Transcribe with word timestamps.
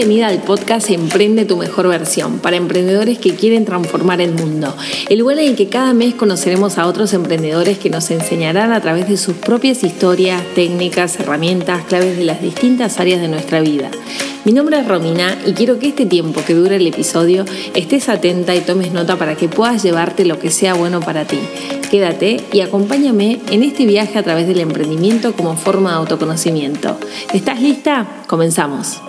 Bienvenida 0.00 0.28
al 0.28 0.40
podcast 0.40 0.88
Emprende 0.88 1.44
tu 1.44 1.58
mejor 1.58 1.86
versión 1.86 2.38
para 2.38 2.56
emprendedores 2.56 3.18
que 3.18 3.34
quieren 3.34 3.66
transformar 3.66 4.22
el 4.22 4.32
mundo. 4.32 4.74
El 5.10 5.18
lugar 5.18 5.38
en 5.40 5.50
el 5.50 5.56
que 5.56 5.68
cada 5.68 5.92
mes 5.92 6.14
conoceremos 6.14 6.78
a 6.78 6.86
otros 6.86 7.12
emprendedores 7.12 7.76
que 7.76 7.90
nos 7.90 8.10
enseñarán 8.10 8.72
a 8.72 8.80
través 8.80 9.06
de 9.10 9.18
sus 9.18 9.34
propias 9.34 9.84
historias, 9.84 10.42
técnicas, 10.54 11.20
herramientas, 11.20 11.84
claves 11.84 12.16
de 12.16 12.24
las 12.24 12.40
distintas 12.40 12.98
áreas 12.98 13.20
de 13.20 13.28
nuestra 13.28 13.60
vida. 13.60 13.90
Mi 14.46 14.52
nombre 14.52 14.80
es 14.80 14.88
Romina 14.88 15.36
y 15.44 15.52
quiero 15.52 15.78
que 15.78 15.88
este 15.88 16.06
tiempo 16.06 16.40
que 16.46 16.54
dure 16.54 16.76
el 16.76 16.86
episodio 16.86 17.44
estés 17.74 18.08
atenta 18.08 18.56
y 18.56 18.60
tomes 18.60 18.92
nota 18.92 19.18
para 19.18 19.34
que 19.34 19.48
puedas 19.48 19.82
llevarte 19.82 20.24
lo 20.24 20.38
que 20.38 20.50
sea 20.50 20.72
bueno 20.72 21.00
para 21.00 21.26
ti. 21.26 21.40
Quédate 21.90 22.40
y 22.54 22.62
acompáñame 22.62 23.38
en 23.50 23.62
este 23.62 23.84
viaje 23.84 24.18
a 24.18 24.22
través 24.22 24.48
del 24.48 24.60
emprendimiento 24.60 25.34
como 25.34 25.58
forma 25.58 25.90
de 25.90 25.96
autoconocimiento. 25.96 26.96
¿Estás 27.34 27.60
lista? 27.60 28.22
Comenzamos. 28.28 29.02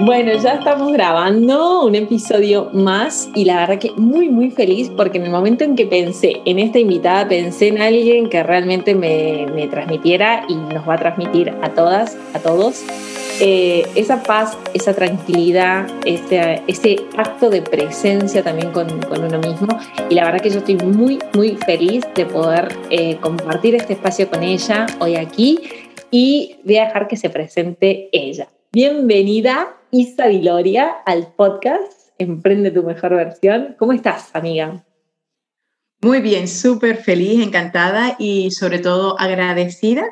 Bueno, 0.00 0.32
ya 0.42 0.54
estamos 0.54 0.92
grabando 0.92 1.84
un 1.84 1.94
episodio 1.94 2.68
más 2.72 3.28
y 3.32 3.44
la 3.44 3.60
verdad 3.60 3.78
que 3.78 3.92
muy 3.92 4.28
muy 4.28 4.50
feliz 4.50 4.90
porque 4.96 5.18
en 5.18 5.24
el 5.24 5.30
momento 5.30 5.62
en 5.62 5.76
que 5.76 5.86
pensé 5.86 6.42
en 6.44 6.58
esta 6.58 6.80
invitada 6.80 7.28
pensé 7.28 7.68
en 7.68 7.80
alguien 7.80 8.28
que 8.28 8.42
realmente 8.42 8.96
me, 8.96 9.68
transmitiera 9.68 10.46
y 10.48 10.56
nos 10.56 10.86
va 10.88 10.94
a 10.94 10.98
transmitir 10.98 11.54
a 11.62 11.70
todas, 11.74 12.18
a 12.34 12.40
todos, 12.40 12.82
eh, 13.40 13.86
esa 13.94 14.20
paz, 14.24 14.58
esa 14.74 14.94
tranquilidad, 14.94 15.86
ese, 16.04 16.60
ese 16.66 16.96
acto 17.16 17.48
de 17.48 17.62
presencia 17.62 18.42
también 18.42 18.72
con, 18.72 18.88
uno 18.90 19.38
mismo. 19.38 19.78
Y 20.10 20.14
la 20.16 20.24
verdad 20.24 20.40
que 20.40 20.50
yo 20.50 20.58
estoy 20.58 20.76
muy, 20.76 21.20
muy 21.34 21.56
feliz 21.64 22.04
de 22.16 22.26
poder 22.26 22.68
eh, 22.90 23.16
compartir 23.20 23.76
este 23.76 23.92
espacio 23.92 24.28
con 24.28 24.42
ella 24.42 24.86
hoy 24.98 25.14
aquí 25.14 25.60
y 26.10 26.56
voy 26.64 26.78
a 26.78 26.86
dejar 26.86 27.06
que 27.06 27.16
se 27.16 27.30
presente 27.30 28.08
ella. 28.10 28.48
Bienvenida, 28.74 29.68
Isa 29.96 30.26
Viloria, 30.26 30.90
al 31.06 31.32
podcast 31.36 32.08
Emprende 32.18 32.72
tu 32.72 32.82
mejor 32.82 33.14
versión. 33.14 33.76
¿Cómo 33.78 33.92
estás, 33.92 34.30
amiga? 34.34 34.84
Muy 36.00 36.20
bien, 36.20 36.48
súper 36.48 36.96
feliz, 36.96 37.40
encantada 37.40 38.16
y 38.18 38.50
sobre 38.50 38.80
todo 38.80 39.18
agradecida 39.20 40.04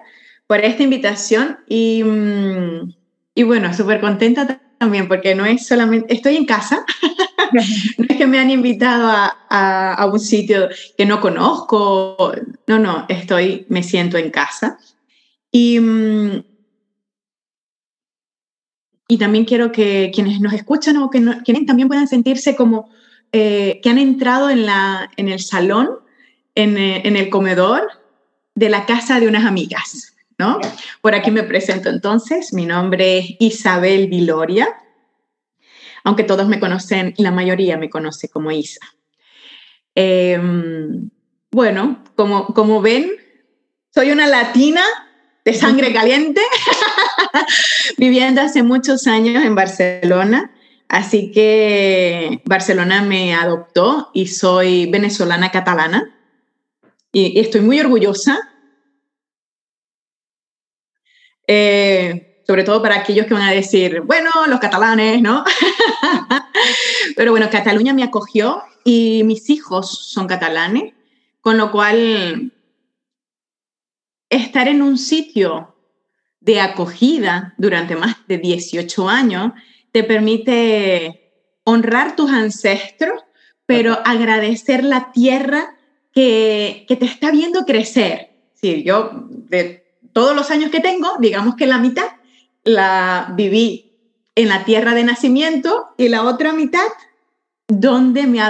por 0.46 0.60
esta 0.60 0.84
invitación 0.84 1.58
y, 1.66 2.04
mm, 2.04 2.94
y 3.34 3.42
bueno, 3.42 3.74
súper 3.74 4.00
contenta 4.00 4.60
también 4.78 5.08
porque 5.08 5.34
no 5.34 5.44
es 5.46 5.66
solamente, 5.66 6.14
estoy 6.14 6.36
en 6.36 6.46
casa, 6.46 6.86
no 7.98 8.06
es 8.08 8.16
que 8.16 8.26
me 8.28 8.38
han 8.38 8.50
invitado 8.50 9.08
a, 9.08 9.94
a, 9.94 10.06
un 10.06 10.20
sitio 10.20 10.68
que 10.96 11.06
no 11.06 11.20
conozco, 11.20 12.32
no, 12.68 12.78
no, 12.78 13.06
estoy, 13.08 13.66
me 13.68 13.82
siento 13.82 14.16
en 14.16 14.30
casa. 14.30 14.78
Y, 15.50 15.80
mm, 15.80 16.51
y 19.12 19.18
también 19.18 19.44
quiero 19.44 19.72
que 19.72 20.10
quienes 20.14 20.40
nos 20.40 20.54
escuchan 20.54 20.96
o 20.96 21.10
que 21.10 21.22
quienes 21.44 21.66
también 21.66 21.86
puedan 21.86 22.08
sentirse 22.08 22.56
como 22.56 22.88
eh, 23.30 23.78
que 23.82 23.90
han 23.90 23.98
entrado 23.98 24.48
en, 24.48 24.64
la, 24.64 25.10
en 25.18 25.28
el 25.28 25.40
salón, 25.40 25.98
en, 26.54 26.78
eh, 26.78 27.02
en, 27.04 27.16
el 27.16 27.28
comedor 27.28 27.90
de 28.54 28.70
la 28.70 28.86
casa 28.86 29.20
de 29.20 29.28
unas 29.28 29.44
amigas. 29.44 30.16
¿no? 30.38 30.58
Por 31.02 31.14
aquí 31.14 31.30
me 31.30 31.42
presento 31.42 31.90
entonces. 31.90 32.54
Mi 32.54 32.64
nombre 32.64 33.18
es 33.18 33.36
Isabel 33.38 34.08
Viloria, 34.08 34.66
aunque 36.04 36.24
todos 36.24 36.48
me 36.48 36.58
conocen, 36.58 37.12
la 37.18 37.32
mayoría 37.32 37.76
me 37.76 37.90
conoce 37.90 38.30
como 38.30 38.50
Isa. 38.50 38.80
Em, 39.94 41.10
bueno, 41.50 42.02
como, 42.16 42.46
como 42.46 42.80
ven, 42.80 43.12
soy 43.94 44.10
una 44.10 44.26
latina 44.26 44.82
de 45.44 45.54
sangre 45.54 45.92
caliente, 45.92 46.40
viviendo 47.98 48.40
hace 48.40 48.62
muchos 48.62 49.06
años 49.06 49.44
en 49.44 49.54
Barcelona. 49.54 50.52
Así 50.88 51.32
que 51.32 52.42
Barcelona 52.44 53.02
me 53.02 53.34
adoptó 53.34 54.10
y 54.12 54.26
soy 54.26 54.86
venezolana 54.86 55.50
catalana. 55.50 56.14
Y, 57.12 57.38
estoy 57.40 57.60
muy 57.62 57.80
orgullosa, 57.80 58.38
eh, 61.46 62.42
sobre 62.46 62.64
todo 62.64 62.80
para 62.82 62.96
aquellos 62.96 63.26
que 63.26 63.34
van 63.34 63.42
a 63.42 63.52
decir, 63.52 64.00
bueno, 64.02 64.30
los 64.48 64.60
catalanes, 64.60 65.20
¿no? 65.20 65.44
Pero 67.16 67.32
bueno, 67.32 67.50
Cataluña 67.50 67.92
me 67.92 68.02
acogió 68.02 68.62
y 68.84 69.22
mis 69.24 69.50
hijos 69.50 70.10
son 70.10 70.26
catalanes, 70.26 70.94
con 71.40 71.56
lo 71.58 71.70
cual 71.70 72.52
estar 74.32 74.68
en 74.68 74.82
un 74.82 74.98
sitio 74.98 75.76
de 76.40 76.60
acogida 76.60 77.54
durante 77.58 77.94
más 77.94 78.16
de 78.26 78.38
18 78.38 79.08
años 79.08 79.52
te 79.92 80.02
permite 80.02 81.32
honrar 81.64 82.16
tus 82.16 82.30
ancestros, 82.30 83.22
pero 83.66 83.98
agradecer 84.04 84.82
la 84.82 85.12
tierra 85.12 85.76
que, 86.12 86.84
te 86.88 87.04
está 87.04 87.30
viendo 87.30 87.64
crecer. 87.64 88.30
Sí, 88.54 88.82
yo 88.82 89.10
de 89.28 89.84
todos 90.12 90.34
los 90.34 90.50
años 90.50 90.70
que 90.70 90.80
tengo, 90.80 91.12
digamos 91.20 91.54
que 91.56 91.66
la 91.66 91.78
mitad 91.78 92.06
la 92.64 93.32
viví 93.36 93.92
en 94.34 94.48
la 94.48 94.64
tierra 94.64 94.94
de 94.94 95.04
nacimiento 95.04 95.94
y 95.96 96.08
la 96.08 96.24
otra 96.24 96.52
mitad 96.52 96.88
donde 97.68 98.26
me 98.26 98.40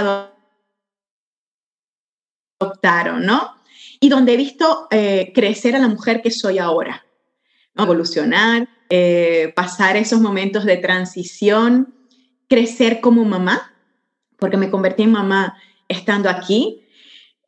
adoptaron, 2.60 3.26
¿no? 3.26 3.61
Y 4.02 4.08
donde 4.08 4.34
he 4.34 4.36
visto 4.36 4.88
eh, 4.90 5.30
crecer 5.32 5.76
a 5.76 5.78
la 5.78 5.86
mujer 5.86 6.22
que 6.22 6.32
soy 6.32 6.58
ahora, 6.58 7.06
evolucionar, 7.78 8.68
eh, 8.90 9.52
pasar 9.54 9.96
esos 9.96 10.20
momentos 10.20 10.64
de 10.64 10.76
transición, 10.76 11.94
crecer 12.48 13.00
como 13.00 13.24
mamá, 13.24 13.72
porque 14.40 14.56
me 14.56 14.70
convertí 14.70 15.04
en 15.04 15.12
mamá 15.12 15.56
estando 15.86 16.28
aquí, 16.28 16.82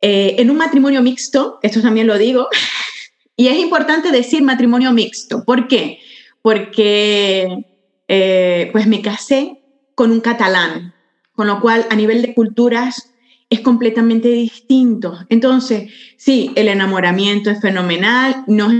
eh, 0.00 0.36
en 0.38 0.48
un 0.48 0.56
matrimonio 0.56 1.02
mixto, 1.02 1.58
esto 1.60 1.82
también 1.82 2.06
lo 2.06 2.18
digo, 2.18 2.46
y 3.36 3.48
es 3.48 3.58
importante 3.58 4.12
decir 4.12 4.44
matrimonio 4.44 4.92
mixto. 4.92 5.44
¿Por 5.44 5.66
qué? 5.66 5.98
Porque 6.40 7.66
pues 8.70 8.86
me 8.86 9.02
casé 9.02 9.60
con 9.96 10.12
un 10.12 10.20
catalán, 10.20 10.94
con 11.32 11.48
lo 11.48 11.60
cual 11.60 11.84
a 11.90 11.96
nivel 11.96 12.22
de 12.22 12.32
culturas 12.32 13.13
es 13.54 13.60
completamente 13.60 14.28
distinto. 14.28 15.18
Entonces, 15.28 15.92
sí, 16.16 16.52
el 16.54 16.68
enamoramiento 16.68 17.50
es 17.50 17.60
fenomenal, 17.60 18.44
nos 18.46 18.72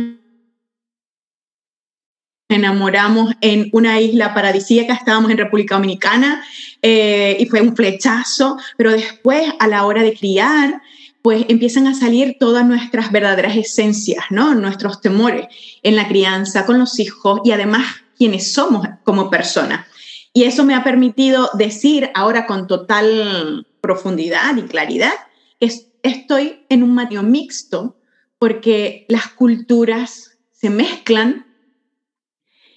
enamoramos 2.49 3.35
en 3.41 3.69
una 3.73 4.01
isla 4.01 4.35
paradisíaca, 4.35 4.95
estábamos 4.95 5.31
en 5.31 5.39
República 5.39 5.77
Dominicana 5.77 6.45
eh, 6.83 7.37
y 7.41 7.47
fue 7.47 7.61
un 7.61 7.75
flechazo, 7.75 8.59
pero 8.77 8.93
después 8.93 9.53
a 9.59 9.67
la 9.67 9.87
hora 9.87 10.03
de 10.03 10.15
criar, 10.15 10.83
pues 11.23 11.47
empiezan 11.49 11.87
a 11.87 11.95
salir 11.95 12.37
todas 12.39 12.67
nuestras 12.67 13.11
verdaderas 13.11 13.57
esencias, 13.57 14.27
¿no? 14.31 14.55
Nuestros 14.55 15.01
temores 15.01 15.47
en 15.83 15.97
la 15.97 16.07
crianza, 16.07 16.67
con 16.67 16.79
los 16.79 16.99
hijos 17.01 17.41
y 17.45 17.53
además 17.53 17.87
quienes 18.19 18.53
somos 18.53 18.87
como 19.05 19.31
personas. 19.31 19.87
Y 20.33 20.45
eso 20.45 20.65
me 20.65 20.75
ha 20.75 20.85
permitido 20.85 21.49
decir 21.55 22.11
ahora 22.15 22.47
con 22.47 22.67
total 22.67 23.67
profundidad 23.85 24.57
y 24.57 24.63
claridad, 24.63 25.13
es, 25.61 25.93
estoy 26.03 26.65
en 26.71 26.83
un 26.83 26.95
matrimonio 26.95 27.31
mixto 27.31 27.99
porque 28.39 29.05
las 29.11 29.29
culturas 29.29 30.39
se 30.53 30.71
mezclan 30.71 31.55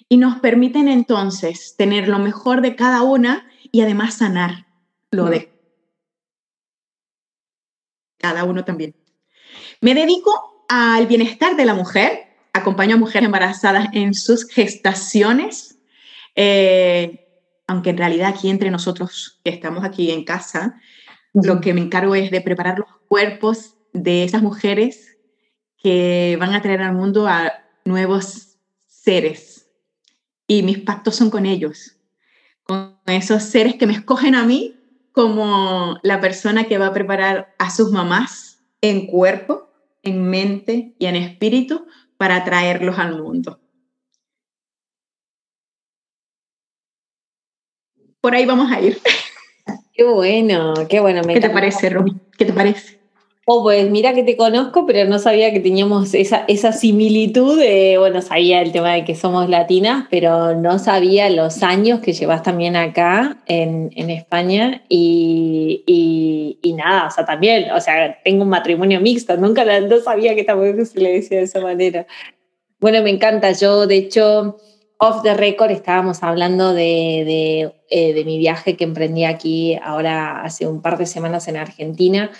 y 0.09 0.17
nos 0.17 0.39
permiten 0.39 0.89
entonces 0.89 1.75
tener 1.77 2.09
lo 2.09 2.19
mejor 2.19 2.59
de 2.59 2.75
cada 2.75 3.03
una 3.03 3.49
y 3.71 3.79
además 3.79 4.15
sanar 4.15 4.67
lo 5.09 5.27
de 5.27 5.49
cada 8.17 8.43
uno 8.43 8.65
también. 8.65 8.93
Me 9.79 9.95
dedico 9.95 10.65
al 10.67 11.07
bienestar 11.07 11.55
de 11.55 11.63
la 11.63 11.73
mujer, 11.73 12.35
acompaño 12.51 12.95
a 12.95 12.99
mujeres 12.99 13.27
embarazadas 13.27 13.87
en 13.93 14.13
sus 14.13 14.45
gestaciones, 14.49 15.79
eh, 16.35 17.23
aunque 17.65 17.91
en 17.91 17.97
realidad 17.97 18.27
aquí 18.27 18.49
entre 18.49 18.71
nosotros 18.71 19.39
que 19.45 19.51
estamos 19.51 19.85
aquí 19.85 20.11
en 20.11 20.25
casa, 20.25 20.81
lo 21.43 21.61
que 21.61 21.73
me 21.73 21.81
encargo 21.81 22.15
es 22.15 22.31
de 22.31 22.41
preparar 22.41 22.79
los 22.79 22.89
cuerpos 23.07 23.75
de 23.93 24.23
esas 24.23 24.41
mujeres 24.41 25.17
que 25.77 26.37
van 26.39 26.53
a 26.53 26.61
traer 26.61 26.81
al 26.81 26.95
mundo 26.95 27.27
a 27.27 27.53
nuevos 27.85 28.57
seres. 28.87 29.69
Y 30.47 30.63
mis 30.63 30.79
pactos 30.79 31.15
son 31.15 31.29
con 31.29 31.45
ellos, 31.45 31.97
con 32.63 32.99
esos 33.05 33.43
seres 33.43 33.75
que 33.75 33.85
me 33.85 33.93
escogen 33.93 34.35
a 34.35 34.45
mí 34.45 34.75
como 35.11 35.97
la 36.03 36.19
persona 36.19 36.65
que 36.65 36.77
va 36.77 36.87
a 36.87 36.93
preparar 36.93 37.53
a 37.57 37.69
sus 37.69 37.91
mamás 37.91 38.59
en 38.81 39.07
cuerpo, 39.07 39.69
en 40.03 40.29
mente 40.29 40.95
y 40.99 41.05
en 41.05 41.15
espíritu 41.15 41.87
para 42.17 42.43
traerlos 42.43 42.97
al 42.99 43.21
mundo. 43.21 43.59
Por 48.21 48.35
ahí 48.35 48.45
vamos 48.45 48.71
a 48.71 48.81
ir. 48.81 48.99
Qué 49.97 50.03
bueno, 50.03 50.75
qué 50.87 50.99
bueno. 50.99 51.23
Me 51.25 51.33
¿Qué 51.33 51.39
te 51.41 51.49
parece, 51.49 51.89
Romy? 51.89 52.13
¿Qué 52.37 52.45
te 52.45 52.53
parece? 52.53 52.99
Oh, 53.45 53.63
pues 53.63 53.89
mira 53.89 54.13
que 54.13 54.21
te 54.21 54.37
conozco, 54.37 54.85
pero 54.85 55.09
no 55.09 55.17
sabía 55.17 55.51
que 55.51 55.59
teníamos 55.59 56.13
esa, 56.13 56.45
esa 56.47 56.71
similitud. 56.71 57.57
De, 57.57 57.95
bueno, 57.97 58.21
sabía 58.21 58.61
el 58.61 58.71
tema 58.71 58.93
de 58.93 59.05
que 59.05 59.15
somos 59.15 59.49
latinas, 59.49 60.05
pero 60.11 60.53
no 60.53 60.77
sabía 60.77 61.31
los 61.31 61.63
años 61.63 62.01
que 62.01 62.13
llevas 62.13 62.43
también 62.43 62.75
acá 62.75 63.37
en, 63.47 63.89
en 63.95 64.11
España. 64.11 64.83
Y, 64.87 65.83
y, 66.61 66.73
nada, 66.73 67.07
o 67.07 67.09
sea, 67.11 67.25
también, 67.25 67.71
o 67.71 67.81
sea, 67.81 68.19
tengo 68.23 68.43
un 68.43 68.49
matrimonio 68.49 69.01
mixto, 69.01 69.35
nunca 69.35 69.65
no 69.79 69.99
sabía 69.99 70.35
que 70.35 70.43
tampoco 70.43 70.85
se 70.85 70.99
le 70.99 71.13
decía 71.13 71.39
de 71.39 71.45
esa 71.45 71.59
manera. 71.59 72.05
Bueno, 72.79 73.01
me 73.01 73.09
encanta. 73.09 73.51
Yo, 73.53 73.87
de 73.87 73.95
hecho, 73.95 74.57
off 74.97 75.21
the 75.23 75.33
record 75.33 75.71
estábamos 75.71 76.23
hablando 76.23 76.73
de, 76.73 77.71
eh, 77.89 78.13
de 78.13 78.25
mi 78.25 78.37
viaje 78.37 78.75
que 78.75 78.83
emprendí 78.83 79.25
aquí 79.25 79.77
ahora 79.83 80.41
hace 80.41 80.67
un 80.67 80.81
par 80.81 80.97
de 80.97 81.05
semanas 81.05 81.47
en 81.47 81.57
Argentina 81.57 82.31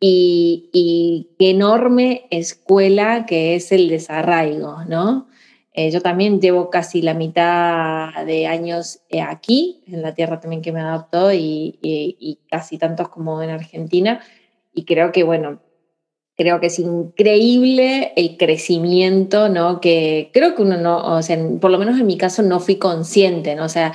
y, 0.00 1.28
qué 1.38 1.50
enorme 1.50 2.26
escuela 2.30 3.26
que 3.26 3.54
es 3.54 3.72
el 3.72 3.88
desarraigo, 3.88 4.84
¿no? 4.84 5.28
Eh, 5.72 5.90
yo 5.90 6.00
también 6.00 6.40
llevo 6.40 6.70
casi 6.70 7.02
la 7.02 7.14
mitad 7.14 8.24
de 8.24 8.46
años 8.46 9.00
eh, 9.10 9.20
aquí, 9.20 9.82
en 9.86 10.02
la 10.02 10.14
tierra 10.14 10.40
también 10.40 10.62
que 10.62 10.72
me 10.72 10.80
adaptó 10.80 11.32
y, 11.32 11.78
y, 11.82 12.38
casi 12.50 12.78
tantos 12.78 13.08
como 13.08 13.42
en 13.42 13.50
Argentina. 13.50 14.20
Y 14.72 14.84
creo 14.84 15.12
que, 15.12 15.22
bueno, 15.22 15.60
creo 16.36 16.60
que 16.60 16.66
es 16.66 16.78
increíble 16.78 18.12
el 18.16 18.36
crecimiento, 18.36 19.48
¿no? 19.48 19.80
Que 19.80 20.30
creo 20.32 20.54
que 20.54 20.62
uno 20.62 20.76
no, 20.76 20.98
o 21.16 21.22
sea, 21.22 21.38
por 21.60 21.70
lo 21.70 21.78
menos 21.78 21.98
en 21.98 22.06
mi 22.06 22.18
caso 22.18 22.42
no 22.42 22.60
fui 22.60 22.76
consciente, 22.76 23.54
¿no? 23.54 23.64
O 23.64 23.68
sea, 23.68 23.92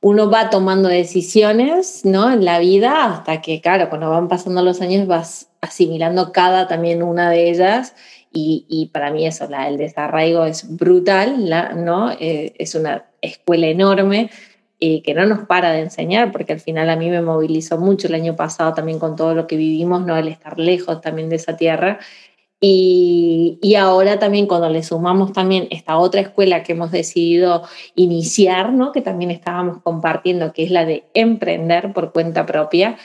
uno 0.00 0.30
va 0.30 0.50
tomando 0.50 0.88
decisiones 0.88 2.04
¿no? 2.04 2.32
en 2.32 2.44
la 2.44 2.58
vida 2.58 3.06
hasta 3.06 3.40
que, 3.40 3.60
claro, 3.60 3.88
cuando 3.88 4.10
van 4.10 4.28
pasando 4.28 4.62
los 4.62 4.80
años 4.80 5.06
vas 5.06 5.48
asimilando 5.60 6.32
cada 6.32 6.68
también 6.68 7.02
una 7.02 7.30
de 7.30 7.50
ellas 7.50 7.94
y, 8.38 8.90
para 8.92 9.10
mí 9.10 9.26
eso, 9.26 9.48
el 9.66 9.78
desarraigo 9.78 10.44
es 10.44 10.76
brutal, 10.76 11.48
¿no? 11.82 12.12
Eh, 12.12 12.52
es 12.58 12.74
una 12.74 13.06
escuela 13.22 13.66
enorme 13.66 14.30
y 14.78 15.00
que 15.02 15.14
no 15.14 15.26
nos 15.26 15.46
para 15.46 15.72
de 15.72 15.80
enseñar, 15.80 16.32
porque 16.32 16.52
al 16.52 16.60
final 16.60 16.90
a 16.90 16.96
mí 16.96 17.10
me 17.10 17.22
movilizó 17.22 17.78
mucho 17.78 18.08
el 18.08 18.14
año 18.14 18.36
pasado 18.36 18.74
también 18.74 18.98
con 18.98 19.16
todo 19.16 19.34
lo 19.34 19.46
que 19.46 19.56
vivimos, 19.56 20.04
¿no? 20.04 20.16
El 20.16 20.28
estar 20.28 20.58
lejos 20.58 21.00
también 21.00 21.28
de 21.28 21.36
esa 21.36 21.56
tierra 21.56 21.98
y, 22.60 23.74
ahora 23.78 24.18
también 24.18 24.46
cuando 24.46 24.70
le 24.70 24.82
sumamos 24.82 25.32
también 25.32 25.68
esta 25.70 25.98
otra 25.98 26.22
escuela 26.22 26.62
que 26.62 26.72
hemos 26.72 26.90
decidido 26.90 27.62
iniciar, 27.94 28.72
¿no? 28.72 28.92
que 28.92 29.02
también 29.02 29.30
estábamos 29.30 29.82
compartiendo, 29.82 30.52
que 30.52 30.64
es 30.64 30.70
la 30.70 30.84
de 30.86 31.04
emprender 31.14 31.92
por 31.92 32.12
cuenta 32.12 32.46
propia. 32.46 32.96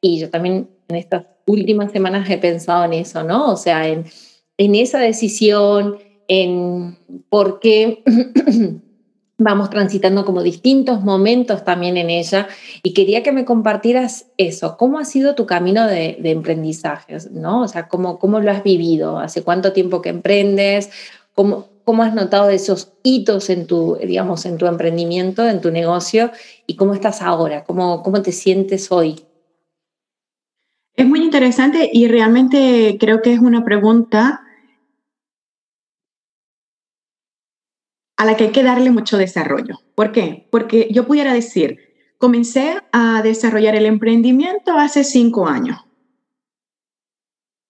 Y 0.00 0.18
yo 0.18 0.30
también 0.30 0.68
en 0.88 0.96
estas 0.96 1.26
últimas 1.46 1.92
semanas 1.92 2.28
he 2.28 2.38
pensado 2.38 2.84
en 2.84 2.94
eso, 2.94 3.22
¿no? 3.22 3.52
O 3.52 3.56
sea, 3.56 3.86
en, 3.86 4.06
en 4.58 4.74
esa 4.74 4.98
decisión, 4.98 5.98
en 6.28 6.98
por 7.28 7.60
qué 7.60 8.02
vamos 9.38 9.68
transitando 9.70 10.24
como 10.24 10.42
distintos 10.42 11.02
momentos 11.02 11.64
también 11.64 11.96
en 11.96 12.10
ella. 12.10 12.48
Y 12.82 12.94
quería 12.94 13.22
que 13.22 13.32
me 13.32 13.44
compartieras 13.44 14.26
eso, 14.36 14.76
cómo 14.76 14.98
ha 14.98 15.04
sido 15.04 15.34
tu 15.34 15.46
camino 15.46 15.86
de, 15.86 16.16
de 16.20 16.30
emprendizaje, 16.30 17.18
¿no? 17.30 17.62
O 17.62 17.68
sea, 17.68 17.88
cómo, 17.88 18.18
cómo 18.18 18.40
lo 18.40 18.50
has 18.50 18.62
vivido, 18.62 19.18
hace 19.18 19.42
cuánto 19.42 19.72
tiempo 19.72 20.00
que 20.00 20.08
emprendes, 20.08 20.90
cómo, 21.34 21.68
cómo 21.84 22.02
has 22.02 22.14
notado 22.14 22.50
esos 22.50 22.92
hitos 23.02 23.50
en 23.50 23.66
tu, 23.66 23.96
digamos, 24.02 24.46
en 24.46 24.58
tu 24.58 24.66
emprendimiento, 24.66 25.46
en 25.46 25.60
tu 25.60 25.70
negocio 25.70 26.32
y 26.66 26.76
cómo 26.76 26.94
estás 26.94 27.22
ahora, 27.22 27.64
cómo, 27.64 28.02
cómo 28.02 28.22
te 28.22 28.32
sientes 28.32 28.90
hoy. 28.90 29.22
Es 30.94 31.06
muy 31.06 31.22
interesante 31.22 31.90
y 31.92 32.08
realmente 32.08 32.96
creo 32.98 33.20
que 33.20 33.34
es 33.34 33.38
una 33.38 33.64
pregunta 33.64 34.45
a 38.16 38.24
la 38.24 38.36
que 38.36 38.44
hay 38.44 38.52
que 38.52 38.62
darle 38.62 38.90
mucho 38.90 39.18
desarrollo. 39.18 39.80
¿Por 39.94 40.12
qué? 40.12 40.48
Porque 40.50 40.88
yo 40.90 41.06
pudiera 41.06 41.32
decir, 41.32 41.78
comencé 42.18 42.76
a 42.92 43.22
desarrollar 43.22 43.74
el 43.76 43.86
emprendimiento 43.86 44.76
hace 44.78 45.04
cinco 45.04 45.46
años. 45.46 45.78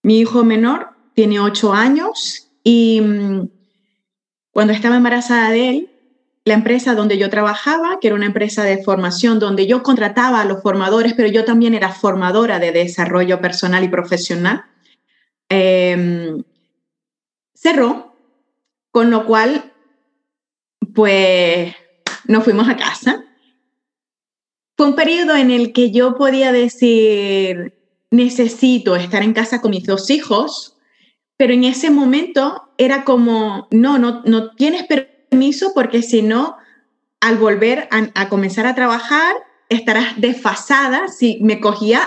Mi 0.03 0.21
hijo 0.21 0.45
menor 0.45 0.91
tiene 1.15 1.41
ocho 1.41 1.73
años 1.73 2.53
y 2.63 3.01
mm, 3.01 3.49
cuando 4.53 4.73
estaba 4.73 4.97
embarazada 4.97 5.51
de 5.51 5.69
él, 5.69 5.91
la 6.45 6.55
empresa 6.55 6.95
donde 6.95 7.19
yo 7.19 7.29
trabajaba, 7.29 7.99
que 8.01 8.07
era 8.07 8.15
una 8.15 8.27
empresa 8.27 8.63
de 8.63 8.83
formación 8.85 9.41
donde 9.41 9.67
yo 9.67 9.83
contrataba 9.83 10.41
a 10.41 10.45
los 10.45 10.63
formadores, 10.63 11.15
pero 11.15 11.29
yo 11.29 11.45
también 11.45 11.75
era 11.75 11.91
formadora 11.91 12.61
de 12.61 12.71
desarrollo 12.71 13.41
personal 13.41 13.83
y 13.83 13.89
profesional, 13.89 14.65
em, 15.49 16.45
cerró, 17.53 18.15
con 18.93 19.11
lo 19.11 19.27
cual 19.27 19.73
pues 20.95 21.75
nos 22.27 22.45
fuimos 22.45 22.69
a 22.69 22.77
casa. 22.77 23.25
Fue 24.77 24.87
un 24.87 24.95
periodo 24.95 25.35
en 25.37 25.51
el 25.51 25.73
que 25.73 25.91
yo 25.91 26.17
podía 26.17 26.53
decir, 26.53 27.75
necesito 28.11 28.97
estar 28.97 29.23
en 29.23 29.33
casa 29.33 29.61
con 29.61 29.71
mis 29.71 29.85
dos 29.85 30.11
hijos, 30.11 30.77
pero 31.37 31.55
en 31.55 31.65
ese 31.65 31.91
momento 31.91 32.71
era 32.79 33.05
como, 33.05 33.69
no, 33.71 33.99
no, 33.99 34.23
no 34.25 34.51
tienes 34.51 34.85
permiso 34.85 35.73
porque 35.75 36.03
si 36.03 36.23
no, 36.23 36.57
al 37.21 37.37
volver 37.37 37.89
a, 37.91 38.29
comenzar 38.29 38.67
a 38.67 38.75
trabajar, 38.75 39.35
estarás 39.69 40.21
desfasada 40.21 41.09
si 41.09 41.39
me 41.43 41.59
cogía, 41.61 42.03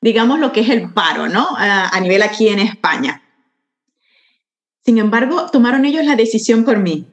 digamos, 0.00 0.40
lo 0.40 0.52
que 0.52 0.60
es 0.60 0.70
el 0.70 0.92
paro, 0.92 1.28
¿no? 1.28 1.46
a 1.56 1.98
nivel 2.00 2.22
aquí 2.22 2.48
en 2.48 2.58
España. 2.58 3.22
Sin 4.84 4.98
embargo, 4.98 5.46
tomaron 5.50 5.84
ellos 5.84 6.04
la 6.04 6.14
decisión 6.14 6.64
por 6.64 6.78
mí. 6.78 7.06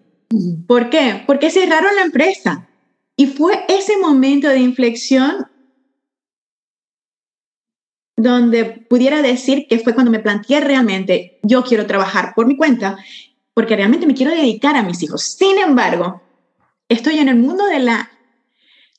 ¿Por 0.67 0.89
qué? 0.89 1.23
Porque 1.27 1.49
cerraron 1.49 1.95
la 1.95 2.03
empresa. 2.03 2.67
Y 3.15 3.27
fue 3.27 3.65
ese 3.67 3.97
momento 3.97 4.47
de 4.47 4.59
inflexión 4.59 5.47
donde 8.15 8.65
pudiera 8.65 9.21
decir 9.21 9.65
que 9.67 9.79
fue 9.79 9.93
cuando 9.93 10.11
me 10.11 10.19
planteé 10.19 10.61
realmente, 10.61 11.39
yo 11.41 11.63
quiero 11.63 11.87
trabajar 11.87 12.33
por 12.35 12.45
mi 12.45 12.55
cuenta, 12.55 12.97
porque 13.53 13.75
realmente 13.75 14.05
me 14.05 14.13
quiero 14.13 14.31
dedicar 14.31 14.75
a 14.75 14.83
mis 14.83 15.01
hijos. 15.01 15.23
Sin 15.23 15.57
embargo, 15.57 16.21
estoy 16.87 17.17
en 17.17 17.29
el 17.29 17.37
mundo 17.37 17.65
de 17.65 17.79
la, 17.79 18.11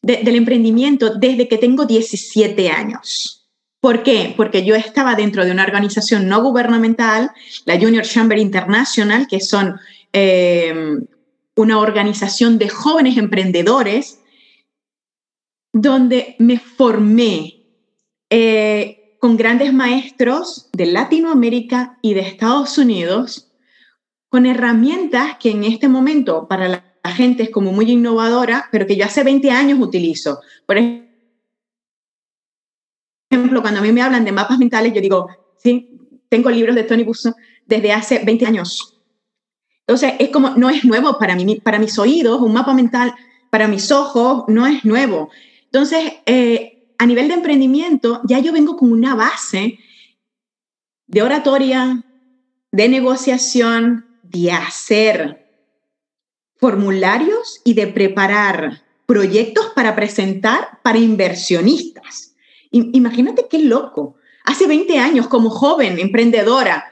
del 0.03 0.35
emprendimiento 0.35 1.15
desde 1.15 1.47
que 1.49 1.59
tengo 1.59 1.87
17 1.87 2.71
años. 2.71 3.49
¿Por 3.81 4.03
qué? 4.03 4.35
Porque 4.37 4.65
yo 4.65 4.75
estaba 4.75 5.15
dentro 5.15 5.45
de 5.45 5.53
una 5.53 5.65
organización 5.65 6.29
no 6.29 6.43
gubernamental, 6.43 7.31
la 7.65 7.81
Junior 7.81 8.05
Chamber 8.05 8.39
International, 8.39 9.27
que 9.29 9.41
son 9.41 9.79
eh, 10.13 10.99
una 11.57 11.79
organización 11.79 12.59
de 12.59 12.69
jóvenes 12.69 13.17
emprendedores 13.17 14.21
donde 15.73 16.37
me 16.39 16.59
formé 16.59 17.65
eh, 18.31 19.17
con 19.21 19.37
grandes 19.37 19.73
maestros 19.73 20.71
de 20.73 20.87
Latinoamérica 20.87 21.99
y 22.03 22.15
de 22.15 22.21
Estados 22.21 22.77
Unidos, 22.79 23.53
con 24.29 24.47
herramientas 24.47 25.37
que 25.39 25.51
en 25.51 25.65
este 25.65 25.89
momento 25.89 26.49
para 26.49 26.69
la 26.69 27.11
gente 27.11 27.45
es 27.45 27.51
como 27.51 27.73
muy 27.73 27.91
innovadora, 27.91 28.69
pero 28.73 28.87
que 28.87 28.97
yo 28.97 29.05
hace 29.05 29.23
20 29.23 29.51
años 29.51 29.79
utilizo. 29.79 30.41
Por 30.67 30.79
ejemplo, 33.31 33.61
cuando 33.61 33.81
a 33.81 33.83
mí 33.83 33.93
me 33.93 34.03
hablan 34.03 34.25
de 34.25 34.33
mapas 34.33 34.59
mentales, 34.59 34.93
yo 34.95 35.01
digo, 35.01 35.29
sí, 35.59 35.99
tengo 36.29 36.51
libros 36.51 36.75
de 36.75 36.85
Tony 36.85 37.05
Busso 37.05 37.35
desde 37.67 37.93
hace 37.93 38.25
20 38.25 38.47
años 38.47 39.02
entonces, 39.93 40.15
es 40.21 40.31
como, 40.31 40.51
no 40.57 40.71
es 40.71 40.87
nuevo 40.87 41.19
para, 41.19 41.37
mí, 41.37 41.61
para 41.61 41.79
mis 41.79 41.99
oídos, 41.99 42.41
un 42.41 42.55
mapa 42.55 42.73
mental 42.73 43.15
para 43.51 43.69
mis 43.69 43.93
ojos 43.93 44.45
no 44.49 44.67
es 44.67 44.87
nuevo. 44.87 45.29
Entonces, 45.67 46.15
eh, 46.25 46.95
a 46.97 47.05
nivel 47.05 47.29
de 47.29 47.35
emprendimiento, 47.35 48.23
ya 48.25 48.39
yo 48.39 48.55
vengo 48.55 48.79
con 48.79 48.91
una 48.91 49.15
base 49.15 49.79
de 51.07 51.23
oratoria, 51.23 52.03
de 52.71 52.89
negociación, 52.89 54.07
de 54.23 54.53
hacer 54.53 55.47
formularios 56.57 57.61
y 57.63 57.75
de 57.75 57.89
preparar 57.89 58.85
proyectos 59.05 59.73
para 59.75 59.95
presentar 59.95 60.81
para 60.83 60.99
inversionistas. 60.99 62.35
Imagínate 62.71 63.47
qué 63.51 63.59
loco. 63.59 64.15
Hace 64.45 64.67
20 64.67 64.99
años, 64.99 65.29
como 65.29 65.51
joven 65.51 65.99
emprendedora, 65.99 66.92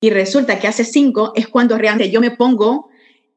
y 0.00 0.10
resulta 0.10 0.58
que 0.58 0.68
hace 0.68 0.84
cinco 0.84 1.32
es 1.34 1.48
cuando 1.48 1.76
realmente 1.76 2.10
yo 2.10 2.20
me 2.20 2.30
pongo 2.30 2.88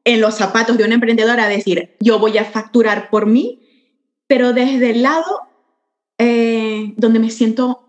en 0.04 0.20
los 0.20 0.34
zapatos 0.34 0.76
de 0.76 0.84
una 0.84 0.94
emprendedora 0.94 1.44
a 1.44 1.48
decir, 1.48 1.96
yo 2.00 2.18
voy 2.18 2.38
a 2.38 2.44
facturar 2.44 3.10
por 3.10 3.26
mí, 3.26 3.60
pero 4.26 4.52
desde 4.52 4.90
el 4.90 5.02
lado 5.02 5.42
eh, 6.18 6.94
donde 6.96 7.18
me 7.18 7.30
siento 7.30 7.88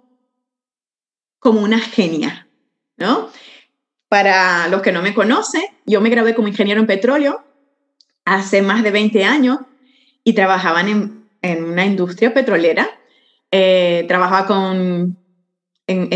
como 1.40 1.62
una 1.62 1.80
genia, 1.80 2.48
¿no? 2.98 3.30
Para 4.08 4.68
los 4.68 4.82
que 4.82 4.92
no 4.92 5.02
me 5.02 5.14
conocen, 5.14 5.64
yo 5.86 6.02
me 6.02 6.10
gradué 6.10 6.36
como 6.36 6.48
ingeniero 6.48 6.80
en 6.80 6.88
petróleo 6.88 7.44
hace 8.26 8.62
más 8.62 8.84
de 8.84 8.92
20 8.92 9.24
años 9.24 9.60
y 10.24 10.34
trabajaba 10.34 10.82
en, 10.82 11.26
en 11.42 11.64
una 11.64 11.86
industria 11.86 12.34
petrolera, 12.34 12.90
eh, 13.52 14.06
trabajaba 14.08 14.48
con, 14.48 15.18
en, 15.88 16.08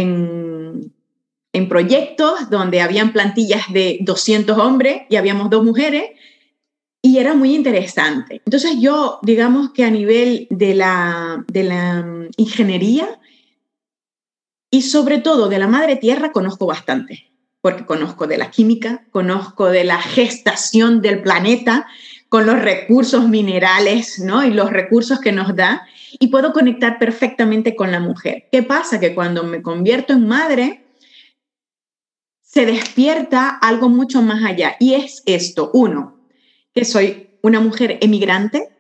proyectos 1.66 2.50
donde 2.50 2.82
habían 2.82 3.12
plantillas 3.12 3.64
de 3.74 3.98
200 4.02 4.58
hombres 4.58 5.02
y 5.10 5.16
habíamos 5.16 5.50
dos 5.50 5.64
mujeres 5.64 6.12
y 7.02 7.18
era 7.18 7.34
muy 7.34 7.56
interesante. 7.56 8.42
Entonces 8.46 8.76
yo, 8.80 9.20
digamos 9.24 9.72
que 9.72 9.84
a 9.86 9.92
nivel 9.92 10.48
de 10.50 10.76
la, 10.76 11.44
de 11.48 11.64
la 11.64 12.04
mm, 12.04 12.30
ingeniería 12.38 13.20
y 14.70 14.82
sobre 14.84 15.20
todo 15.20 15.50
de 15.50 15.60
la 15.60 15.68
madre 15.68 15.96
tierra 15.96 16.32
conozco 16.32 16.66
bastante, 16.66 17.32
porque 17.62 17.86
conozco 17.86 18.28
de 18.28 18.38
la 18.38 18.52
química, 18.52 19.06
conozco 19.12 19.68
de 19.68 19.84
la 19.84 20.02
gestación 20.02 21.02
del 21.02 21.22
planeta 21.22 21.88
con 22.30 22.46
los 22.46 22.62
recursos 22.62 23.30
minerales 23.30 24.20
¿no? 24.20 24.44
y 24.44 24.52
los 24.52 24.70
recursos 24.72 25.20
que 25.20 25.32
nos 25.32 25.56
da 25.56 25.88
y 26.20 26.28
puedo 26.28 26.52
conectar 26.52 27.00
perfectamente 27.00 27.76
con 27.76 27.92
la 27.92 28.00
mujer. 28.00 28.48
¿Qué 28.52 28.64
pasa? 28.64 29.00
Que 29.00 29.16
cuando 29.16 29.44
me 29.44 29.62
convierto 29.62 30.14
en 30.14 30.28
madre, 30.28 30.87
se 32.58 32.66
despierta 32.66 33.50
algo 33.50 33.88
mucho 33.88 34.24
más 34.24 34.44
allá. 34.44 34.78
Y 34.80 34.96
es 34.96 35.22
esto, 35.28 35.70
uno, 35.76 36.18
que 36.74 36.86
soy 36.86 37.30
una 37.44 37.60
mujer 37.60 38.00
emigrante, 38.02 38.76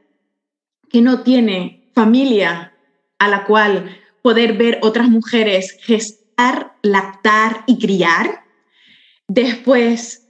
que 0.89 0.99
no 0.99 1.21
tiene 1.21 1.87
familia 1.93 2.73
a 3.19 3.27
la 3.27 3.43
cual 3.45 3.95
poder 4.23 4.57
ver 4.57 4.79
otras 4.81 5.09
mujeres 5.09 5.77
gestar, 5.79 6.73
lactar 6.81 7.65
y 7.67 7.77
criar. 7.77 8.45
Después, 9.27 10.27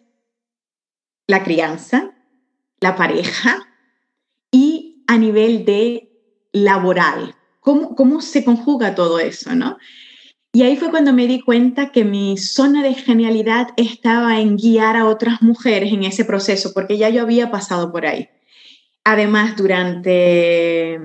la 1.25 1.45
crianza, 1.45 2.11
la 2.81 2.97
pareja 2.97 3.65
y 4.51 5.05
a 5.07 5.17
nivel 5.17 5.63
de 5.63 6.11
laboral. 6.51 7.33
¿Cómo, 7.61 7.95
cómo 7.95 8.19
se 8.19 8.43
conjuga 8.43 8.93
todo 8.93 9.19
eso, 9.19 9.55
no? 9.55 9.77
Y 10.57 10.63
ahí 10.63 10.75
fue 10.75 10.89
cuando 10.89 11.13
me 11.13 11.27
di 11.27 11.39
cuenta 11.39 11.91
que 11.91 12.03
mi 12.03 12.35
zona 12.35 12.81
de 12.81 12.95
genialidad 12.95 13.67
estaba 13.77 14.39
en 14.39 14.57
guiar 14.57 14.97
a 14.97 15.05
otras 15.05 15.43
mujeres 15.43 15.93
en 15.93 16.03
ese 16.03 16.25
proceso, 16.25 16.73
porque 16.73 16.97
ya 16.97 17.09
yo 17.09 17.21
había 17.21 17.51
pasado 17.51 17.91
por 17.91 18.07
ahí. 18.07 18.27
Además, 19.03 19.55
durante 19.55 20.99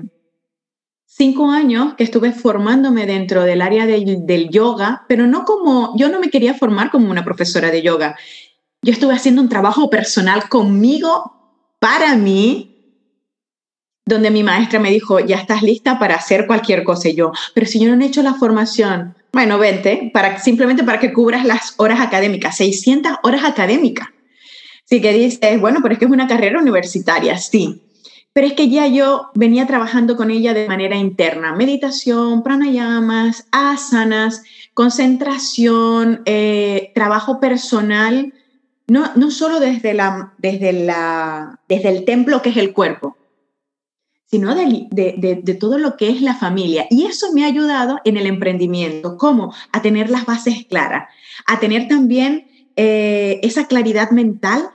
cinco 1.05 1.51
años 1.51 1.93
que 1.93 2.03
estuve 2.03 2.31
formándome 2.31 3.05
dentro 3.05 3.43
del 3.43 3.61
área 3.61 3.85
del, 3.85 4.25
del 4.25 4.49
yoga, 4.49 5.05
pero 5.07 5.27
no 5.27 5.45
como, 5.45 5.95
yo 5.99 6.09
no 6.09 6.19
me 6.19 6.31
quería 6.31 6.55
formar 6.55 6.89
como 6.89 7.11
una 7.11 7.23
profesora 7.23 7.69
de 7.69 7.83
yoga. 7.83 8.17
Yo 8.81 8.91
estuve 8.91 9.13
haciendo 9.13 9.39
un 9.39 9.49
trabajo 9.49 9.87
personal 9.87 10.49
conmigo, 10.49 11.77
para 11.77 12.15
mí, 12.15 12.97
donde 14.03 14.31
mi 14.31 14.41
maestra 14.41 14.79
me 14.79 14.89
dijo, 14.89 15.19
ya 15.19 15.35
estás 15.35 15.61
lista 15.61 15.99
para 15.99 16.15
hacer 16.15 16.47
cualquier 16.47 16.83
cosa. 16.83 17.09
Y 17.09 17.13
yo, 17.13 17.31
pero 17.53 17.67
si 17.67 17.79
yo 17.79 17.95
no 17.95 18.03
he 18.03 18.07
hecho 18.07 18.23
la 18.23 18.33
formación, 18.33 19.15
bueno, 19.33 19.57
vente, 19.57 20.11
para, 20.13 20.39
simplemente 20.39 20.83
para 20.83 20.99
que 20.99 21.11
cubras 21.11 21.43
las 21.43 21.73
horas 21.77 21.99
académicas, 21.99 22.55
600 22.57 23.13
horas 23.23 23.43
académicas. 23.43 24.07
Así 24.85 25.01
que 25.01 25.11
dices, 25.11 25.59
bueno, 25.59 25.79
pero 25.81 25.93
es 25.93 25.99
que 25.99 26.05
es 26.05 26.11
una 26.11 26.27
carrera 26.27 26.59
universitaria, 26.59 27.35
sí. 27.39 27.81
Pero 28.31 28.45
es 28.45 28.53
que 28.53 28.69
ya 28.69 28.85
yo 28.85 29.31
venía 29.33 29.65
trabajando 29.65 30.15
con 30.15 30.29
ella 30.29 30.53
de 30.53 30.67
manera 30.67 30.97
interna, 30.97 31.55
meditación, 31.55 32.43
pranayamas, 32.43 33.47
asanas, 33.51 34.43
concentración, 34.75 36.21
eh, 36.25 36.91
trabajo 36.93 37.39
personal, 37.39 38.33
no, 38.87 39.11
no 39.15 39.31
solo 39.31 39.59
desde, 39.59 39.95
la, 39.95 40.33
desde, 40.37 40.73
la, 40.73 41.59
desde 41.67 41.89
el 41.89 42.05
templo 42.05 42.43
que 42.43 42.49
es 42.49 42.57
el 42.57 42.73
cuerpo, 42.73 43.17
sino 44.33 44.55
de, 44.55 45.57
todo 45.59 45.77
lo 45.77 45.95
que 45.95 46.09
es 46.09 46.23
la 46.23 46.33
familia. 46.33 46.87
Y 46.89 47.05
eso 47.05 47.31
me 47.33 47.43
ha 47.43 47.47
ayudado 47.47 47.99
en 48.03 48.17
el 48.17 48.25
emprendimiento, 48.25 49.15
¿cómo? 49.15 49.53
A 49.71 49.83
tener 49.83 50.09
las 50.09 50.25
bases 50.25 50.65
claras, 50.67 51.07
a 51.45 51.59
tener 51.59 51.87
también 51.87 52.47
eh, 52.75 53.39
esa 53.43 53.67
claridad 53.67 54.09
mental 54.09 54.71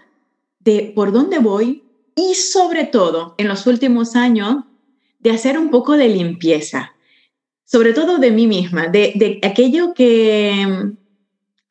de 0.60 0.92
por 0.94 1.10
dónde 1.10 1.40
voy 1.40 1.82
y 2.14 2.36
sobre 2.36 2.84
todo 2.84 3.34
en 3.36 3.48
los 3.48 3.66
últimos 3.66 4.14
años 4.14 4.58
de 5.18 5.32
hacer 5.32 5.58
un 5.58 5.70
poco 5.70 5.96
de 5.96 6.08
limpieza, 6.08 6.92
sobre 7.64 7.94
todo 7.94 8.18
de 8.18 8.30
mí 8.30 8.46
misma, 8.46 8.86
de, 8.86 9.10
de 9.16 9.40
aquello 9.42 9.92
que, 9.92 10.92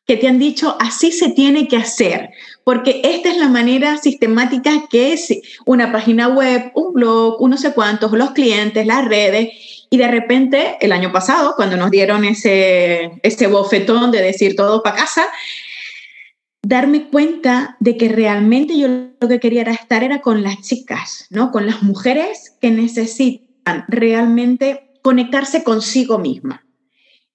que 0.06 0.18
te 0.18 0.28
han 0.28 0.40
dicho 0.40 0.76
así 0.82 1.14
se 1.14 1.30
tiene 1.30 1.70
que 1.70 1.78
hacer, 1.78 2.32
porque 2.68 3.00
esta 3.06 3.30
es 3.30 3.38
la 3.38 3.48
manera 3.48 3.96
sistemática 3.96 4.90
que 4.90 5.14
es 5.14 5.34
una 5.66 5.90
página 5.90 6.28
web, 6.28 6.74
un 6.76 6.92
blog, 6.92 7.42
uno 7.42 7.56
sé 7.56 7.72
cuántos, 7.72 8.12
los 8.12 8.32
clientes, 8.32 8.86
las 8.86 9.06
redes, 9.08 9.54
y 9.90 9.96
de 9.96 10.10
repente 10.10 10.76
el 10.82 10.92
año 10.92 11.14
pasado, 11.14 11.54
cuando 11.56 11.78
nos 11.78 11.92
dieron 11.92 12.26
ese, 12.26 13.22
bofetón 13.50 14.12
de 14.12 14.22
decir 14.22 14.58
todo 14.58 14.84
para 14.84 14.98
casa, 14.98 15.28
darme 16.62 17.08
cuenta 17.08 17.78
de 17.80 17.96
que 17.96 18.10
realmente 18.10 18.78
yo 18.78 18.90
lo 18.90 19.30
que 19.30 19.40
quería 19.40 19.62
era 19.62 19.72
estar 19.72 20.04
era 20.04 20.20
con 20.20 20.44
las 20.44 20.60
chicas, 20.60 21.28
¿no? 21.30 21.54
Con 21.54 21.68
las 21.68 21.84
mujeres 21.84 22.58
que 22.60 22.70
necesitan 22.70 23.86
realmente 23.88 24.92
conectarse 25.02 25.64
consigo 25.64 26.20
misma 26.20 26.67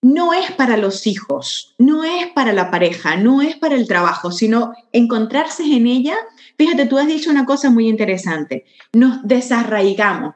no 0.02 0.35
es 0.35 0.50
para 0.50 0.76
los 0.76 1.06
hijos, 1.06 1.75
no 1.78 2.02
es 2.02 2.26
para 2.32 2.52
la 2.52 2.73
pareja, 2.73 3.16
no 3.16 3.40
es 3.40 3.56
para 3.56 3.76
el 3.76 3.87
trabajo, 3.87 4.32
sino 4.32 4.75
encontrarse 4.92 5.62
en 5.62 5.87
ella. 5.87 6.16
Fíjate, 6.59 6.87
tú 6.87 6.99
has 6.99 7.06
dicho 7.06 7.30
una 7.30 7.47
cosa 7.47 7.71
muy 7.71 7.88
interesante, 7.88 8.66
nos 8.92 9.23
desarraigamos. 9.23 10.35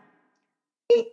Y 0.89 1.09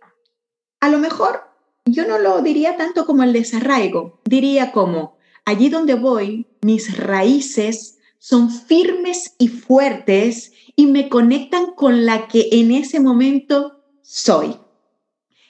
a 0.80 0.88
lo 0.88 0.98
mejor 0.98 1.42
yo 1.84 2.06
no 2.06 2.18
lo 2.18 2.42
diría 2.42 2.76
tanto 2.76 3.04
como 3.06 3.24
el 3.24 3.32
desarraigo, 3.32 4.20
diría 4.24 4.70
como 4.70 5.18
allí 5.44 5.68
donde 5.68 5.94
voy, 5.94 6.46
mis 6.62 6.96
raíces 6.96 7.98
son 8.18 8.50
firmes 8.50 9.34
y 9.38 9.48
fuertes 9.48 10.52
y 10.76 10.86
me 10.86 11.08
conectan 11.08 11.72
con 11.74 12.06
la 12.06 12.28
que 12.28 12.48
en 12.52 12.70
ese 12.70 13.00
momento 13.00 13.82
soy. 14.02 14.56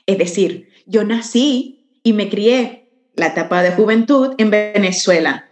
Es 0.07 0.19
decir, 0.19 0.71
yo 0.87 1.05
nací 1.05 2.01
y 2.03 2.15
me 2.15 2.29
crié 2.29 2.84
la 3.17 3.29
etapa 3.29 3.63
de 3.63 3.73
juventud 3.73 4.35
en 4.39 4.51
Venezuela. 4.51 5.49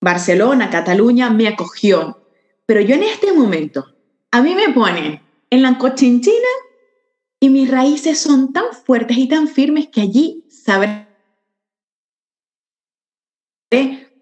Barcelona, 0.00 0.70
Cataluña 0.70 1.30
me 1.30 1.48
acogió. 1.48 2.26
Pero 2.66 2.80
yo 2.80 2.94
en 2.94 3.04
este 3.04 3.32
momento, 3.32 3.86
a 4.30 4.42
mí 4.42 4.54
me 4.54 4.72
pone 4.72 5.22
en 5.50 5.62
la 5.62 5.78
cochinchina 5.78 6.48
y 7.40 7.48
mis 7.48 7.70
raíces 7.70 8.18
son 8.18 8.52
tan 8.52 8.72
fuertes 8.84 9.16
y 9.16 9.28
tan 9.28 9.48
firmes 9.48 9.88
que 9.88 10.00
allí 10.00 10.44
sabré 10.48 11.06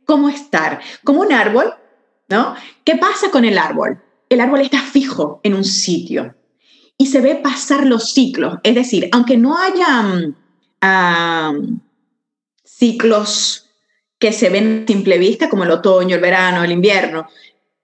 cómo 0.04 0.28
estar. 0.28 0.80
Como 1.04 1.20
un 1.20 1.32
árbol, 1.32 1.72
¿no? 2.28 2.54
¿Qué 2.84 2.96
pasa 2.96 3.30
con 3.30 3.44
el 3.44 3.58
árbol? 3.58 4.02
El 4.28 4.40
árbol 4.40 4.60
está 4.60 4.80
fijo 4.80 5.40
en 5.42 5.54
un 5.54 5.64
sitio 5.64 6.34
y 6.98 7.06
se 7.06 7.20
ve 7.20 7.36
pasar 7.36 7.86
los 7.86 8.12
ciclos. 8.12 8.58
Es 8.62 8.74
decir, 8.74 9.08
aunque 9.12 9.36
no 9.36 9.56
haya... 9.56 10.32
Um, 10.82 11.80
ciclos 12.80 13.70
que 14.18 14.32
se 14.32 14.48
ven 14.48 14.84
a 14.84 14.86
simple 14.86 15.18
vista, 15.18 15.48
como 15.48 15.64
el 15.64 15.70
otoño, 15.70 16.16
el 16.16 16.22
verano, 16.22 16.64
el 16.64 16.72
invierno, 16.72 17.28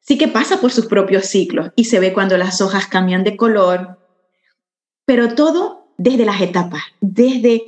sí 0.00 0.18
que 0.18 0.28
pasa 0.28 0.60
por 0.60 0.72
sus 0.72 0.86
propios 0.86 1.26
ciclos 1.26 1.70
y 1.76 1.84
se 1.84 2.00
ve 2.00 2.12
cuando 2.12 2.36
las 2.36 2.60
hojas 2.60 2.86
cambian 2.86 3.22
de 3.22 3.36
color, 3.36 3.98
pero 5.04 5.34
todo 5.34 5.88
desde 5.98 6.24
las 6.24 6.40
etapas, 6.40 6.82
desde, 7.00 7.62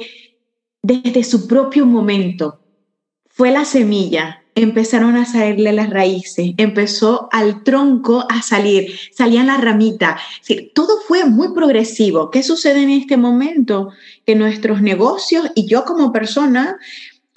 desde 0.82 1.22
su 1.22 1.46
propio 1.46 1.86
momento. 1.86 2.60
Fue 3.28 3.50
la 3.50 3.64
semilla, 3.64 4.42
empezaron 4.54 5.16
a 5.16 5.24
salirle 5.24 5.72
las 5.72 5.90
raíces, 5.90 6.52
empezó 6.56 7.28
al 7.30 7.62
tronco 7.62 8.26
a 8.28 8.42
salir, 8.42 8.98
salían 9.12 9.46
las 9.46 9.60
ramitas. 9.60 10.20
todo 10.74 11.00
fue 11.06 11.24
muy 11.24 11.54
progresivo. 11.54 12.30
¿Qué 12.30 12.42
sucede 12.42 12.82
en 12.82 12.90
este 12.90 13.16
momento? 13.16 13.90
Que 14.26 14.34
nuestros 14.34 14.82
negocios 14.82 15.50
y 15.54 15.66
yo 15.66 15.84
como 15.84 16.12
persona 16.12 16.78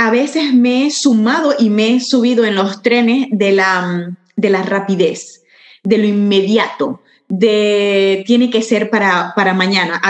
a 0.01 0.09
veces 0.09 0.51
me 0.51 0.87
he 0.87 0.89
sumado 0.89 1.53
y 1.59 1.69
me 1.69 1.93
he 1.93 1.99
subido 1.99 2.43
en 2.43 2.55
los 2.55 2.81
trenes 2.81 3.27
de 3.29 3.51
la, 3.51 4.17
de 4.35 4.49
la 4.49 4.63
rapidez, 4.63 5.43
de 5.83 5.99
lo 5.99 6.05
inmediato, 6.05 7.03
de 7.27 8.23
tiene 8.25 8.49
que 8.49 8.63
ser 8.63 8.89
para, 8.89 9.33
para 9.35 9.53
mañana. 9.53 10.01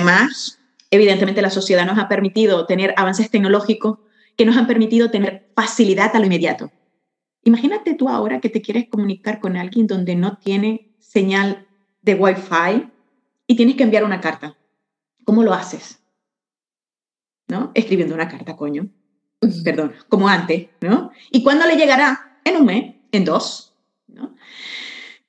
Además, 0.00 0.58
evidentemente 0.90 1.40
la 1.40 1.50
sociedad 1.50 1.86
nos 1.86 2.00
ha 2.00 2.08
permitido 2.08 2.66
tener 2.66 2.94
avances 2.96 3.30
tecnológicos 3.30 4.00
que 4.36 4.44
nos 4.44 4.56
han 4.56 4.66
permitido 4.66 5.12
tener 5.12 5.52
facilidad 5.54 6.16
a 6.16 6.18
lo 6.18 6.26
inmediato. 6.26 6.72
Imagínate 7.44 7.94
tú 7.94 8.08
ahora 8.08 8.40
que 8.40 8.48
te 8.48 8.60
quieres 8.60 8.88
comunicar 8.90 9.38
con 9.38 9.56
alguien 9.56 9.86
donde 9.86 10.16
no 10.16 10.38
tiene 10.38 10.96
señal 10.98 11.68
de 12.02 12.16
Wi-Fi 12.16 12.90
y 13.46 13.54
tienes 13.54 13.76
que 13.76 13.84
enviar 13.84 14.02
una 14.02 14.20
carta. 14.20 14.56
¿Cómo 15.24 15.44
lo 15.44 15.54
haces? 15.54 15.99
¿No? 17.50 17.72
Escribiendo 17.74 18.14
una 18.14 18.28
carta, 18.28 18.56
coño. 18.56 18.88
Perdón, 19.64 19.94
como 20.08 20.28
antes, 20.28 20.68
¿no? 20.80 21.10
¿Y 21.30 21.42
cuándo 21.42 21.66
le 21.66 21.76
llegará? 21.76 22.38
En 22.44 22.56
un 22.56 22.64
mes, 22.64 22.94
en 23.12 23.24
dos, 23.24 23.74
¿no? 24.06 24.34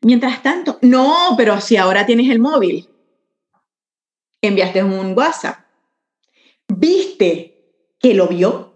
Mientras 0.02 0.42
tanto, 0.42 0.80
no, 0.82 1.34
pero 1.36 1.60
si 1.60 1.78
ahora 1.78 2.06
tienes 2.06 2.30
el 2.30 2.40
móvil. 2.40 2.88
enviaste 4.42 4.84
un 4.84 5.16
WhatsApp, 5.16 5.60
viste 6.68 7.52
que 8.00 8.14
lo 8.14 8.28
vio, 8.28 8.74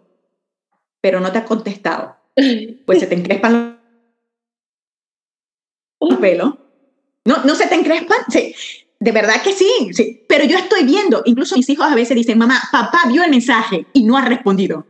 pero 1.01 1.19
no 1.19 1.31
te 1.31 1.39
ha 1.39 1.45
contestado. 1.45 2.17
Pues 2.85 2.99
se 2.99 3.07
te 3.07 3.15
encrespan 3.15 3.79
los 5.99 6.19
pelos. 6.19 6.55
No, 7.25 7.43
no 7.43 7.55
se 7.55 7.67
te 7.67 7.75
encrespan. 7.75 8.19
Sí. 8.29 8.53
De 8.99 9.11
verdad 9.11 9.41
que 9.43 9.53
sí, 9.53 9.89
sí, 9.91 10.25
pero 10.27 10.45
yo 10.45 10.57
estoy 10.57 10.83
viendo, 10.83 11.21
incluso 11.25 11.55
mis 11.57 11.69
hijos 11.69 11.85
a 11.85 11.95
veces 11.95 12.15
dicen, 12.15 12.37
mamá, 12.37 12.61
papá 12.71 13.03
vio 13.07 13.23
el 13.23 13.29
mensaje 13.29 13.85
y 13.93 14.03
no 14.03 14.17
ha 14.17 14.21
respondido. 14.21 14.85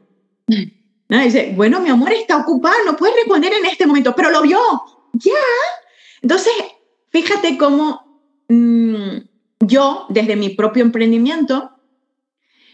¿No? 0.47 1.19
Dice, 1.19 1.53
bueno, 1.55 1.81
mi 1.81 1.89
amor 1.89 2.13
está 2.13 2.37
ocupado, 2.37 2.75
no 2.85 2.95
puede 2.95 3.15
responder 3.15 3.53
en 3.53 3.65
este 3.65 3.85
momento, 3.85 4.13
pero 4.15 4.31
lo 4.31 4.41
vio, 4.41 4.59
ya. 5.13 5.33
Entonces, 6.21 6.53
fíjate 7.09 7.57
cómo 7.57 8.21
mm, 8.47 9.17
yo, 9.59 10.05
desde 10.09 10.35
mi 10.35 10.49
propio 10.49 10.83
emprendimiento, 10.83 11.71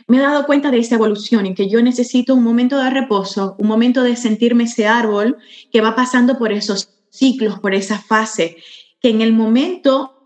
me 0.07 0.17
he 0.17 0.21
dado 0.21 0.45
cuenta 0.45 0.71
de 0.71 0.79
esa 0.79 0.95
evolución 0.95 1.45
en 1.45 1.55
que 1.55 1.69
yo 1.69 1.81
necesito 1.81 2.35
un 2.35 2.43
momento 2.43 2.77
de 2.77 2.89
reposo, 2.89 3.55
un 3.57 3.67
momento 3.67 4.03
de 4.03 4.17
sentirme 4.17 4.65
ese 4.65 4.85
árbol 4.85 5.37
que 5.71 5.81
va 5.81 5.95
pasando 5.95 6.37
por 6.37 6.51
esos 6.51 6.89
ciclos, 7.09 7.59
por 7.59 7.73
esa 7.73 7.97
fase, 7.97 8.57
que 9.01 9.09
en 9.09 9.21
el 9.21 9.33
momento 9.33 10.20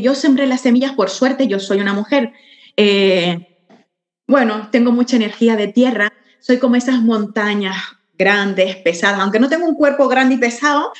yo 0.00 0.14
sembré 0.14 0.46
las 0.46 0.62
semillas, 0.62 0.92
por 0.92 1.10
suerte 1.10 1.46
yo 1.46 1.58
soy 1.58 1.80
una 1.80 1.92
mujer, 1.92 2.32
eh, 2.76 3.58
bueno, 4.26 4.68
tengo 4.70 4.92
mucha 4.92 5.16
energía 5.16 5.56
de 5.56 5.68
tierra, 5.68 6.12
soy 6.40 6.58
como 6.58 6.76
esas 6.76 7.02
montañas 7.02 7.76
grandes, 8.16 8.76
pesadas, 8.76 9.20
aunque 9.20 9.40
no 9.40 9.48
tengo 9.48 9.66
un 9.66 9.74
cuerpo 9.74 10.08
grande 10.08 10.36
y 10.36 10.38
pesado, 10.38 10.92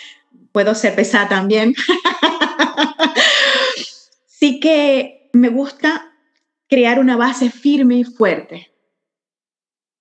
puedo 0.53 0.75
ser 0.75 0.95
pesada 0.95 1.29
también. 1.29 1.75
sí 4.27 4.61
que 4.61 5.31
me 5.33 5.49
gusta 5.49 6.13
crear 6.69 6.99
una 6.99 7.17
base 7.17 7.51
firme 7.51 7.97
y 7.97 8.05
fuerte. 8.05 8.69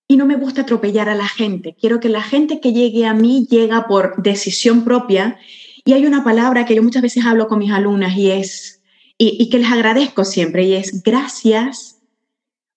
Y 0.08 0.18
no 0.18 0.26
me 0.26 0.36
gusta 0.36 0.62
atropellar 0.62 1.08
a 1.08 1.16
la 1.16 1.28
gente. 1.28 1.76
Quiero 1.80 2.00
que 2.00 2.10
la 2.10 2.22
gente 2.22 2.60
que 2.60 2.74
llegue 2.74 3.06
a 3.06 3.14
mí 3.14 3.48
llega 3.50 3.88
por 3.88 4.22
decisión 4.22 4.84
propia. 4.84 5.40
Y 5.86 5.94
hay 5.94 6.06
una 6.06 6.24
palabra 6.24 6.66
que 6.66 6.76
yo 6.76 6.84
muchas 6.84 7.02
veces 7.02 7.26
hablo 7.26 7.48
con 7.48 7.60
mis 7.60 7.72
alumnas 7.72 8.18
y 8.18 8.32
es 8.32 8.81
y, 9.24 9.50
que 9.52 9.60
les 9.60 9.72
agradezco 9.72 10.26
siempre, 10.26 10.64
y 10.64 10.74
es 10.74 11.04
gracias 11.04 12.02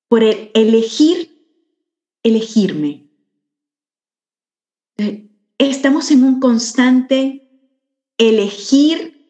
por 0.08 0.22
elegir, 0.22 1.42
elegirme. 2.22 3.08
Estamos 5.56 6.10
en 6.10 6.22
un 6.22 6.40
constante 6.40 7.48
elegir 8.18 9.26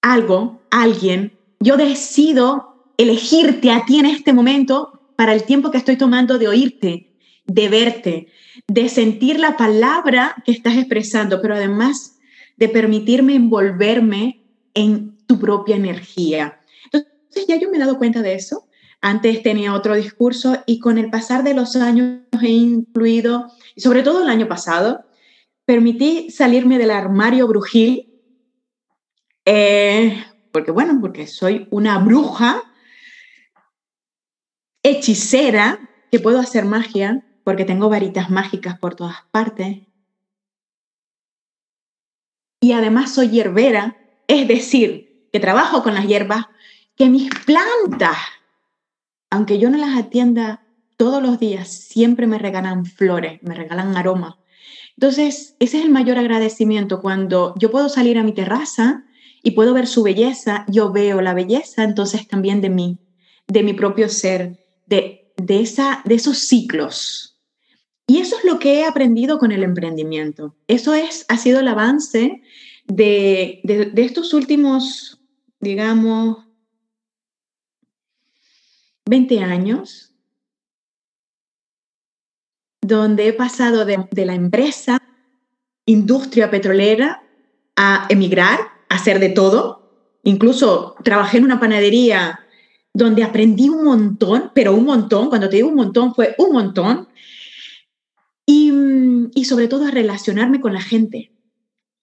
algo, 0.00 0.62
alguien. 0.70 1.38
Yo 1.60 1.76
decido 1.76 2.94
elegirte 2.96 3.72
a 3.72 3.84
ti 3.84 3.98
en 3.98 4.06
este 4.06 4.32
momento 4.32 5.12
para 5.16 5.34
el 5.34 5.44
tiempo 5.44 5.70
que 5.70 5.78
estoy 5.78 5.98
tomando 5.98 6.38
de 6.38 6.48
oírte, 6.48 7.14
de 7.44 7.68
verte, 7.68 8.28
de 8.66 8.88
sentir 8.88 9.38
la 9.38 9.58
palabra 9.58 10.42
que 10.46 10.52
estás 10.52 10.78
expresando, 10.78 11.42
pero 11.42 11.56
además 11.56 12.13
de 12.56 12.68
permitirme 12.68 13.34
envolverme 13.34 14.44
en 14.74 15.16
tu 15.26 15.38
propia 15.38 15.76
energía. 15.76 16.60
Entonces 16.84 17.46
ya 17.46 17.56
yo 17.56 17.70
me 17.70 17.76
he 17.76 17.80
dado 17.80 17.98
cuenta 17.98 18.22
de 18.22 18.34
eso. 18.34 18.68
Antes 19.00 19.42
tenía 19.42 19.74
otro 19.74 19.94
discurso 19.96 20.62
y 20.66 20.78
con 20.78 20.98
el 20.98 21.10
pasar 21.10 21.44
de 21.44 21.54
los 21.54 21.76
años 21.76 22.20
he 22.42 22.48
incluido, 22.48 23.52
sobre 23.76 24.02
todo 24.02 24.22
el 24.22 24.28
año 24.28 24.48
pasado, 24.48 25.04
permití 25.66 26.30
salirme 26.30 26.78
del 26.78 26.90
armario 26.90 27.46
brujil, 27.46 28.10
eh, 29.44 30.24
porque 30.52 30.70
bueno, 30.70 30.98
porque 31.00 31.26
soy 31.26 31.68
una 31.70 31.98
bruja 31.98 32.62
hechicera 34.82 35.90
que 36.10 36.20
puedo 36.20 36.38
hacer 36.38 36.64
magia, 36.64 37.26
porque 37.42 37.64
tengo 37.64 37.88
varitas 37.88 38.30
mágicas 38.30 38.78
por 38.78 38.94
todas 38.94 39.16
partes, 39.30 39.78
y 42.64 42.72
además 42.72 43.12
soy 43.12 43.28
hierbera, 43.28 43.98
es 44.26 44.48
decir, 44.48 45.28
que 45.30 45.38
trabajo 45.38 45.82
con 45.82 45.92
las 45.92 46.06
hierbas, 46.06 46.46
que 46.96 47.10
mis 47.10 47.28
plantas, 47.44 48.16
aunque 49.28 49.58
yo 49.58 49.68
no 49.68 49.76
las 49.76 49.98
atienda 49.98 50.64
todos 50.96 51.22
los 51.22 51.38
días, 51.38 51.68
siempre 51.68 52.26
me 52.26 52.38
regalan 52.38 52.86
flores, 52.86 53.38
me 53.42 53.54
regalan 53.54 53.98
aromas. 53.98 54.36
Entonces, 54.96 55.56
ese 55.60 55.76
es 55.76 55.84
el 55.84 55.90
mayor 55.90 56.16
agradecimiento. 56.16 57.02
Cuando 57.02 57.54
yo 57.58 57.70
puedo 57.70 57.90
salir 57.90 58.16
a 58.16 58.22
mi 58.22 58.32
terraza 58.32 59.04
y 59.42 59.50
puedo 59.50 59.74
ver 59.74 59.86
su 59.86 60.02
belleza, 60.02 60.64
yo 60.66 60.90
veo 60.90 61.20
la 61.20 61.34
belleza 61.34 61.84
entonces 61.84 62.26
también 62.26 62.62
de 62.62 62.70
mí, 62.70 62.96
de 63.46 63.62
mi 63.62 63.74
propio 63.74 64.08
ser, 64.08 64.64
de, 64.86 65.34
de, 65.36 65.60
esa, 65.60 66.00
de 66.06 66.14
esos 66.14 66.38
ciclos. 66.38 67.33
Y 68.06 68.18
eso 68.18 68.36
es 68.36 68.44
lo 68.44 68.58
que 68.58 68.80
he 68.80 68.84
aprendido 68.84 69.38
con 69.38 69.50
el 69.52 69.62
emprendimiento. 69.62 70.54
Eso 70.68 70.94
es, 70.94 71.24
ha 71.28 71.38
sido 71.38 71.60
el 71.60 71.68
avance 71.68 72.42
de, 72.86 73.60
de, 73.64 74.02
estos 74.02 74.34
últimos, 74.34 75.22
digamos, 75.60 76.44
20 79.06 79.40
años, 79.40 80.14
donde 82.82 83.28
he 83.28 83.32
pasado 83.32 83.86
de, 83.86 84.06
de 84.10 84.26
la 84.26 84.34
empresa, 84.34 85.00
industria 85.86 86.50
petrolera, 86.50 87.22
a 87.76 88.06
emigrar, 88.10 88.60
a 88.90 88.96
hacer 88.96 89.18
de 89.18 89.30
todo. 89.30 90.18
Incluso 90.24 90.94
trabajé 91.02 91.38
en 91.38 91.44
una 91.44 91.60
panadería 91.60 92.40
donde 92.92 93.24
aprendí 93.24 93.70
un 93.70 93.84
montón, 93.84 94.52
pero 94.54 94.74
un 94.74 94.84
montón, 94.84 95.30
cuando 95.30 95.48
te 95.48 95.56
digo 95.56 95.68
un 95.68 95.74
montón, 95.74 96.14
fue 96.14 96.34
un 96.38 96.52
montón 96.52 97.08
y, 98.46 99.44
sobre 99.44 99.68
todo 99.68 99.86
a 99.86 99.90
relacionarme 99.90 100.60
con 100.60 100.72
la 100.72 100.80
gente, 100.80 101.32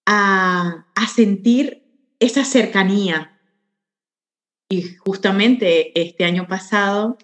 a, 0.06 0.86
sentir 1.14 1.84
esa 2.20 2.44
cercanía. 2.44 3.40
Y 4.68 4.94
justamente 4.94 6.00
este 6.00 6.24
año 6.24 6.46
pasado, 6.48 7.18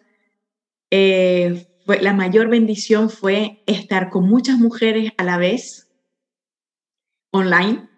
eh, 0.91 1.67
fue, 1.87 2.03
la 2.03 2.13
mayor 2.13 2.49
bendición 2.49 3.09
fue 3.09 3.63
estar 3.67 4.11
con 4.11 4.29
muchas 4.29 4.59
mujeres 4.59 5.13
a 5.17 5.25
la 5.25 5.39
vez, 5.39 5.89
online. 7.31 7.89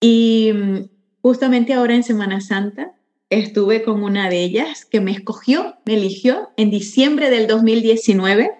Y 0.00 0.52
mm, 0.54 0.78
justamente 1.20 1.74
ahora 1.74 1.94
en 1.94 2.02
Semana 2.02 2.40
Santa 2.40 2.94
estuve 3.28 3.82
con 3.82 4.02
una 4.02 4.30
de 4.30 4.42
ellas 4.42 4.86
que 4.86 5.00
me 5.00 5.12
escogió, 5.12 5.76
me 5.84 5.94
eligió 5.94 6.50
en 6.56 6.70
diciembre 6.70 7.30
del 7.30 7.46
2019 7.46 8.59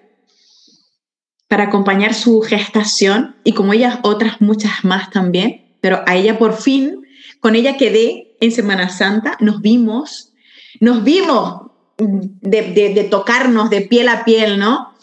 para 1.51 1.65
acompañar 1.65 2.13
su 2.13 2.39
gestación 2.39 3.35
y 3.43 3.51
como 3.51 3.73
ellas 3.73 3.99
otras 4.03 4.39
muchas 4.39 4.85
más 4.85 5.09
también, 5.09 5.75
pero 5.81 6.01
a 6.07 6.15
ella 6.15 6.39
por 6.39 6.53
fin, 6.53 7.05
con 7.41 7.55
ella 7.55 7.75
quedé 7.75 8.37
en 8.39 8.53
Semana 8.53 8.87
Santa, 8.87 9.35
nos 9.41 9.59
vimos, 9.59 10.31
nos 10.79 11.03
vimos 11.03 11.63
de, 11.97 13.05
tocarnos 13.11 13.69
de 13.69 13.81
piel 13.81 14.07
a 14.07 14.23
piel, 14.23 14.59
¿no? 14.59 14.95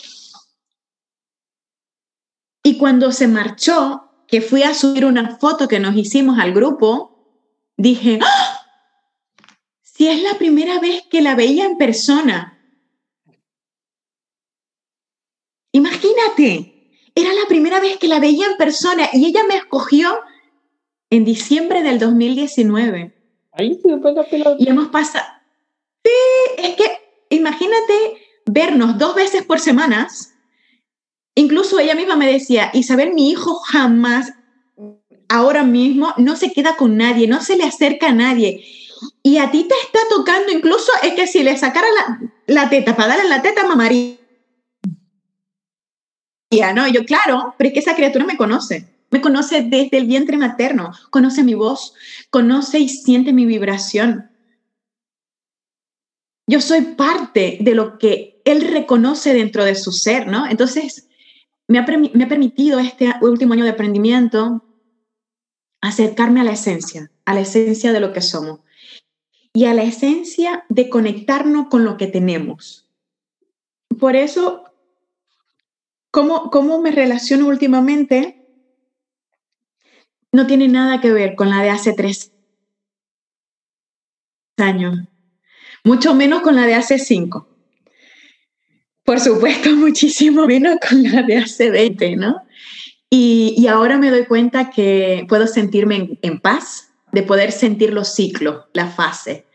Y 2.63 2.79
cuando 2.79 3.13
se 3.13 3.29
marchó, 3.29 4.05
que 4.27 4.41
fui 4.41 4.63
a 4.63 4.73
subir 4.73 5.05
una 5.05 5.37
foto 5.37 5.69
que 5.69 5.81
nos 5.81 5.97
hicimos 5.97 6.39
al 6.39 6.55
grupo, 6.55 7.29
dije, 7.77 8.21
¡Ah! 8.23 8.61
si 9.83 10.09
es 10.09 10.23
la 10.23 10.39
primera 10.39 10.81
vez 10.81 11.03
que 11.11 11.21
la 11.21 11.35
veía 11.35 11.67
en 11.67 11.77
persona, 11.77 12.58
Imagínate, 15.73 16.79
era 17.15 17.33
la 17.33 17.47
primera 17.49 17.81
vez 17.81 17.97
que 17.99 18.09
la 18.09 18.21
veía 18.21 18.47
en 18.47 18.57
persona 18.57 19.09
y 19.13 19.27
ella 19.27 19.43
me 19.49 19.57
escogió 19.57 20.21
en 21.11 21.25
diciembre 21.25 21.83
del 21.83 21.99
2019. 21.99 23.15
Ahí 23.53 23.75
se 23.83 23.99
fue 23.99 24.13
la 24.13 24.25
pelota. 24.25 24.57
Y 24.59 24.69
hemos 24.69 24.89
pasado. 24.89 25.27
Sí, 26.05 26.13
es 26.59 26.77
que 26.77 26.85
imagínate 27.31 27.95
vernos 28.47 28.99
dos 28.99 29.15
veces 29.15 29.43
por 29.43 29.61
semanas. 29.61 30.35
Incluso 31.35 31.79
ella 31.79 31.95
misma 31.95 32.17
me 32.17 32.31
decía, 32.31 32.71
Isabel, 32.73 33.13
mi 33.15 33.31
hijo 33.31 33.55
jamás, 33.57 34.33
ahora 35.29 35.63
mismo, 35.65 36.15
no 36.17 36.37
se 36.37 36.53
queda 36.53 36.77
con 36.77 36.97
nadie, 36.97 37.29
no 37.29 37.43
se 37.43 37.57
le 37.57 37.65
acerca 37.65 38.09
a 38.09 38.15
nadie. 38.15 38.65
Y 39.23 39.39
a 39.39 39.51
ti 39.51 39.65
te 39.65 39.75
está 39.85 40.01
tocando, 40.09 40.51
incluso 40.51 40.91
es 41.03 41.15
que 41.15 41.27
si 41.27 41.43
le 41.43 41.57
sacara 41.57 41.87
la, 41.97 42.21
la 42.47 42.71
teta 42.71 42.97
para 42.97 43.17
darle 43.17 43.29
la 43.29 43.43
teta, 43.43 43.67
mamaría 43.67 44.18
¿no? 46.75 46.89
yo, 46.89 47.05
claro, 47.05 47.55
pero 47.57 47.69
es 47.69 47.75
que 47.75 47.81
esa 47.81 47.95
criatura 47.95 48.25
me 48.25 48.37
conoce. 48.37 48.87
Me 49.11 49.21
conoce 49.21 49.63
desde 49.63 49.99
el 49.99 50.07
vientre 50.07 50.37
materno, 50.37 50.93
conoce 51.11 51.43
mi 51.43 51.55
voz, 51.55 51.95
conoce 52.31 52.79
y 52.79 52.89
siente 52.89 53.33
mi 53.33 53.47
vibración. 53.47 54.31
Yo 56.47 56.61
soy 56.61 56.83
parte 56.83 57.59
de 57.61 57.75
lo 57.75 57.99
que 57.99 58.41
él 58.45 58.63
reconoce 58.63 59.33
dentro 59.33 59.65
de 59.65 59.75
su 59.75 59.93
ser, 59.93 60.27
¿no? 60.27 60.47
Entonces, 60.47 61.09
me 61.69 61.79
ha, 61.79 61.87
me 61.87 62.25
ha 62.25 62.29
permitido 62.29 62.79
este 62.79 63.13
último 63.23 63.55
año 63.55 63.65
de 63.65 63.71
aprendimiento 63.71 64.65
acercarme 65.81 66.41
a 66.41 66.45
la 66.45 66.53
esencia, 66.53 67.11
a 67.25 67.35
la 67.35 67.41
esencia 67.41 67.93
de 67.93 68.01
lo 68.01 68.13
que 68.13 68.23
somos 68.23 68.61
y 69.53 69.65
a 69.67 69.75
la 69.75 69.83
esencia 69.83 70.65
de 70.69 70.89
conectarnos 70.89 71.69
con 71.69 71.85
lo 71.85 71.97
que 71.97 72.07
tenemos. 72.07 72.89
Por 73.99 74.17
eso, 74.17 74.65
¿cómo, 76.11 76.51
cómo 76.51 76.81
me 76.81 76.91
relaciono 76.91 77.47
últimamente? 77.47 78.47
No 80.33 80.47
tiene 80.47 80.69
nada 80.69 81.01
que 81.01 81.13
ver 81.13 81.35
con 81.35 81.51
la 81.51 81.63
de 81.63 81.71
hace 81.71 81.93
tres 81.95 82.33
años, 84.59 84.99
mucho 85.85 86.15
menos 86.15 86.43
con 86.43 86.57
la 86.57 86.67
de 86.67 86.75
hace 86.75 86.99
cinco. 86.99 87.49
Por 89.05 89.21
supuesto, 89.21 89.71
muchísimo 89.77 90.47
menos 90.47 90.77
con 90.87 91.03
la 91.03 91.23
de 91.23 91.39
hace 91.39 91.71
20, 91.71 92.17
¿no? 92.17 92.43
Y, 93.11 93.67
ahora 93.69 93.97
me 93.97 94.11
doy 94.11 94.27
cuenta 94.27 94.69
que 94.69 95.25
puedo 95.31 95.47
sentirme 95.47 96.19
en, 96.21 96.41
paz, 96.41 96.91
de 97.11 97.23
poder 97.23 97.53
sentir 97.53 97.95
los 97.95 98.15
ciclos, 98.15 98.67
la 98.75 98.87
fase, 98.87 99.47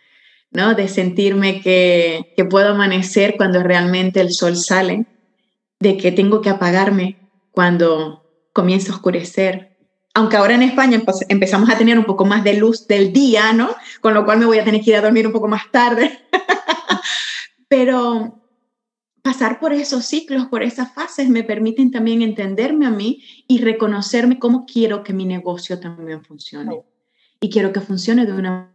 ¿no? 0.50 0.74
De 0.74 0.88
sentirme 0.88 1.62
que, 1.62 2.34
que 2.36 2.46
puedo 2.46 2.70
amanecer 2.70 3.36
cuando 3.38 3.62
realmente 3.62 4.22
el 4.22 4.32
sol 4.32 4.56
sale, 4.56 5.06
de 5.84 5.98
que 5.98 6.14
tengo 6.14 6.42
que 6.42 6.50
apagarme 6.50 7.18
cuando 7.52 8.24
comienza 8.54 8.92
a 8.92 8.96
oscurecer. 8.96 9.78
Aunque 10.16 10.38
ahora 10.38 10.56
en 10.56 10.64
España 10.64 11.02
empezamos 11.28 11.70
a 11.70 11.78
tener 11.78 12.00
un 12.00 12.06
poco 12.06 12.24
más 12.26 12.44
de 12.44 12.54
luz 12.54 12.88
del 12.88 13.12
día, 13.12 13.52
¿no? 13.52 13.76
Con 14.00 14.14
lo 14.14 14.24
cual 14.24 14.40
me 14.40 14.46
voy 14.46 14.60
a 14.60 14.64
tener 14.64 14.82
que 14.82 14.92
ir 14.92 14.96
a 14.96 15.02
dormir 15.02 15.28
un 15.28 15.34
poco 15.34 15.48
más 15.48 15.70
tarde. 15.72 16.20
Pero 17.68 18.40
pasar 19.22 19.60
por 19.60 19.74
esos 19.74 20.06
ciclos, 20.06 20.46
por 20.46 20.64
esas 20.64 20.94
fases, 20.94 21.28
me 21.28 21.44
permiten 21.44 21.92
también 21.92 22.22
entenderme 22.22 22.86
a 22.86 22.92
mí 22.92 23.22
y 23.48 23.58
reconocerme 23.58 24.40
cómo 24.40 24.66
quiero 24.66 25.04
que 25.04 25.14
mi 25.14 25.26
negocio 25.26 25.80
también 25.80 26.24
funcione. 26.24 26.82
Y 27.42 27.50
quiero 27.50 27.74
que 27.74 27.82
funcione 27.82 28.26
de 28.26 28.34
una 28.34 28.74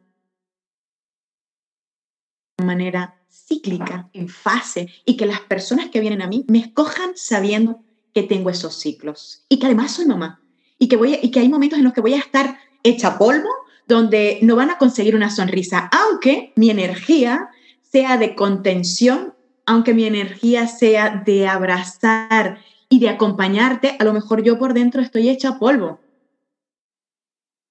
manera 2.62 3.17
cíclica, 3.46 4.08
en 4.12 4.28
fase, 4.28 4.88
y 5.04 5.16
que 5.16 5.26
las 5.26 5.40
personas 5.40 5.86
que 5.86 6.00
vienen 6.00 6.22
a 6.22 6.26
mí 6.26 6.44
me 6.48 6.58
escojan 6.58 7.12
sabiendo 7.14 7.80
que 8.14 8.22
tengo 8.22 8.50
esos 8.50 8.74
ciclos 8.74 9.44
y 9.48 9.58
que 9.58 9.66
además 9.66 9.92
soy 9.92 10.06
mamá 10.06 10.40
y 10.78 10.88
que, 10.88 10.96
voy 10.96 11.18
y 11.22 11.30
que 11.30 11.40
hay 11.40 11.48
momentos 11.48 11.78
en 11.78 11.84
los 11.84 11.92
que 11.92 12.00
voy 12.00 12.14
a 12.14 12.18
estar 12.18 12.58
hecha 12.82 13.18
polvo, 13.18 13.48
donde 13.86 14.38
no 14.42 14.56
van 14.56 14.70
a 14.70 14.78
conseguir 14.78 15.16
una 15.16 15.30
sonrisa, 15.30 15.90
aunque 15.92 16.52
mi 16.56 16.70
energía 16.70 17.48
sea 17.82 18.16
de 18.18 18.34
contención 18.34 19.34
aunque 19.68 19.92
mi 19.92 20.04
energía 20.04 20.66
sea 20.66 21.22
de 21.26 21.46
abrazar 21.46 22.58
y 22.88 23.00
de 23.00 23.10
acompañarte, 23.10 23.96
a 23.98 24.04
lo 24.04 24.14
mejor 24.14 24.42
yo 24.42 24.58
por 24.58 24.72
dentro 24.72 25.02
estoy 25.02 25.28
hecha 25.28 25.58
polvo. 25.58 26.00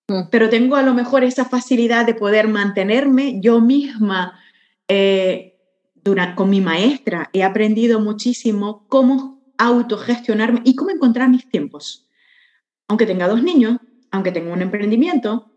Mm. 0.07 0.29
Pero 0.29 0.47
tengo 0.47 0.75
a 0.75 0.83
lo 0.83 0.93
mejor 0.93 1.23
esa 1.23 1.45
facilidad 1.45 2.05
de 2.05 2.13
poder 2.13 2.47
mantenerme 2.49 3.41
yo 3.41 3.61
misma. 3.61 4.39
Eh, 4.87 5.56
con 6.35 6.49
mi 6.49 6.61
maestra 6.61 7.29
he 7.33 7.43
aprendido 7.43 7.99
muchísimo 7.99 8.87
cómo 8.87 9.41
autogestionarme 9.57 10.61
y 10.63 10.75
cómo 10.75 10.91
encontrar 10.91 11.29
mis 11.29 11.49
tiempos. 11.49 12.07
Aunque 12.87 13.05
tenga 13.05 13.27
dos 13.27 13.43
niños, 13.43 13.77
aunque 14.11 14.31
tenga 14.31 14.53
un 14.53 14.61
emprendimiento, 14.61 15.51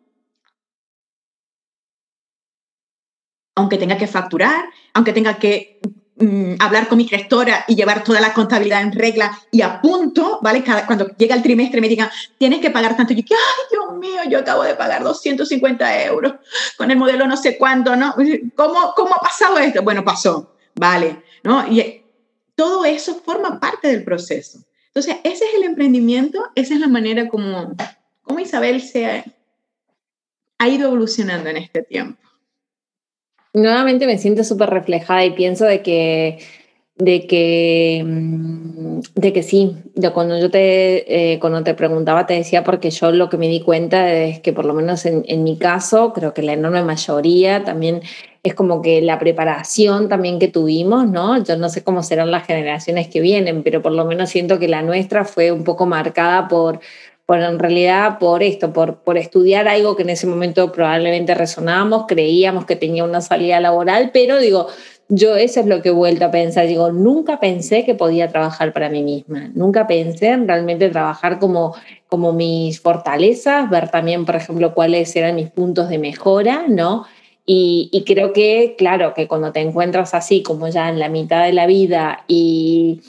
aunque 3.55 3.79
tenga 3.79 3.99
que 3.99 4.07
facturar, 4.07 4.65
aunque 4.95 5.13
tenga 5.13 5.39
que 5.39 5.81
Mm, 6.23 6.57
hablar 6.59 6.87
con 6.87 6.99
mi 6.99 7.09
gestora 7.09 7.65
y 7.67 7.75
llevar 7.75 8.05
toda 8.05 8.21
la 8.21 8.35
contabilidad 8.35 8.83
en 8.83 8.93
regla 8.93 9.41
y 9.51 9.63
a 9.63 9.81
punto, 9.81 10.39
¿vale? 10.43 10.63
Cada, 10.63 10.85
cuando 10.85 11.07
llega 11.17 11.35
el 11.35 11.43
trimestre 11.43 11.81
me 11.81 11.89
digan, 11.89 12.11
tienes 12.37 12.61
que 12.61 12.71
pagar 12.71 12.95
tanto. 12.95 13.15
Y 13.15 13.25
yo, 13.25 13.35
ay, 13.35 13.65
Dios 13.71 13.99
mío, 13.99 14.21
yo 14.29 14.41
acabo 14.41 14.63
de 14.65 14.75
pagar 14.75 15.03
250 15.03 16.05
euros 16.05 16.35
con 16.77 16.91
el 16.91 16.99
modelo 16.99 17.27
no 17.27 17.39
sé 17.39 17.57
cuánto, 17.57 17.97
¿no? 17.97 18.15
¿Cómo, 18.55 18.93
cómo 18.95 19.15
ha 19.15 19.21
pasado 19.21 19.57
esto? 19.57 19.83
Bueno, 19.83 20.05
pasó, 20.05 20.55
¿vale? 20.75 21.23
¿No? 21.43 21.67
Y 21.67 21.81
eh, 21.81 22.05
todo 22.55 22.85
eso 22.85 23.23
forma 23.25 23.59
parte 23.59 23.89
del 23.89 24.05
proceso. 24.05 24.59
Entonces, 24.89 25.17
ese 25.25 25.47
es 25.47 25.55
el 25.55 25.63
emprendimiento, 25.63 26.51
esa 26.55 26.75
es 26.75 26.81
la 26.81 26.89
manera 26.89 27.29
como, 27.29 27.75
como 28.21 28.41
Isabel 28.41 28.83
se 28.83 29.25
ha 30.59 30.69
ido 30.69 30.89
evolucionando 30.89 31.49
en 31.49 31.57
este 31.57 31.83
tiempo 31.83 32.30
nuevamente 33.53 34.07
me 34.07 34.19
siento 34.19 34.45
súper 34.45 34.71
reflejada 34.71 35.25
y 35.25 35.31
pienso 35.33 35.65
de 35.65 35.83
que, 35.83 36.39
de 36.97 37.27
que, 37.27 38.03
mm, 38.05 39.01
de 39.15 39.33
que 39.33 39.43
sí, 39.43 39.77
de 39.95 40.11
cuando 40.13 40.39
yo 40.39 40.51
te, 40.51 41.33
eh, 41.33 41.39
cuando 41.41 41.63
te 41.65 41.75
preguntaba 41.75 42.27
te 42.27 42.35
decía 42.35 42.65
porque 42.65 42.91
yo 42.91 43.11
lo 43.13 43.29
que 43.29 43.39
me 43.39 43.49
di 43.49 43.61
cuenta 43.61 44.13
es 44.13 44.41
que 44.41 44.53
por 44.53 44.65
lo 44.65 44.75
menos 44.75 45.07
en, 45.07 45.25
en 45.27 45.45
mi 45.45 45.59
caso, 45.59 46.13
creo 46.13 46.35
que 46.35 46.43
la 46.43 46.53
enorme 46.53 46.85
mayoría 46.85 47.65
también 47.65 48.03
es 48.43 48.55
como 48.55 48.81
que 48.81 49.03
la 49.03 49.19
preparación 49.19 50.09
también 50.09 50.39
que 50.39 50.49
tuvimos, 50.49 51.07
¿no? 51.09 51.43
Yo 51.45 51.57
no 51.57 51.69
sé 51.69 51.85
cómo 51.85 52.03
serán 52.03 52.31
las 52.31 52.47
generaciones 52.47 53.09
que 53.09 53.21
vienen, 53.21 53.63
pero 53.63 53.83
por 53.83 53.93
lo 53.93 54.07
menos 54.07 54.31
siento 54.31 54.59
que 54.59 54.69
la 54.69 54.83
nuestra 54.83 55.25
fue 55.25 55.53
un 55.53 55.65
poco 55.65 55.85
marcada 55.87 56.49
por 56.49 56.81
por 57.31 57.41
en 57.41 57.61
realidad 57.61 58.19
por 58.19 58.43
esto, 58.43 58.73
por, 58.73 59.05
por 59.05 59.17
estudiar 59.17 59.69
algo 59.69 59.95
que 59.95 60.03
en 60.03 60.11
ese 60.11 60.27
momento 60.27 60.73
probablemente 60.73 61.33
resonábamos, 61.33 62.07
creíamos 62.09 62.65
que 62.65 62.75
tenía 62.75 63.05
una 63.05 63.21
salida 63.21 63.61
laboral, 63.61 64.11
pero 64.13 64.41
digo, 64.41 64.67
yo 65.09 65.37
eso 65.37 65.61
es 65.61 65.67
lo 65.67 65.81
que 65.81 65.91
he 65.91 65.93
vuelto 65.93 66.25
a 66.25 66.33
pensar, 66.33 66.67
digo, 66.67 66.91
nunca 66.91 67.39
pensé 67.39 67.85
que 67.85 67.95
podía 67.95 68.27
trabajar 68.27 68.73
para 68.73 68.89
mí 68.89 69.05
misma, 69.05 69.49
nunca 69.55 69.87
pensé 69.87 70.31
en 70.31 70.49
realmente 70.49 70.89
trabajar 70.89 71.39
como, 71.39 71.77
como 72.09 72.33
mis 72.33 72.81
fortalezas, 72.81 73.71
ver 73.71 73.91
también, 73.91 74.27
por 74.27 74.35
ejemplo, 74.35 74.75
cuáles 74.75 75.15
eran 75.15 75.37
mis 75.37 75.51
puntos 75.51 75.89
de 75.89 75.99
mejora, 75.99 76.65
¿no? 76.67 77.05
Y, 77.47 78.03
creo 78.09 78.33
que, 78.33 78.75
claro, 78.77 79.15
que 79.15 79.29
cuando 79.29 79.53
te 79.53 79.61
encuentras 79.61 80.15
así, 80.15 80.43
como 80.43 80.67
ya 80.67 80.89
en 80.89 80.99
la 80.99 81.09
mitad 81.09 81.45
de 81.45 81.53
la 81.53 81.67
vida 81.67 82.25
y 82.27 83.03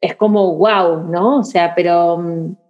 es 0.00 0.14
como, 0.14 0.54
wow, 0.54 1.08
¿no? 1.08 1.38
O 1.38 1.44
sea, 1.44 1.74
pero 1.74 2.18
mm, 2.18 2.61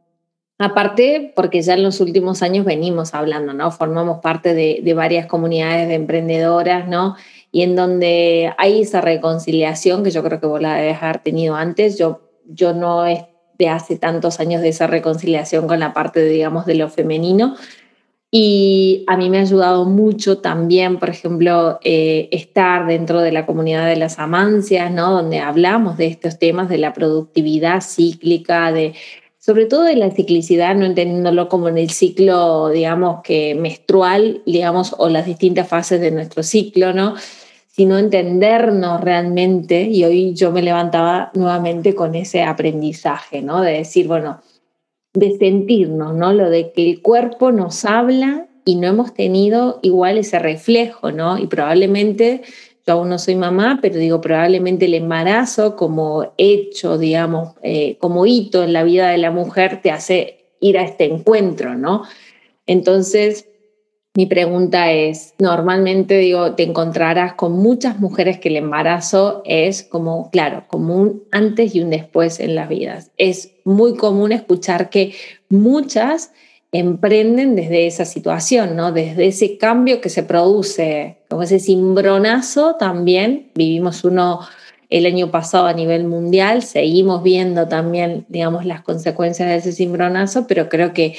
Aparte, 0.65 1.33
porque 1.35 1.61
ya 1.61 1.75
en 1.75 1.83
los 1.83 2.01
últimos 2.01 2.41
años 2.41 2.65
venimos 2.65 3.15
hablando, 3.15 3.53
¿no? 3.53 3.73
Formamos 3.73 4.21
parte 4.21 4.55
de, 4.55 4.95
varias 4.95 5.27
comunidades 5.27 5.89
de 5.89 5.95
emprendedoras, 5.95 6.87
¿no? 6.87 7.17
Y 7.51 7.63
en 7.63 7.75
donde 7.75 8.53
hay 8.59 8.83
esa 8.83 9.01
reconciliación 9.01 10.05
que 10.05 10.13
yo 10.13 10.23
creo 10.23 10.39
que 10.39 10.47
vos 10.47 10.63
la 10.63 10.77
debes 10.77 11.03
haber 11.03 11.19
tenido 11.19 11.57
antes. 11.57 11.99
Yo, 11.99 12.21
yo 12.47 12.75
no 12.75 13.07
es 13.07 13.25
de 13.59 13.71
hace 13.71 13.97
tantos 13.97 14.39
años 14.39 14.63
de 14.63 14.69
esa 14.69 14.87
reconciliación 14.87 15.67
con 15.67 15.81
la 15.81 15.93
parte, 15.93 16.25
digamos, 16.25 16.65
de 16.65 16.77
lo 16.77 16.89
femenino. 16.89 17.57
Y 18.31 19.05
a 19.09 19.17
mí 19.17 19.31
me 19.31 19.39
ha 19.39 19.43
ayudado 19.43 19.85
mucho 19.85 20.39
también, 20.39 21.01
por 21.01 21.11
ejemplo, 21.11 21.81
eh, 21.83 22.29
estar 22.31 22.87
dentro 22.87 23.21
de 23.21 23.33
la 23.33 23.47
comunidad 23.47 23.89
de 23.89 23.97
las 23.97 24.21
amancias, 24.21 24.93
¿no? 24.93 25.11
Donde 25.11 25.41
hablamos 25.41 25.97
de 25.97 26.07
estos 26.07 26.39
temas 26.39 26.69
de 26.69 26.79
la 26.79 26.93
productividad 26.93 27.81
cíclica, 27.83 28.71
de 28.71 28.95
sobre 29.45 29.67
todo 29.67 29.83
de 29.83 29.97
la 29.97 30.13
ciclicidad, 30.13 30.77
no 30.77 30.87
entendiéndolo 30.87 31.49
como 31.49 31.69
en 31.69 31.77
el 31.77 31.91
ciclo, 31.91 32.69
digamos, 32.69 33.23
que 33.25 33.57
menstrual, 33.57 34.41
digamos, 34.47 34.95
o 34.99 35.09
las 35.09 35.27
distintas 35.27 35.67
fases 35.67 36.01
de 36.01 36.13
nuestro 36.13 36.45
ciclo, 36.45 36.93
¿no? 36.93 37.17
Sino 37.67 37.99
entendernos 37.99 39.01
realmente, 39.01 39.83
y 39.83 40.05
hoy 40.05 40.33
yo 40.35 40.53
me 40.53 40.63
levantaba 40.63 41.33
nuevamente 41.35 41.93
con 41.97 42.15
ese 42.15 42.45
aprendizaje, 42.45 43.43
¿no? 43.43 43.63
De 43.63 43.73
decir, 43.73 44.07
bueno, 44.07 44.41
de 45.13 45.37
sentirnos, 45.37 46.15
¿no? 46.15 46.33
Lo 46.33 46.49
de 46.49 46.71
que 46.71 46.89
el 46.89 47.03
cuerpo 47.03 47.51
nos 47.51 47.85
habla 47.85 48.47
y 48.65 48.77
no 48.77 48.87
hemos 48.87 49.13
tenido 49.13 49.81
igual 49.83 50.19
ese 50.19 50.39
reflejo, 50.39 51.11
¿no? 51.11 51.37
Y 51.37 51.49
probablemente 51.49 52.43
yo 52.87 52.95
aún 52.95 53.09
no 53.09 53.19
soy 53.19 53.37
mamá, 53.37 53.79
pero 53.81 53.97
digo, 53.97 54.21
probablemente 54.21 54.87
el 54.87 54.95
embarazo 54.95 55.77
como 55.77 56.33
hecho, 56.37 56.99
digamos, 56.99 57.55
eh, 57.63 57.97
como 57.99 58.27
hito 58.27 58.65
en 58.65 58.73
la 58.73 58.83
vida 58.83 59.09
de 59.11 59.19
la 59.19 59.31
mujer 59.31 59.81
te 59.83 59.91
hace 59.91 60.57
ir 60.61 60.79
a 60.79 60.85
este 60.85 61.05
encuentro, 61.05 61.75
¿no? 61.75 62.03
Entonces, 62.67 63.47
mi 64.15 64.27
pregunta 64.27 64.93
es, 64.93 65.35
normalmente 65.39 66.19
digo, 66.19 66.55
te 66.55 66.65
encontrarás 66.65 67.33
con 67.35 67.53
muchas 67.53 67.99
mujeres 67.99 68.39
que 68.39 68.51
el 68.51 68.57
embarazo 68.57 69.43
es 69.47 69.83
como, 69.83 70.31
claro, 70.31 70.65
como 70.69 70.97
un 70.97 71.23
antes 71.33 71.75
y 71.75 71.81
un 71.81 71.89
después 71.89 72.39
en 72.39 72.55
las 72.55 72.69
vidas. 72.69 73.11
Es 73.17 73.55
muy 73.65 73.97
común 73.97 74.33
escuchar 74.33 74.91
que 74.91 75.15
muchas 75.49 76.33
emprenden 76.73 77.55
desde 77.55 77.87
esa 77.87 78.07
situación, 78.07 78.77
¿no? 78.77 78.93
Desde 78.93 79.27
ese 79.27 79.59
cambio 79.59 80.01
que 80.01 80.09
se 80.09 80.23
produce, 80.23 81.19
como 81.29 81.43
ese 81.43 81.61
cimbronazo 81.61 82.77
también, 82.77 83.51
vivimos 83.55 84.05
uno 84.05 84.41
el 84.89 85.07
año 85.07 85.31
pasado 85.31 85.67
a 85.67 85.75
nivel 85.75 86.05
mundial, 86.05 86.63
seguimos 86.63 87.23
viendo 87.23 87.69
también, 87.69 88.27
digamos, 88.29 88.65
las 88.65 88.83
consecuencias 88.83 89.49
de 89.49 89.57
ese 89.57 89.73
cimbronazo, 89.73 90.47
pero 90.47 90.69
creo 90.69 90.93
que 90.93 91.15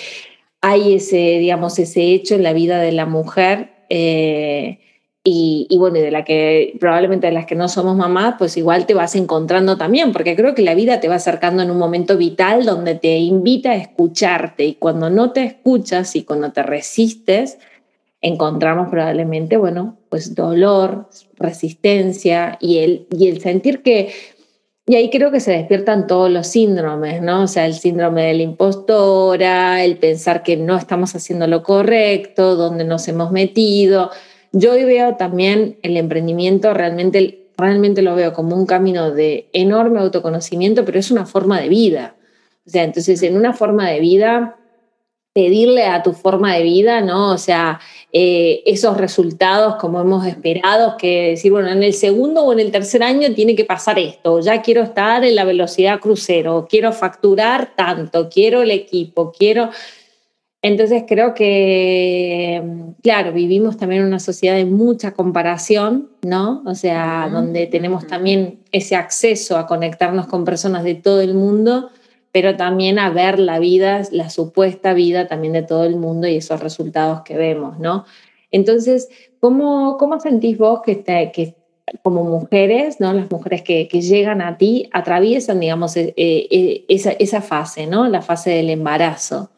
hay 0.61 0.95
ese, 0.95 1.37
digamos, 1.39 1.77
ese 1.79 2.13
hecho 2.13 2.35
en 2.35 2.43
la 2.43 2.53
vida 2.53 2.79
de 2.79 2.91
la 2.91 3.05
mujer 3.05 3.73
eh, 3.89 4.79
y, 5.25 5.67
y, 5.69 5.77
bueno, 5.77 5.99
de 5.99 6.11
la 6.11 6.25
que 6.25 6.75
probablemente 6.81 7.27
de 7.27 7.33
las 7.33 7.45
que 7.45 7.55
no 7.55 7.69
somos 7.69 7.95
mamás, 7.95 8.35
pues 8.37 8.57
igual 8.57 8.85
te 8.85 8.93
vas 8.93 9.15
encontrando 9.15 9.77
también, 9.77 10.11
porque 10.11 10.35
creo 10.35 10.53
que 10.53 10.63
la 10.63 10.75
vida 10.75 10.99
te 10.99 11.07
va 11.07 11.15
acercando 11.15 11.63
en 11.63 11.71
un 11.71 11.77
momento 11.77 12.17
vital 12.17 12.65
donde 12.65 12.95
te 12.95 13.17
invita 13.19 13.71
a 13.71 13.75
escucharte 13.75 14.65
y 14.65 14.73
cuando 14.75 15.09
no 15.09 15.31
te 15.31 15.43
escuchas 15.45 16.17
y 16.17 16.23
cuando 16.23 16.51
te 16.51 16.61
resistes, 16.61 17.57
encontramos 18.19 18.89
probablemente, 18.89 19.55
bueno, 19.55 19.97
pues 20.09 20.35
dolor, 20.35 21.07
resistencia 21.37 22.57
y 22.59 22.79
el, 22.79 23.07
y 23.09 23.29
el 23.29 23.39
sentir 23.39 23.81
que, 23.81 24.11
y 24.85 24.95
ahí 24.95 25.09
creo 25.09 25.31
que 25.31 25.39
se 25.39 25.51
despiertan 25.51 26.05
todos 26.05 26.29
los 26.29 26.47
síndromes, 26.47 27.21
¿no? 27.21 27.43
O 27.43 27.47
sea, 27.47 27.65
el 27.65 27.75
síndrome 27.75 28.23
de 28.23 28.33
la 28.33 28.43
impostora, 28.43 29.85
el 29.85 29.97
pensar 29.97 30.43
que 30.43 30.57
no 30.57 30.75
estamos 30.75 31.15
haciendo 31.15 31.47
lo 31.47 31.63
correcto, 31.63 32.57
dónde 32.57 32.83
nos 32.83 33.07
hemos 33.07 33.31
metido 33.31 34.11
yo 34.53 34.71
hoy 34.71 34.83
veo 34.85 35.15
también 35.15 35.77
el 35.81 35.97
emprendimiento 35.97 36.73
realmente, 36.73 37.47
realmente 37.57 38.03
lo 38.03 38.15
veo 38.15 38.33
como 38.33 38.55
un 38.55 38.67
camino 38.67 39.11
de 39.11 39.49
enorme 39.51 39.99
autoconocimiento, 39.99 40.85
pero 40.85 40.99
es 40.99 41.11
una 41.11 41.25
forma 41.25 41.59
de 41.59 41.69
vida. 41.69 42.15
O 42.65 42.69
sea, 42.69 42.83
entonces 42.83 43.21
en 43.23 43.35
una 43.35 43.53
forma 43.53 43.89
de 43.89 43.99
vida, 43.99 44.55
pedirle 45.33 45.85
a 45.85 46.03
tu 46.03 46.13
forma 46.13 46.55
de 46.55 46.61
vida, 46.61 47.01
¿no? 47.01 47.31
O 47.31 47.37
sea, 47.39 47.79
eh, 48.11 48.61
esos 48.67 48.95
resultados 48.97 49.75
como 49.77 49.99
hemos 49.99 50.27
esperado, 50.27 50.97
que 50.97 51.29
decir, 51.31 51.51
bueno, 51.51 51.69
en 51.69 51.81
el 51.81 51.93
segundo 51.93 52.43
o 52.43 52.53
en 52.53 52.59
el 52.59 52.71
tercer 52.71 53.01
año 53.01 53.33
tiene 53.33 53.55
que 53.55 53.65
pasar 53.65 53.97
esto, 53.97 54.39
ya 54.39 54.61
quiero 54.61 54.83
estar 54.83 55.25
en 55.25 55.35
la 55.35 55.43
velocidad 55.43 55.99
crucero, 55.99 56.67
quiero 56.69 56.91
facturar 56.93 57.73
tanto, 57.75 58.29
quiero 58.29 58.61
el 58.61 58.71
equipo, 58.71 59.31
quiero... 59.31 59.71
Entonces 60.65 61.03
creo 61.05 61.33
que, 61.33 62.63
claro, 63.01 63.33
vivimos 63.33 63.75
también 63.75 64.03
en 64.03 64.07
una 64.07 64.19
sociedad 64.19 64.55
de 64.55 64.63
mucha 64.63 65.11
comparación, 65.11 66.09
¿no? 66.21 66.63
O 66.65 66.73
sea, 66.73 67.27
donde 67.29 67.67
tenemos 67.67 68.07
también 68.07 68.59
ese 68.71 68.95
acceso 68.95 69.57
a 69.57 69.67
conectarnos 69.67 70.25
con 70.27 70.45
personas 70.45 70.85
de 70.85 70.95
todo 70.95 71.19
el 71.19 71.33
mundo, 71.33 71.89
pero 72.31 72.55
también 72.55 72.97
a 72.97 73.09
ver 73.09 73.39
la 73.39 73.59
vida, 73.59 74.03
la 74.13 74.29
supuesta 74.29 74.93
vida 74.93 75.27
también 75.27 75.51
de 75.51 75.63
todo 75.63 75.83
el 75.83 75.97
mundo 75.97 76.27
y 76.29 76.37
esos 76.37 76.61
resultados 76.61 77.23
que 77.23 77.35
vemos, 77.35 77.77
¿no? 77.77 78.05
Entonces, 78.49 79.09
¿cómo, 79.41 79.97
cómo 79.97 80.17
sentís 80.21 80.57
vos 80.57 80.79
que, 80.81 81.03
que 81.03 81.55
como 82.03 82.23
mujeres, 82.23 83.01
¿no? 83.01 83.11
Las 83.11 83.29
mujeres 83.29 83.63
que, 83.63 83.89
que 83.89 84.01
llegan 84.01 84.41
a 84.41 84.57
ti 84.57 84.89
atraviesan, 84.93 85.59
digamos, 85.59 85.97
e, 85.97 86.13
e, 86.15 86.47
e, 86.49 86.85
esa, 86.87 87.11
esa 87.11 87.41
fase, 87.41 87.85
¿no? 87.85 88.07
La 88.07 88.21
fase 88.21 88.51
del 88.51 88.69
embarazo 88.69 89.49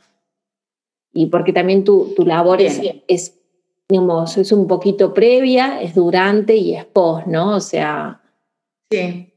y 1.16 1.28
porque 1.28 1.54
también 1.54 1.86
tu, 1.86 2.14
tu 2.14 2.26
labor 2.26 2.62
es, 2.62 2.82
es, 3.08 3.40
digamos, 3.88 4.38
es 4.38 4.52
un 4.52 4.68
poquito 4.68 5.14
previa, 5.14 5.82
es 5.82 5.96
durante 5.96 6.58
y 6.58 6.76
es 6.76 6.84
post, 6.84 7.26
¿no? 7.26 7.56
O 7.56 7.62
sea... 7.62 8.22
Sí. 8.92 9.32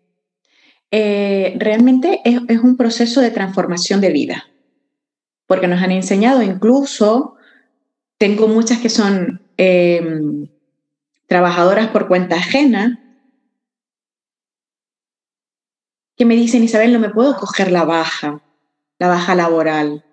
Eh, 0.90 1.56
realmente 1.60 2.20
es, 2.24 2.40
es, 2.48 2.58
un 2.58 2.76
proceso 2.76 3.20
de 3.20 3.30
transformación 3.30 4.00
de 4.00 4.10
vida, 4.10 4.48
porque 5.46 5.68
nos 5.68 5.80
han 5.80 5.92
enseñado 5.92 6.42
incluso, 6.42 7.36
tengo 8.18 8.48
muchas 8.48 8.78
que 8.78 8.88
son 8.88 9.40
eh, 9.56 10.48
trabajadoras 11.26 11.88
por 11.88 12.08
cuenta 12.08 12.36
ajena, 12.36 13.04
que 16.16 16.24
me 16.24 16.34
dicen, 16.34 16.64
Isabel, 16.64 16.92
no 16.92 16.98
me 16.98 17.10
puedo 17.10 17.36
coger 17.36 17.70
la 17.70 17.84
baja, 17.84 18.42
la 18.98 19.06
baja 19.06 19.36
laboral. 19.36 20.04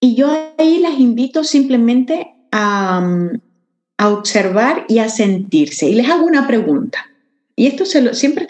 Y 0.00 0.14
yo 0.14 0.30
ahí 0.58 0.78
las 0.78 0.98
invito 0.98 1.44
simplemente 1.44 2.34
a, 2.52 3.30
a 3.96 4.08
observar 4.08 4.86
y 4.88 4.98
a 4.98 5.08
sentirse. 5.08 5.88
Y 5.88 5.94
les 5.94 6.08
hago 6.08 6.24
una 6.24 6.46
pregunta. 6.46 7.04
Y 7.56 7.66
esto 7.66 7.84
se 7.84 8.00
lo, 8.00 8.14
siempre, 8.14 8.48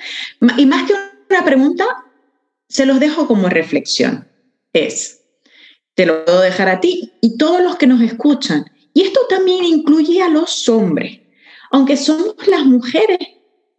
y 0.58 0.66
más 0.66 0.86
que 0.86 0.94
una 1.30 1.44
pregunta, 1.44 1.86
se 2.68 2.84
los 2.84 3.00
dejo 3.00 3.26
como 3.26 3.48
reflexión. 3.48 4.28
Es, 4.74 5.22
te 5.94 6.04
lo 6.04 6.24
puedo 6.24 6.42
dejar 6.42 6.68
a 6.68 6.80
ti 6.80 7.12
y 7.22 7.38
todos 7.38 7.62
los 7.62 7.76
que 7.76 7.86
nos 7.86 8.02
escuchan. 8.02 8.70
Y 8.92 9.02
esto 9.02 9.20
también 9.28 9.64
incluye 9.64 10.22
a 10.22 10.28
los 10.28 10.68
hombres. 10.68 11.20
Aunque 11.70 11.96
somos 11.96 12.34
las 12.46 12.64
mujeres 12.64 13.18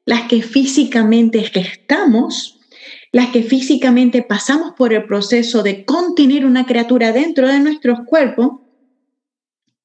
las 0.05 0.23
que 0.23 0.41
físicamente 0.41 1.43
gestamos, 1.43 2.58
las 3.11 3.29
que 3.29 3.43
físicamente 3.43 4.21
pasamos 4.21 4.73
por 4.77 4.93
el 4.93 5.05
proceso 5.05 5.63
de 5.63 5.85
contener 5.85 6.45
una 6.45 6.65
criatura 6.65 7.11
dentro 7.11 7.47
de 7.47 7.59
nuestros 7.59 7.99
cuerpos, 8.05 8.59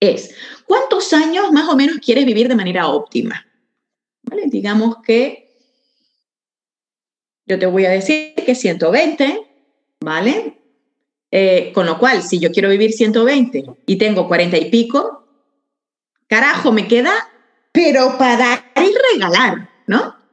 es 0.00 0.34
cuántos 0.66 1.12
años 1.12 1.50
más 1.52 1.68
o 1.68 1.76
menos 1.76 1.98
quieres 1.98 2.26
vivir 2.26 2.48
de 2.48 2.56
manera 2.56 2.88
óptima. 2.88 3.46
Digamos 4.46 4.98
que 5.04 5.44
yo 7.46 7.58
te 7.58 7.66
voy 7.66 7.86
a 7.86 7.90
decir 7.90 8.34
que 8.34 8.54
120, 8.54 9.40
¿vale? 10.00 10.58
Eh, 11.30 11.72
con 11.74 11.86
lo 11.86 11.98
cual, 11.98 12.22
si 12.22 12.38
yo 12.38 12.52
quiero 12.52 12.68
vivir 12.68 12.92
120 12.92 13.64
y 13.86 13.96
tengo 13.96 14.28
40 14.28 14.56
y 14.58 14.70
pico, 14.70 15.26
carajo, 16.26 16.72
me 16.72 16.86
queda, 16.86 17.12
pero 17.72 18.16
para 18.18 18.36
dar 18.36 18.64
regalar, 19.12 19.70
¿no? 19.86 20.23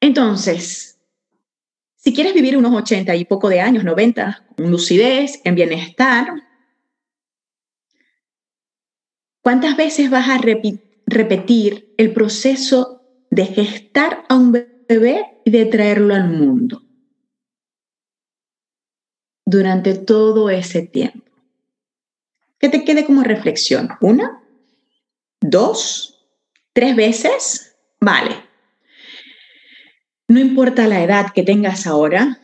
Entonces, 0.00 0.96
si 2.06 2.12
quieres 2.14 2.34
vivir 2.34 2.56
unos 2.56 2.72
80 2.72 3.16
y 3.16 3.24
poco 3.24 3.48
de 3.48 3.60
años, 3.60 3.82
90, 3.82 4.46
en 4.58 4.70
lucidez, 4.70 5.40
en 5.42 5.56
bienestar, 5.56 6.28
¿cuántas 9.42 9.76
veces 9.76 10.08
vas 10.08 10.28
a 10.28 10.38
repetir 10.38 11.94
el 11.96 12.12
proceso 12.12 13.02
de 13.30 13.46
gestar 13.46 14.24
a 14.28 14.36
un 14.36 14.52
bebé 14.52 15.40
y 15.44 15.50
de 15.50 15.66
traerlo 15.66 16.14
al 16.14 16.28
mundo? 16.28 16.80
Durante 19.44 19.94
todo 19.94 20.48
ese 20.48 20.82
tiempo. 20.82 21.32
Que 22.60 22.68
te 22.68 22.84
quede 22.84 23.04
como 23.04 23.24
reflexión. 23.24 23.88
Una, 24.00 24.44
dos, 25.40 26.24
tres 26.72 26.94
veces. 26.94 27.76
Vale, 28.00 28.45
no 30.28 30.40
importa 30.40 30.86
la 30.86 31.02
edad 31.02 31.26
que 31.34 31.42
tengas 31.42 31.86
ahora, 31.86 32.40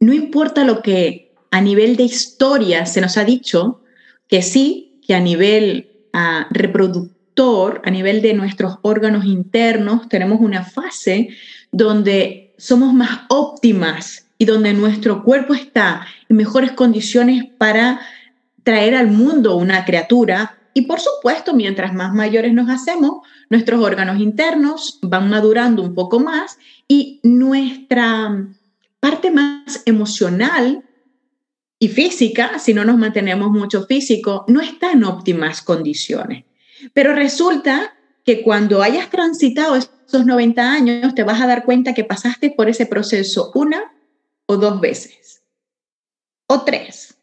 no 0.00 0.12
importa 0.12 0.64
lo 0.64 0.82
que 0.82 1.32
a 1.50 1.60
nivel 1.60 1.96
de 1.96 2.04
historia 2.04 2.86
se 2.86 3.00
nos 3.00 3.16
ha 3.16 3.24
dicho, 3.24 3.82
que 4.28 4.42
sí, 4.42 5.00
que 5.06 5.14
a 5.14 5.20
nivel 5.20 6.08
ah, 6.12 6.46
reproductor, 6.50 7.82
a 7.84 7.90
nivel 7.90 8.22
de 8.22 8.34
nuestros 8.34 8.78
órganos 8.82 9.24
internos, 9.24 10.08
tenemos 10.08 10.40
una 10.40 10.64
fase 10.64 11.28
donde 11.70 12.54
somos 12.58 12.94
más 12.94 13.22
óptimas 13.28 14.26
y 14.38 14.44
donde 14.44 14.72
nuestro 14.72 15.22
cuerpo 15.22 15.54
está 15.54 16.06
en 16.28 16.36
mejores 16.36 16.72
condiciones 16.72 17.44
para 17.58 18.00
traer 18.62 18.94
al 18.94 19.08
mundo 19.08 19.56
una 19.56 19.84
criatura. 19.84 20.58
Y 20.74 20.82
por 20.82 21.00
supuesto, 21.00 21.54
mientras 21.54 21.92
más 21.92 22.14
mayores 22.14 22.52
nos 22.52 22.70
hacemos, 22.70 23.26
nuestros 23.50 23.82
órganos 23.82 24.20
internos 24.20 24.98
van 25.02 25.28
madurando 25.28 25.82
un 25.82 25.94
poco 25.94 26.20
más 26.20 26.58
y 26.88 27.20
nuestra 27.22 28.48
parte 29.00 29.30
más 29.30 29.82
emocional 29.84 30.84
y 31.78 31.88
física, 31.88 32.58
si 32.58 32.72
no 32.72 32.84
nos 32.84 32.96
mantenemos 32.96 33.50
mucho 33.50 33.84
físico, 33.86 34.44
no 34.48 34.60
está 34.60 34.92
en 34.92 35.04
óptimas 35.04 35.62
condiciones. 35.62 36.44
Pero 36.94 37.14
resulta 37.14 37.94
que 38.24 38.42
cuando 38.42 38.82
hayas 38.82 39.10
transitado 39.10 39.76
esos 39.76 40.24
90 40.24 40.72
años, 40.72 41.14
te 41.14 41.24
vas 41.24 41.40
a 41.40 41.46
dar 41.46 41.64
cuenta 41.64 41.92
que 41.92 42.04
pasaste 42.04 42.50
por 42.50 42.68
ese 42.68 42.86
proceso 42.86 43.50
una 43.54 43.92
o 44.46 44.56
dos 44.56 44.80
veces, 44.80 45.42
o 46.46 46.62
tres. 46.62 47.16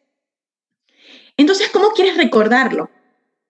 Entonces, 1.38 1.70
¿cómo 1.70 1.92
quieres 1.92 2.18
recordarlo? 2.18 2.90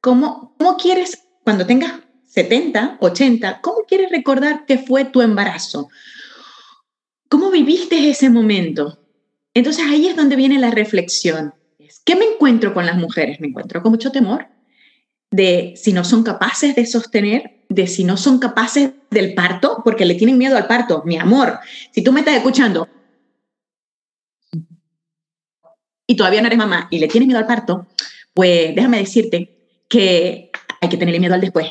¿Cómo, 0.02 0.56
cómo 0.58 0.78
quieres, 0.78 1.28
cuando 1.44 1.66
tengas 1.66 1.94
70, 2.28 2.98
80, 3.02 3.60
¿cómo 3.62 3.80
quieres 3.88 4.12
recordar 4.12 4.66
que 4.66 4.78
fue 4.78 5.06
tu 5.06 5.22
embarazo? 5.22 5.90
¿Cómo 7.28 7.52
viviste 7.52 8.10
ese 8.10 8.30
momento? 8.30 9.00
Entonces 9.54 9.86
ahí 9.88 10.08
es 10.08 10.16
donde 10.16 10.36
viene 10.36 10.58
la 10.60 10.72
reflexión. 10.72 11.54
¿Qué 12.06 12.16
me 12.16 12.26
encuentro 12.26 12.74
con 12.74 12.86
las 12.86 12.98
mujeres? 12.98 13.40
Me 13.40 13.48
encuentro 13.48 13.82
con 13.82 13.92
mucho 13.92 14.12
temor 14.12 14.48
de 15.32 15.74
si 15.76 15.92
no 15.92 16.04
son 16.04 16.24
capaces 16.24 16.76
de 16.76 16.86
sostener, 16.86 17.66
de 17.70 17.88
si 17.88 18.04
no 18.04 18.18
son 18.18 18.40
capaces 18.40 18.92
del 19.12 19.34
parto, 19.34 19.82
porque 19.84 20.06
le 20.06 20.16
tienen 20.16 20.38
miedo 20.38 20.56
al 20.56 20.68
parto. 20.68 21.04
Mi 21.06 21.18
amor, 21.18 21.60
si 21.92 22.04
tú 22.04 22.12
me 22.12 22.22
estás 22.22 22.38
escuchando 22.38 22.88
y 26.08 26.16
todavía 26.16 26.42
no 26.42 26.48
eres 26.48 26.58
mamá 26.58 26.88
y 26.90 27.00
le 27.00 27.08
tienes 27.08 27.28
miedo 27.28 27.40
al 27.40 27.48
parto, 27.48 27.88
pues 28.34 28.74
déjame 28.74 29.00
decirte 29.00 29.59
que 29.90 30.52
hay 30.80 30.90
que 30.90 30.98
tenerle 30.98 31.20
miedo 31.20 31.34
al 31.34 31.42
después. 31.42 31.68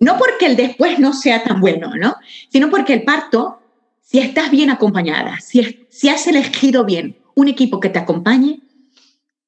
No 0.00 0.18
porque 0.18 0.46
el 0.46 0.56
después 0.56 0.98
no 0.98 1.14
sea 1.14 1.42
tan 1.42 1.60
bueno, 1.60 1.92
¿no? 1.96 2.16
Sino 2.50 2.70
porque 2.70 2.92
el 2.92 3.04
parto, 3.04 3.60
si 4.02 4.18
estás 4.18 4.50
bien 4.50 4.70
acompañada, 4.70 5.40
si, 5.40 5.86
si 5.88 6.10
has 6.10 6.26
elegido 6.26 6.84
bien 6.84 7.16
un 7.34 7.48
equipo 7.48 7.80
que 7.80 7.88
te 7.88 7.98
acompañe, 7.98 8.60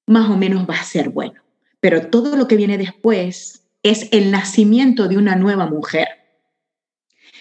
más 0.07 0.31
o 0.31 0.37
menos 0.37 0.69
va 0.69 0.75
a 0.75 0.85
ser 0.85 1.11
bueno. 1.11 1.43
Pero 1.81 2.09
todo 2.09 2.37
lo 2.37 2.49
que 2.49 2.57
viene 2.57 2.79
después 2.79 3.65
es 3.83 4.09
el 4.13 4.31
nacimiento 4.31 5.09
de 5.09 5.19
una 5.19 5.37
nueva 5.37 5.67
mujer. 5.67 6.09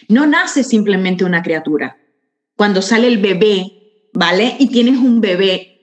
No 0.08 0.28
nace 0.28 0.64
simplemente 0.64 1.26
una 1.26 1.42
criatura. 1.42 1.98
Cuando 2.56 2.82
sale 2.82 3.08
el 3.08 3.18
bebé, 3.18 4.10
¿vale? 4.14 4.56
Y 4.60 4.68
tienes 4.68 4.98
un 4.98 5.22
bebé 5.22 5.76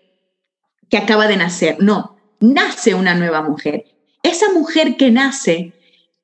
que 0.89 0.97
acaba 0.97 1.27
de 1.27 1.37
nacer. 1.37 1.77
No, 1.81 2.17
nace 2.41 2.95
una 2.95 3.15
nueva 3.15 3.43
mujer. 3.43 3.85
Esa 4.23 4.53
mujer 4.53 4.97
que 4.97 5.11
nace 5.11 5.73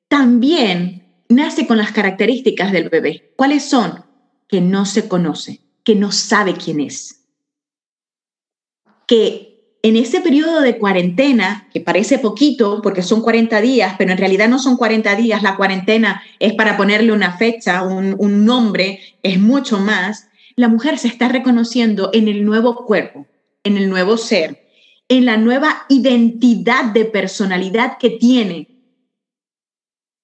también 0.07 0.99
nace 1.29 1.67
con 1.67 1.77
las 1.77 1.91
características 1.91 2.71
del 2.71 2.89
bebé. 2.89 3.31
¿Cuáles 3.35 3.69
son? 3.69 4.03
Que 4.47 4.61
no 4.61 4.85
se 4.85 5.07
conoce, 5.07 5.61
que 5.83 5.95
no 5.95 6.11
sabe 6.11 6.55
quién 6.55 6.79
es. 6.79 7.23
Que 9.05 9.77
en 9.81 9.95
ese 9.95 10.21
periodo 10.21 10.61
de 10.61 10.77
cuarentena, 10.77 11.69
que 11.73 11.79
parece 11.79 12.19
poquito 12.19 12.81
porque 12.81 13.01
son 13.01 13.21
40 13.21 13.61
días, 13.61 13.95
pero 13.97 14.11
en 14.11 14.17
realidad 14.17 14.49
no 14.49 14.59
son 14.59 14.75
40 14.75 15.15
días, 15.15 15.41
la 15.41 15.55
cuarentena 15.55 16.21
es 16.39 16.53
para 16.53 16.75
ponerle 16.75 17.13
una 17.13 17.37
fecha, 17.37 17.83
un, 17.83 18.15
un 18.17 18.45
nombre, 18.45 18.99
es 19.23 19.39
mucho 19.39 19.79
más, 19.79 20.27
la 20.55 20.67
mujer 20.67 20.97
se 20.97 21.07
está 21.07 21.29
reconociendo 21.29 22.09
en 22.11 22.27
el 22.27 22.43
nuevo 22.43 22.85
cuerpo, 22.85 23.25
en 23.63 23.77
el 23.77 23.89
nuevo 23.89 24.17
ser, 24.17 24.68
en 25.09 25.25
la 25.25 25.37
nueva 25.37 25.85
identidad 25.89 26.85
de 26.85 27.03
personalidad 27.03 27.97
que 27.97 28.11
tiene, 28.11 28.67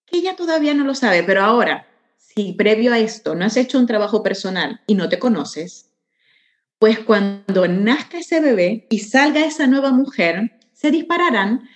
que 0.05 0.17
ella 0.19 0.35
todavía 0.35 0.75
no 0.75 0.83
lo 0.83 0.93
sabe, 0.93 1.23
pero 1.23 1.43
ahora, 1.43 1.87
si 2.17 2.53
previo 2.53 2.93
a 2.93 2.99
esto 2.99 3.33
no 3.33 3.45
has 3.45 3.57
hecho 3.57 3.79
un 3.79 3.87
trabajo 3.87 4.21
personal 4.21 4.81
y 4.85 4.93
no 4.93 5.09
te 5.09 5.17
conoces, 5.17 5.91
pues 6.77 6.99
cuando 6.99 7.67
nazca 7.67 8.19
ese 8.19 8.39
bebé 8.39 8.85
y 8.91 8.99
salga 8.99 9.43
esa 9.43 9.65
nueva 9.65 9.91
mujer, 9.91 10.59
se 10.73 10.91
dispararán 10.91 11.67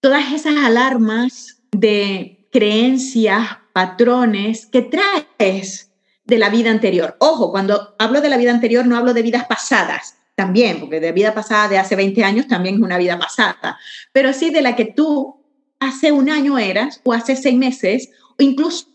todas 0.00 0.32
esas 0.32 0.56
alarmas 0.56 1.62
de 1.72 2.48
creencias, 2.52 3.58
patrones 3.72 4.66
que 4.66 4.82
traes 4.82 5.90
de 6.24 6.38
la 6.38 6.50
vida 6.50 6.70
anterior. 6.70 7.16
Ojo, 7.20 7.50
cuando 7.50 7.94
hablo 7.98 8.20
de 8.20 8.28
la 8.28 8.36
vida 8.36 8.50
anterior 8.50 8.86
no 8.86 8.96
hablo 8.96 9.14
de 9.14 9.22
vidas 9.22 9.46
pasadas, 9.46 10.18
también, 10.36 10.78
porque 10.80 11.00
de 11.00 11.12
vida 11.12 11.34
pasada 11.34 11.66
de 11.66 11.78
hace 11.78 11.96
20 11.96 12.22
años 12.22 12.46
también 12.46 12.76
es 12.76 12.80
una 12.82 12.98
vida 12.98 13.18
pasada, 13.18 13.78
pero 14.12 14.32
sí 14.32 14.50
de 14.50 14.62
la 14.62 14.76
que 14.76 14.84
tú 14.84 15.42
hace 15.80 16.12
un 16.12 16.30
año 16.30 16.58
eras 16.58 17.00
o 17.04 17.12
hace 17.12 17.34
seis 17.34 17.56
meses 17.56 18.10
o 18.38 18.42
incluso 18.42 18.86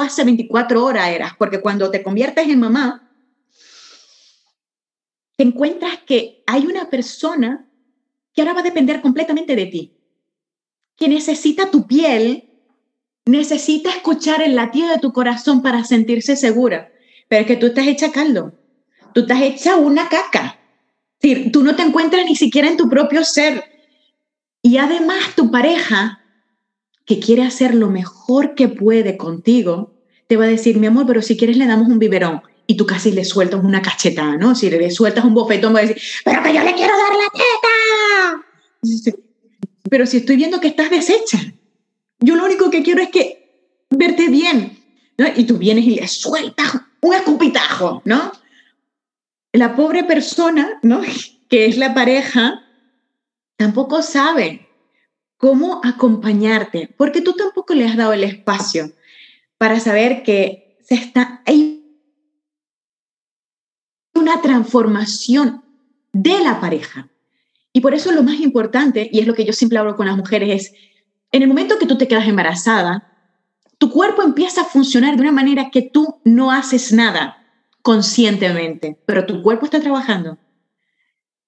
hace 0.00 0.24
24 0.24 0.82
horas 0.82 1.08
eras, 1.08 1.32
porque 1.38 1.60
cuando 1.60 1.90
te 1.90 2.02
conviertes 2.02 2.48
en 2.48 2.60
mamá, 2.60 3.10
te 5.36 5.44
encuentras 5.44 5.98
que 6.06 6.42
hay 6.46 6.64
una 6.66 6.88
persona 6.88 7.68
que 8.32 8.40
ahora 8.40 8.54
va 8.54 8.60
a 8.60 8.64
depender 8.64 9.02
completamente 9.02 9.54
de 9.54 9.66
ti, 9.66 9.98
que 10.96 11.08
necesita 11.08 11.70
tu 11.70 11.86
piel, 11.86 12.48
necesita 13.26 13.90
escuchar 13.90 14.40
el 14.40 14.56
latido 14.56 14.88
de 14.88 14.98
tu 14.98 15.12
corazón 15.12 15.60
para 15.60 15.84
sentirse 15.84 16.36
segura, 16.36 16.90
pero 17.28 17.42
es 17.42 17.46
que 17.46 17.56
tú 17.56 17.66
estás 17.66 17.86
hecha 17.86 18.12
caldo, 18.12 18.61
tú 19.14 19.20
estás 19.22 19.42
hecha 19.42 19.76
una 19.76 20.08
caca, 20.08 20.58
tú 21.52 21.62
no 21.62 21.76
te 21.76 21.82
encuentras 21.82 22.24
ni 22.24 22.36
siquiera 22.36 22.68
en 22.68 22.76
tu 22.76 22.88
propio 22.88 23.24
ser. 23.24 23.64
Y 24.62 24.78
además 24.78 25.34
tu 25.34 25.50
pareja 25.50 26.20
que 27.04 27.18
quiere 27.18 27.42
hacer 27.42 27.74
lo 27.74 27.90
mejor 27.90 28.54
que 28.54 28.68
puede 28.68 29.16
contigo, 29.16 29.94
te 30.28 30.36
va 30.36 30.44
a 30.44 30.48
decir, 30.48 30.78
mi 30.78 30.86
amor, 30.86 31.06
pero 31.06 31.20
si 31.20 31.36
quieres 31.36 31.56
le 31.56 31.66
damos 31.66 31.88
un 31.88 31.98
biberón. 31.98 32.42
Y 32.66 32.76
tú 32.76 32.86
casi 32.86 33.10
le 33.10 33.24
sueltas 33.24 33.62
una 33.62 33.82
cachetada, 33.82 34.36
¿no? 34.36 34.54
Si 34.54 34.70
le 34.70 34.90
sueltas 34.90 35.24
un 35.24 35.34
bofetón, 35.34 35.74
va 35.74 35.80
a 35.80 35.82
decir, 35.82 36.00
pero 36.24 36.42
que 36.42 36.54
yo 36.54 36.62
le 36.62 36.74
quiero 36.74 36.94
dar 36.96 37.12
la 37.12 37.28
teta. 37.32 39.10
Pero 39.90 40.06
si 40.06 40.18
estoy 40.18 40.36
viendo 40.36 40.60
que 40.60 40.68
estás 40.68 40.90
deshecha, 40.90 41.38
yo 42.20 42.36
lo 42.36 42.44
único 42.44 42.70
que 42.70 42.82
quiero 42.82 43.02
es 43.02 43.10
que 43.10 43.86
verte 43.90 44.28
bien. 44.28 44.78
¿no? 45.18 45.26
Y 45.36 45.44
tú 45.44 45.58
vienes 45.58 45.84
y 45.84 45.96
le 45.96 46.08
sueltas 46.08 46.80
un 47.02 47.14
escupitajo, 47.14 48.00
¿no? 48.04 48.32
La 49.52 49.76
pobre 49.76 50.04
persona, 50.04 50.78
¿no? 50.82 51.02
Que 51.48 51.66
es 51.66 51.76
la 51.76 51.92
pareja, 51.92 52.64
tampoco 53.58 54.00
sabe 54.00 54.68
cómo 55.36 55.82
acompañarte, 55.84 56.94
porque 56.96 57.20
tú 57.20 57.34
tampoco 57.34 57.74
le 57.74 57.84
has 57.84 57.96
dado 57.96 58.14
el 58.14 58.24
espacio 58.24 58.92
para 59.58 59.78
saber 59.80 60.22
que 60.22 60.78
se 60.82 60.94
está, 60.94 61.42
hay 61.44 61.84
una 64.14 64.40
transformación 64.40 65.62
de 66.12 66.40
la 66.40 66.60
pareja. 66.60 67.08
Y 67.72 67.80
por 67.80 67.92
eso 67.92 68.12
lo 68.12 68.22
más 68.22 68.40
importante, 68.40 69.10
y 69.12 69.20
es 69.20 69.26
lo 69.26 69.34
que 69.34 69.44
yo 69.44 69.52
siempre 69.52 69.78
hablo 69.78 69.96
con 69.96 70.06
las 70.06 70.16
mujeres, 70.16 70.48
es, 70.48 70.72
en 71.32 71.42
el 71.42 71.48
momento 71.48 71.78
que 71.78 71.86
tú 71.86 71.98
te 71.98 72.08
quedas 72.08 72.28
embarazada, 72.28 73.12
tu 73.78 73.90
cuerpo 73.90 74.22
empieza 74.22 74.62
a 74.62 74.66
funcionar 74.66 75.16
de 75.16 75.22
una 75.22 75.32
manera 75.32 75.70
que 75.70 75.82
tú 75.82 76.20
no 76.24 76.52
haces 76.52 76.92
nada 76.92 77.41
conscientemente, 77.82 78.96
pero 79.06 79.26
tu 79.26 79.42
cuerpo 79.42 79.66
está 79.66 79.80
trabajando. 79.80 80.38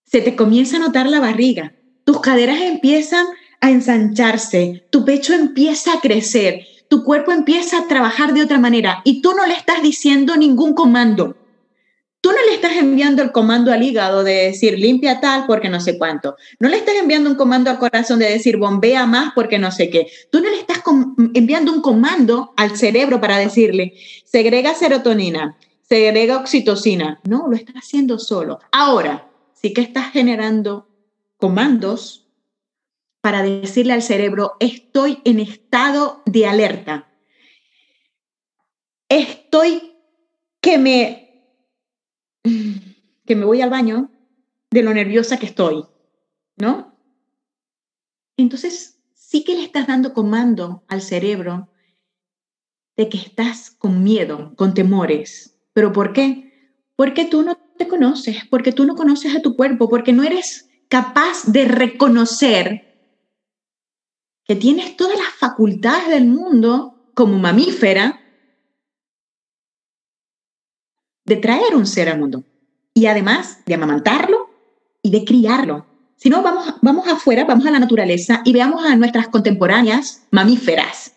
Se 0.05 0.21
te 0.21 0.37
comienza 0.37 0.77
a 0.77 0.81
notar 0.81 1.07
la 1.09 1.21
barriga, 1.21 1.75
tus 2.05 2.21
caderas 2.21 2.61
empiezan 2.61 3.27
a 3.61 3.71
ensancharse, 3.71 4.87
tu 4.91 5.05
pecho 5.05 5.33
empieza 5.33 5.95
a 5.95 6.01
crecer, 6.01 6.67
tu 6.89 7.03
cuerpo 7.03 7.33
empieza 7.33 7.79
a 7.79 7.89
trabajar 7.89 8.35
de 8.35 8.43
otra 8.43 8.59
manera 8.59 9.01
y 9.05 9.23
tú 9.23 9.33
no 9.33 9.47
le 9.47 9.55
estás 9.55 9.83
diciendo 9.83 10.37
ningún 10.37 10.75
comando. 10.75 11.37
Tú 12.21 12.31
no 12.31 12.39
le 12.49 12.55
estás 12.55 12.77
enviando 12.77 13.23
el 13.23 13.33
comando 13.33 13.71
al 13.71 13.83
hígado 13.83 14.25
de 14.25 14.47
decir 14.47 14.79
limpia 14.79 15.21
tal 15.21 15.45
porque 15.47 15.69
no 15.69 15.79
sé 15.79 15.99
cuánto. 15.99 16.37
No 16.59 16.71
le 16.71 16.79
estás 16.79 16.95
enviando 16.95 17.29
un 17.29 17.37
comando 17.37 17.71
al 17.71 17.79
corazón 17.79 18.19
de 18.19 18.31
decir 18.31 18.57
bombea 18.57 19.07
más 19.07 19.33
porque 19.35 19.59
no 19.59 19.71
sé 19.71 19.91
qué. 19.91 20.07
Tú 20.31 20.41
no 20.41 20.49
le 20.49 20.57
estás 20.57 20.79
enviando 21.35 21.71
un 21.71 21.83
comando 21.83 22.55
al 22.57 22.79
cerebro 22.79 23.21
para 23.21 23.37
decirle 23.37 23.93
segrega 24.25 24.75
serotonina, 24.75 25.59
segrega 25.89 26.39
oxitocina. 26.39 27.21
No, 27.29 27.49
lo 27.49 27.57
estás 27.57 27.77
haciendo 27.77 28.19
solo. 28.19 28.59
Ahora, 28.73 29.31
sí 29.53 29.73
que 29.73 29.83
estás 29.83 30.13
generando 30.13 30.89
comandos 31.37 32.29
para 33.21 33.43
decirle 33.43 33.95
al 33.95 34.03
cerebro, 34.03 34.57
estoy 34.61 35.21
en 35.25 35.41
estado 35.41 36.23
de 36.27 36.47
alerta. 36.47 37.11
Estoy 39.09 39.97
que 40.61 40.79
me, 40.79 41.49
que 43.25 43.37
me 43.37 43.45
voy 43.45 43.61
al 43.61 43.71
baño 43.71 44.11
de 44.71 44.83
lo 44.83 44.93
nerviosa 44.93 45.39
que 45.39 45.47
estoy, 45.47 45.85
¿no? 46.57 46.95
Entonces, 48.37 49.01
sí 49.15 49.45
que 49.45 49.55
le 49.55 49.63
estás 49.65 49.87
dando 49.87 50.13
comando 50.13 50.85
al 50.89 51.01
cerebro 51.01 51.69
de 52.97 53.09
que 53.09 53.19
estás 53.19 53.71
con 53.71 54.03
miedo, 54.03 54.55
con 54.57 54.75
temores. 54.75 55.54
¿Pero 55.75 55.93
por 55.93 56.13
qué? 56.13 56.79
Porque 56.97 57.27
tú 57.27 57.43
no 57.43 57.57
te 57.77 57.87
conoces, 57.89 58.47
porque 58.49 58.73
tú 58.73 58.85
no 58.87 58.95
conoces 58.95 59.37
a 59.37 59.43
tu 59.43 59.57
cuerpo, 59.57 59.89
porque 59.91 60.13
no 60.13 60.23
eres 60.23 60.71
capaz 60.89 61.45
de 61.47 61.67
reconocer 61.67 62.95
que 64.45 64.57
tienes 64.57 64.97
todas 64.97 65.19
las 65.19 65.29
facultades 65.29 66.09
del 66.09 66.27
mundo 66.27 67.11
como 67.15 67.39
mamífera 67.39 68.21
de 71.25 71.37
traer 71.37 71.75
un 71.75 71.87
ser 71.87 72.09
al 72.09 72.21
mundo 72.21 72.45
y 72.93 73.07
además 73.07 73.65
de 73.65 73.75
amamantarlo 73.75 74.51
y 75.03 75.11
de 75.11 75.25
criarlo. 75.25 75.87
Si 76.17 76.31
no, 76.31 76.43
vamos, 76.43 76.75
vamos 76.83 77.09
afuera, 77.09 77.45
vamos 77.45 77.67
a 77.67 77.71
la 77.71 77.81
naturaleza 77.81 78.43
y 78.45 78.53
veamos 78.53 78.85
a 78.85 78.95
nuestras 78.95 79.29
contemporáneas 79.29 80.27
mamíferas, 80.31 81.17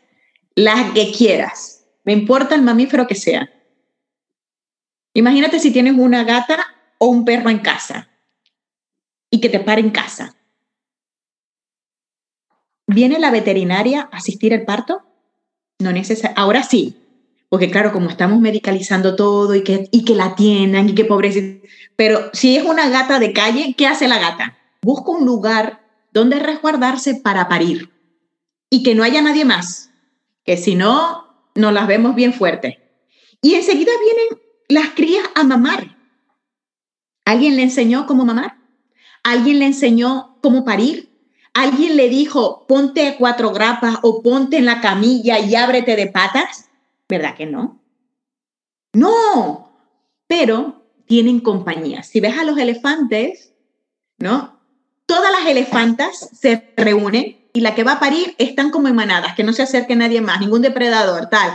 las 0.55 0.91
que 0.93 1.11
quieras, 1.11 1.85
me 2.03 2.13
importa 2.13 2.55
el 2.55 2.63
mamífero 2.63 3.05
que 3.05 3.15
sea. 3.15 3.49
Imagínate 5.17 5.59
si 5.59 5.71
tienes 5.71 5.95
una 5.97 6.23
gata 6.23 6.59
o 6.99 7.07
un 7.07 7.25
perro 7.25 7.49
en 7.49 7.57
casa 7.57 8.07
y 9.31 9.41
que 9.41 9.49
te 9.49 9.59
pare 9.59 9.81
en 9.81 9.89
casa. 9.89 10.35
¿Viene 12.85 13.17
la 13.17 13.31
veterinaria 13.31 14.09
a 14.11 14.17
asistir 14.17 14.53
al 14.53 14.63
parto? 14.63 15.01
No 15.79 15.91
necesariamente. 15.91 16.39
Ahora 16.39 16.61
sí, 16.61 16.97
porque 17.49 17.71
claro, 17.71 17.91
como 17.91 18.11
estamos 18.11 18.39
medicalizando 18.39 19.15
todo 19.15 19.55
y 19.55 19.63
que, 19.63 19.89
y 19.91 20.05
que 20.05 20.13
la 20.13 20.35
tiendan 20.35 20.87
y 20.87 20.93
que 20.93 21.03
pobrecita. 21.03 21.67
Pero 21.95 22.29
si 22.33 22.55
es 22.55 22.63
una 22.63 22.87
gata 22.87 23.17
de 23.17 23.33
calle, 23.33 23.73
¿qué 23.75 23.87
hace 23.87 24.07
la 24.07 24.19
gata? 24.19 24.55
Busca 24.83 25.09
un 25.09 25.25
lugar 25.25 25.81
donde 26.13 26.37
resguardarse 26.37 27.15
para 27.15 27.49
parir 27.49 27.89
y 28.69 28.83
que 28.83 28.93
no 28.93 29.01
haya 29.01 29.23
nadie 29.23 29.45
más, 29.45 29.89
que 30.43 30.57
si 30.57 30.75
no, 30.75 31.49
nos 31.55 31.73
las 31.73 31.87
vemos 31.87 32.13
bien 32.13 32.33
fuerte. 32.33 32.83
Y 33.41 33.55
enseguida 33.55 33.93
vienen 33.99 34.46
las 34.67 34.89
crías 34.89 35.25
a 35.35 35.43
mamar. 35.43 35.97
¿Alguien 37.25 37.55
le 37.55 37.63
enseñó 37.63 38.05
cómo 38.05 38.25
mamar? 38.25 38.57
¿Alguien 39.23 39.59
le 39.59 39.65
enseñó 39.65 40.37
cómo 40.41 40.63
parir? 40.63 41.09
¿Alguien 41.53 41.97
le 41.97 42.07
dijo, 42.09 42.65
ponte 42.67 43.15
cuatro 43.17 43.51
grapas 43.51 43.97
o 44.03 44.21
ponte 44.21 44.57
en 44.57 44.65
la 44.65 44.79
camilla 44.79 45.39
y 45.39 45.55
ábrete 45.55 45.95
de 45.95 46.07
patas? 46.07 46.69
¿Verdad 47.09 47.35
que 47.35 47.45
no? 47.45 47.81
No, 48.93 49.71
pero 50.27 50.85
tienen 51.05 51.39
compañía. 51.39 52.03
Si 52.03 52.19
ves 52.19 52.37
a 52.37 52.43
los 52.43 52.57
elefantes, 52.57 53.53
¿no? 54.19 54.59
Todas 55.05 55.31
las 55.31 55.49
elefantas 55.49 56.29
se 56.33 56.73
reúnen 56.75 57.47
y 57.53 57.61
la 57.61 57.73
que 57.73 57.83
va 57.83 57.93
a 57.93 57.99
parir 57.99 58.35
están 58.37 58.69
como 58.69 58.87
emanadas, 58.87 59.35
que 59.35 59.43
no 59.43 59.53
se 59.53 59.63
acerque 59.63 59.95
nadie 59.95 60.21
más, 60.21 60.39
ningún 60.39 60.61
depredador, 60.61 61.27
tal. 61.29 61.51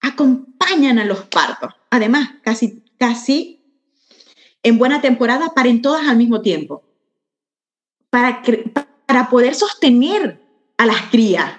Acompañan 0.00 0.98
a 0.98 1.04
los 1.04 1.24
partos. 1.26 1.74
Además, 1.90 2.30
casi, 2.42 2.82
casi 2.98 3.58
en 4.62 4.78
buena 4.78 5.00
temporada 5.00 5.52
paren 5.54 5.82
todas 5.82 6.06
al 6.08 6.16
mismo 6.16 6.40
tiempo. 6.42 6.82
Para, 8.10 8.42
para 9.06 9.28
poder 9.28 9.54
sostener 9.54 10.40
a 10.76 10.86
las 10.86 11.02
crías. 11.10 11.52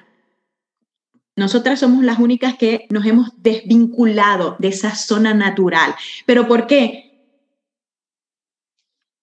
Nosotras 1.35 1.79
somos 1.79 2.03
las 2.03 2.19
únicas 2.19 2.57
que 2.57 2.85
nos 2.89 3.05
hemos 3.05 3.29
desvinculado 3.41 4.57
de 4.59 4.69
esa 4.69 4.95
zona 4.95 5.33
natural. 5.33 5.95
¿Pero 6.25 6.47
por 6.47 6.67
qué? 6.67 7.09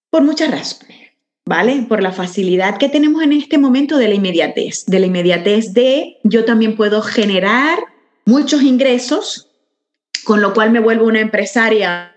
Por 0.09 0.23
muchas 0.23 0.49
razones, 0.49 1.11
¿vale? 1.45 1.85
Por 1.87 2.01
la 2.01 2.11
facilidad 2.11 2.77
que 2.77 2.89
tenemos 2.89 3.21
en 3.21 3.33
este 3.33 3.57
momento 3.57 3.97
de 3.97 4.07
la 4.07 4.15
inmediatez, 4.15 4.85
de 4.87 4.99
la 4.99 5.05
inmediatez 5.05 5.73
de 5.73 6.17
yo 6.23 6.43
también 6.43 6.75
puedo 6.75 7.01
generar 7.01 7.77
muchos 8.27 8.61
ingresos, 8.61 9.49
con 10.25 10.41
lo 10.41 10.53
cual 10.53 10.69
me 10.71 10.81
vuelvo 10.81 11.05
una 11.05 11.21
empresaria 11.21 12.13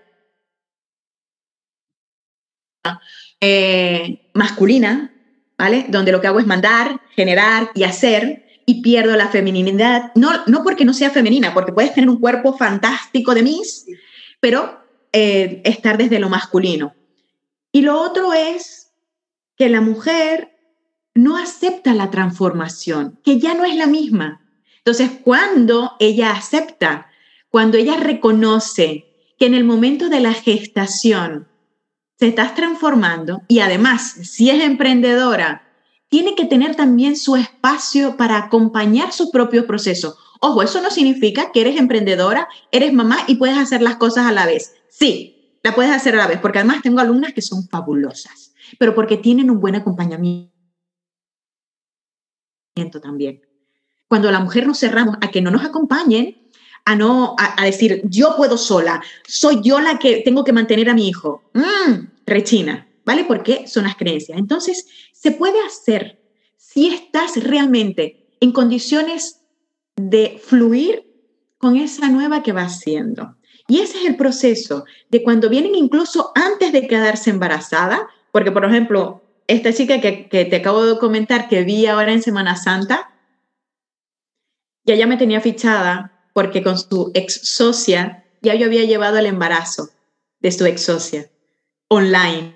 eh, 3.39 4.29
masculina, 4.33 5.13
¿vale? 5.57 5.85
Donde 5.87 6.11
lo 6.11 6.19
que 6.19 6.27
hago 6.27 6.39
es 6.39 6.45
mandar, 6.45 7.01
generar 7.15 7.71
y 7.73 7.85
hacer 7.85 8.45
y 8.65 8.81
pierdo 8.81 9.15
la 9.15 9.29
feminidad. 9.29 10.11
No, 10.15 10.31
no 10.47 10.63
porque 10.63 10.83
no 10.83 10.93
sea 10.93 11.11
femenina, 11.11 11.53
porque 11.53 11.71
puedes 11.71 11.93
tener 11.93 12.09
un 12.09 12.19
cuerpo 12.19 12.57
fantástico 12.57 13.33
de 13.33 13.43
mis, 13.43 13.85
pero 14.41 14.83
eh, 15.13 15.61
estar 15.63 15.97
desde 15.97 16.19
lo 16.19 16.27
masculino. 16.27 16.93
Y 17.71 17.83
lo 17.83 17.99
otro 18.01 18.33
es 18.33 18.91
que 19.55 19.69
la 19.69 19.79
mujer 19.79 20.51
no 21.13 21.37
acepta 21.37 21.93
la 21.93 22.11
transformación, 22.11 23.17
que 23.23 23.39
ya 23.39 23.53
no 23.53 23.63
es 23.63 23.77
la 23.77 23.87
misma. 23.87 24.40
Entonces, 24.83 25.11
cuando 25.23 25.91
ella 25.99 26.31
acepta, 26.31 27.07
cuando 27.49 27.77
ella 27.77 27.97
reconoce 27.97 29.05
que 29.37 29.45
en 29.45 29.53
el 29.53 29.63
momento 29.63 30.09
de 30.09 30.19
la 30.19 30.33
gestación 30.33 31.47
se 32.17 32.27
estás 32.27 32.55
transformando 32.55 33.41
y 33.47 33.59
además, 33.59 34.11
si 34.23 34.49
es 34.49 34.63
emprendedora, 34.63 35.67
tiene 36.09 36.35
que 36.35 36.45
tener 36.45 36.75
también 36.75 37.15
su 37.15 37.35
espacio 37.35 38.17
para 38.17 38.37
acompañar 38.37 39.11
su 39.11 39.31
propio 39.31 39.65
proceso. 39.67 40.17
Ojo, 40.39 40.63
eso 40.63 40.81
no 40.81 40.89
significa 40.89 41.51
que 41.51 41.61
eres 41.61 41.77
emprendedora, 41.77 42.47
eres 42.71 42.91
mamá 42.91 43.19
y 43.27 43.35
puedes 43.35 43.57
hacer 43.57 43.81
las 43.81 43.97
cosas 43.97 44.25
a 44.25 44.31
la 44.31 44.45
vez. 44.45 44.73
Sí, 44.89 45.59
la 45.63 45.75
puedes 45.75 45.91
hacer 45.91 46.15
a 46.15 46.17
la 46.17 46.27
vez, 46.27 46.39
porque 46.39 46.57
además 46.59 46.81
tengo 46.81 46.99
alumnas 46.99 47.33
que 47.33 47.41
son 47.41 47.67
fabulosas, 47.67 48.53
pero 48.79 48.95
porque 48.95 49.17
tienen 49.17 49.51
un 49.51 49.59
buen 49.59 49.75
acompañamiento 49.75 50.51
también. 53.01 53.50
Cuando 54.11 54.29
la 54.29 54.41
mujer 54.41 54.67
nos 54.67 54.77
cerramos 54.79 55.15
a 55.21 55.31
que 55.31 55.41
no 55.41 55.51
nos 55.51 55.63
acompañen, 55.63 56.37
a 56.83 56.95
no 56.97 57.35
a, 57.39 57.63
decir 57.63 58.01
yo 58.03 58.35
puedo 58.35 58.57
sola, 58.57 59.01
soy 59.25 59.61
yo 59.63 59.79
la 59.79 59.99
que 59.99 60.17
tengo 60.25 60.43
que 60.43 60.51
mantener 60.51 60.89
a 60.89 60.93
mi 60.93 61.07
hijo. 61.07 61.43
Mm, 61.53 62.07
rechina. 62.25 62.87
¿vale? 63.05 63.25
Porque 63.25 63.67
son 63.67 63.83
las 63.83 63.95
creencias. 63.95 64.37
Entonces, 64.37 64.85
se 65.13 65.31
puede 65.31 65.59
hacer 65.65 66.19
si 66.57 66.87
estás 66.87 67.41
realmente 67.43 68.27
en 68.39 68.51
condiciones 68.51 69.41
de 69.95 70.41
fluir 70.43 71.05
con 71.57 71.77
esa 71.77 72.09
nueva 72.09 72.43
que 72.43 72.53
va 72.53 72.63
haciendo. 72.63 73.35
Y 73.67 73.79
ese 73.79 73.99
es 73.99 74.05
el 74.05 74.15
proceso 74.15 74.85
de 75.09 75.23
cuando 75.23 75.49
vienen 75.49 75.75
incluso 75.75 76.31
antes 76.35 76.71
de 76.71 76.87
quedarse 76.87 77.29
embarazada, 77.29 78.07
porque 78.31 78.51
por 78.51 78.65
ejemplo, 78.65 79.21
esta 79.47 79.73
chica 79.73 80.01
que, 80.01 80.27
que 80.27 80.45
te 80.45 80.55
acabo 80.57 80.85
de 80.85 80.97
comentar 80.97 81.47
que 81.47 81.63
vi 81.63 81.85
ahora 81.85 82.11
en 82.11 82.21
Semana 82.21 82.55
Santa, 82.55 83.10
ya 84.83 84.95
ya 84.95 85.07
me 85.07 85.17
tenía 85.17 85.41
fichada 85.41 86.11
porque 86.33 86.63
con 86.63 86.77
su 86.77 87.11
ex 87.13 87.41
socia 87.43 88.25
ya 88.41 88.55
yo 88.55 88.65
había 88.65 88.83
llevado 88.85 89.17
el 89.17 89.25
embarazo 89.25 89.89
de 90.39 90.51
su 90.51 90.65
ex 90.65 90.83
socia 90.83 91.29
online. 91.87 92.55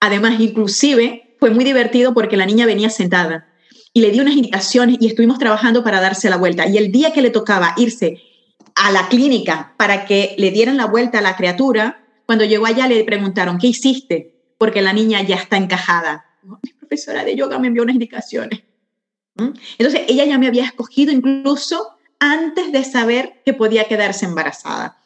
Además, 0.00 0.38
inclusive 0.38 1.36
fue 1.40 1.50
muy 1.50 1.64
divertido 1.64 2.14
porque 2.14 2.36
la 2.36 2.46
niña 2.46 2.66
venía 2.66 2.88
sentada 2.88 3.48
y 3.92 4.00
le 4.00 4.10
di 4.10 4.20
unas 4.20 4.36
indicaciones 4.36 4.98
y 5.00 5.08
estuvimos 5.08 5.38
trabajando 5.38 5.82
para 5.82 6.00
darse 6.00 6.30
la 6.30 6.36
vuelta. 6.36 6.68
Y 6.68 6.78
el 6.78 6.92
día 6.92 7.12
que 7.12 7.22
le 7.22 7.30
tocaba 7.30 7.74
irse 7.76 8.20
a 8.76 8.92
la 8.92 9.08
clínica 9.08 9.74
para 9.76 10.04
que 10.04 10.36
le 10.38 10.50
dieran 10.52 10.76
la 10.76 10.86
vuelta 10.86 11.18
a 11.18 11.22
la 11.22 11.36
criatura, 11.36 12.04
cuando 12.26 12.44
llegó 12.44 12.66
allá 12.66 12.86
le 12.86 13.02
preguntaron, 13.04 13.58
¿qué 13.58 13.68
hiciste? 13.68 14.52
Porque 14.56 14.82
la 14.82 14.92
niña 14.92 15.22
ya 15.22 15.36
está 15.36 15.56
encajada. 15.56 16.24
Mi 16.42 16.72
profesora 16.72 17.24
de 17.24 17.34
yoga 17.34 17.58
me 17.58 17.66
envió 17.68 17.82
unas 17.82 17.94
indicaciones. 17.94 18.67
Entonces, 19.38 20.02
ella 20.08 20.24
ya 20.24 20.38
me 20.38 20.48
había 20.48 20.64
escogido 20.64 21.12
incluso 21.12 21.96
antes 22.18 22.72
de 22.72 22.84
saber 22.84 23.40
que 23.44 23.54
podía 23.54 23.84
quedarse 23.84 24.26
embarazada. 24.26 25.04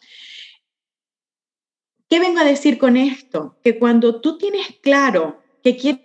¿Qué 2.08 2.20
vengo 2.20 2.40
a 2.40 2.44
decir 2.44 2.78
con 2.78 2.96
esto? 2.96 3.56
Que 3.62 3.78
cuando 3.78 4.20
tú 4.20 4.38
tienes 4.38 4.66
claro 4.82 5.42
que 5.62 5.76
quieres 5.76 6.02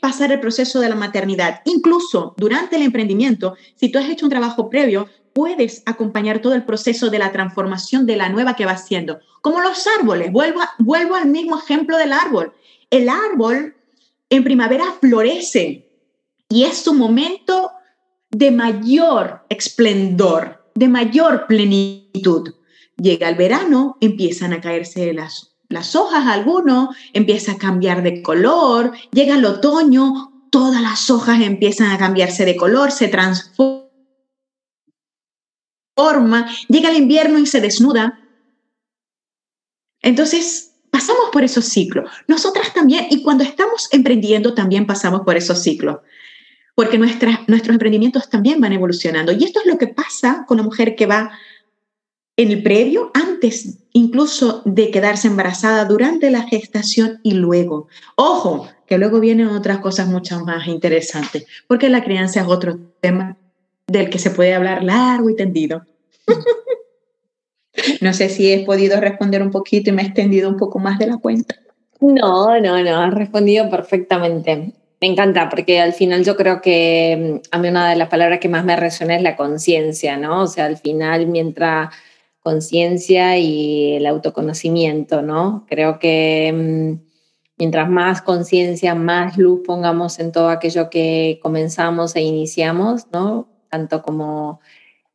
pasar 0.00 0.32
el 0.32 0.40
proceso 0.40 0.80
de 0.80 0.88
la 0.88 0.94
maternidad, 0.94 1.62
incluso 1.64 2.34
durante 2.36 2.76
el 2.76 2.82
emprendimiento, 2.82 3.56
si 3.74 3.90
tú 3.90 3.98
has 3.98 4.08
hecho 4.08 4.26
un 4.26 4.30
trabajo 4.30 4.68
previo, 4.68 5.08
puedes 5.32 5.82
acompañar 5.86 6.40
todo 6.40 6.54
el 6.54 6.64
proceso 6.64 7.10
de 7.10 7.18
la 7.18 7.32
transformación 7.32 8.06
de 8.06 8.16
la 8.16 8.28
nueva 8.28 8.54
que 8.54 8.66
va 8.66 8.72
haciendo. 8.72 9.20
Como 9.40 9.60
los 9.60 9.86
árboles, 9.98 10.32
vuelvo, 10.32 10.60
vuelvo 10.78 11.14
al 11.14 11.28
mismo 11.28 11.58
ejemplo 11.58 11.96
del 11.96 12.12
árbol. 12.12 12.52
El 12.90 13.08
árbol 13.08 13.77
en 14.30 14.44
primavera 14.44 14.84
florece 15.00 15.88
y 16.48 16.64
es 16.64 16.78
su 16.78 16.94
momento 16.94 17.70
de 18.30 18.50
mayor 18.50 19.44
esplendor, 19.48 20.70
de 20.74 20.88
mayor 20.88 21.46
plenitud. 21.46 22.54
Llega 22.96 23.28
el 23.28 23.36
verano, 23.36 23.96
empiezan 24.00 24.52
a 24.52 24.60
caerse 24.60 25.12
las, 25.12 25.56
las 25.68 25.94
hojas, 25.94 26.26
algunos, 26.26 26.96
empieza 27.12 27.52
a 27.52 27.58
cambiar 27.58 28.02
de 28.02 28.22
color, 28.22 28.92
llega 29.12 29.36
el 29.36 29.44
otoño, 29.44 30.46
todas 30.50 30.82
las 30.82 31.10
hojas 31.10 31.40
empiezan 31.40 31.90
a 31.90 31.98
cambiarse 31.98 32.44
de 32.44 32.56
color, 32.56 32.90
se 32.90 33.08
transforma, 33.08 33.86
llega 36.68 36.90
el 36.90 36.96
invierno 36.96 37.38
y 37.38 37.46
se 37.46 37.60
desnuda. 37.60 38.20
Entonces, 40.00 40.67
pasamos 40.98 41.30
por 41.30 41.44
esos 41.44 41.64
ciclos. 41.66 42.10
Nosotras 42.26 42.74
también, 42.74 43.06
y 43.08 43.22
cuando 43.22 43.44
estamos 43.44 43.88
emprendiendo, 43.92 44.52
también 44.52 44.84
pasamos 44.84 45.20
por 45.20 45.36
esos 45.36 45.62
ciclos, 45.62 45.98
porque 46.74 46.98
nuestros 46.98 47.68
emprendimientos 47.68 48.28
también 48.28 48.60
van 48.60 48.72
evolucionando. 48.72 49.30
Y 49.30 49.44
esto 49.44 49.60
es 49.60 49.66
lo 49.66 49.78
que 49.78 49.86
pasa 49.86 50.44
con 50.48 50.56
la 50.56 50.64
mujer 50.64 50.96
que 50.96 51.06
va 51.06 51.30
en 52.36 52.50
el 52.50 52.64
previo, 52.64 53.12
antes 53.14 53.78
incluso 53.92 54.62
de 54.64 54.90
quedarse 54.90 55.28
embarazada, 55.28 55.84
durante 55.84 56.30
la 56.30 56.42
gestación 56.42 57.20
y 57.22 57.34
luego. 57.34 57.86
Ojo, 58.16 58.68
que 58.84 58.98
luego 58.98 59.20
vienen 59.20 59.46
otras 59.48 59.78
cosas 59.78 60.08
mucho 60.08 60.40
más 60.44 60.66
interesantes, 60.66 61.46
porque 61.68 61.88
la 61.88 62.02
crianza 62.02 62.40
es 62.40 62.48
otro 62.48 62.76
tema 63.00 63.36
del 63.86 64.10
que 64.10 64.18
se 64.18 64.30
puede 64.30 64.52
hablar 64.52 64.82
largo 64.82 65.30
y 65.30 65.36
tendido. 65.36 65.86
No 68.00 68.12
sé 68.12 68.28
si 68.28 68.52
he 68.52 68.64
podido 68.64 69.00
responder 69.00 69.42
un 69.42 69.50
poquito 69.50 69.90
y 69.90 69.92
me 69.92 70.02
he 70.02 70.06
extendido 70.06 70.48
un 70.48 70.56
poco 70.56 70.78
más 70.78 70.98
de 70.98 71.06
la 71.06 71.18
cuenta. 71.18 71.56
No, 72.00 72.60
no, 72.60 72.82
no, 72.82 73.00
has 73.00 73.14
respondido 73.14 73.68
perfectamente. 73.68 74.72
Me 75.00 75.06
encanta, 75.06 75.48
porque 75.48 75.80
al 75.80 75.92
final 75.92 76.24
yo 76.24 76.36
creo 76.36 76.60
que 76.60 77.40
mm, 77.42 77.54
a 77.54 77.58
mí 77.58 77.68
una 77.68 77.90
de 77.90 77.96
las 77.96 78.08
palabras 78.08 78.40
que 78.40 78.48
más 78.48 78.64
me 78.64 78.76
resuena 78.76 79.16
es 79.16 79.22
la 79.22 79.36
conciencia, 79.36 80.16
¿no? 80.16 80.42
O 80.42 80.46
sea, 80.46 80.66
al 80.66 80.76
final, 80.76 81.26
mientras 81.26 81.94
conciencia 82.40 83.36
y 83.38 83.94
el 83.96 84.06
autoconocimiento, 84.06 85.22
¿no? 85.22 85.66
Creo 85.68 85.98
que 85.98 86.52
mm, 86.52 87.08
mientras 87.58 87.88
más 87.90 88.22
conciencia, 88.22 88.94
más 88.94 89.36
luz 89.38 89.60
pongamos 89.66 90.18
en 90.18 90.32
todo 90.32 90.48
aquello 90.48 90.90
que 90.90 91.38
comenzamos 91.42 92.16
e 92.16 92.22
iniciamos, 92.22 93.06
¿no? 93.12 93.48
Tanto 93.68 94.02
como 94.02 94.60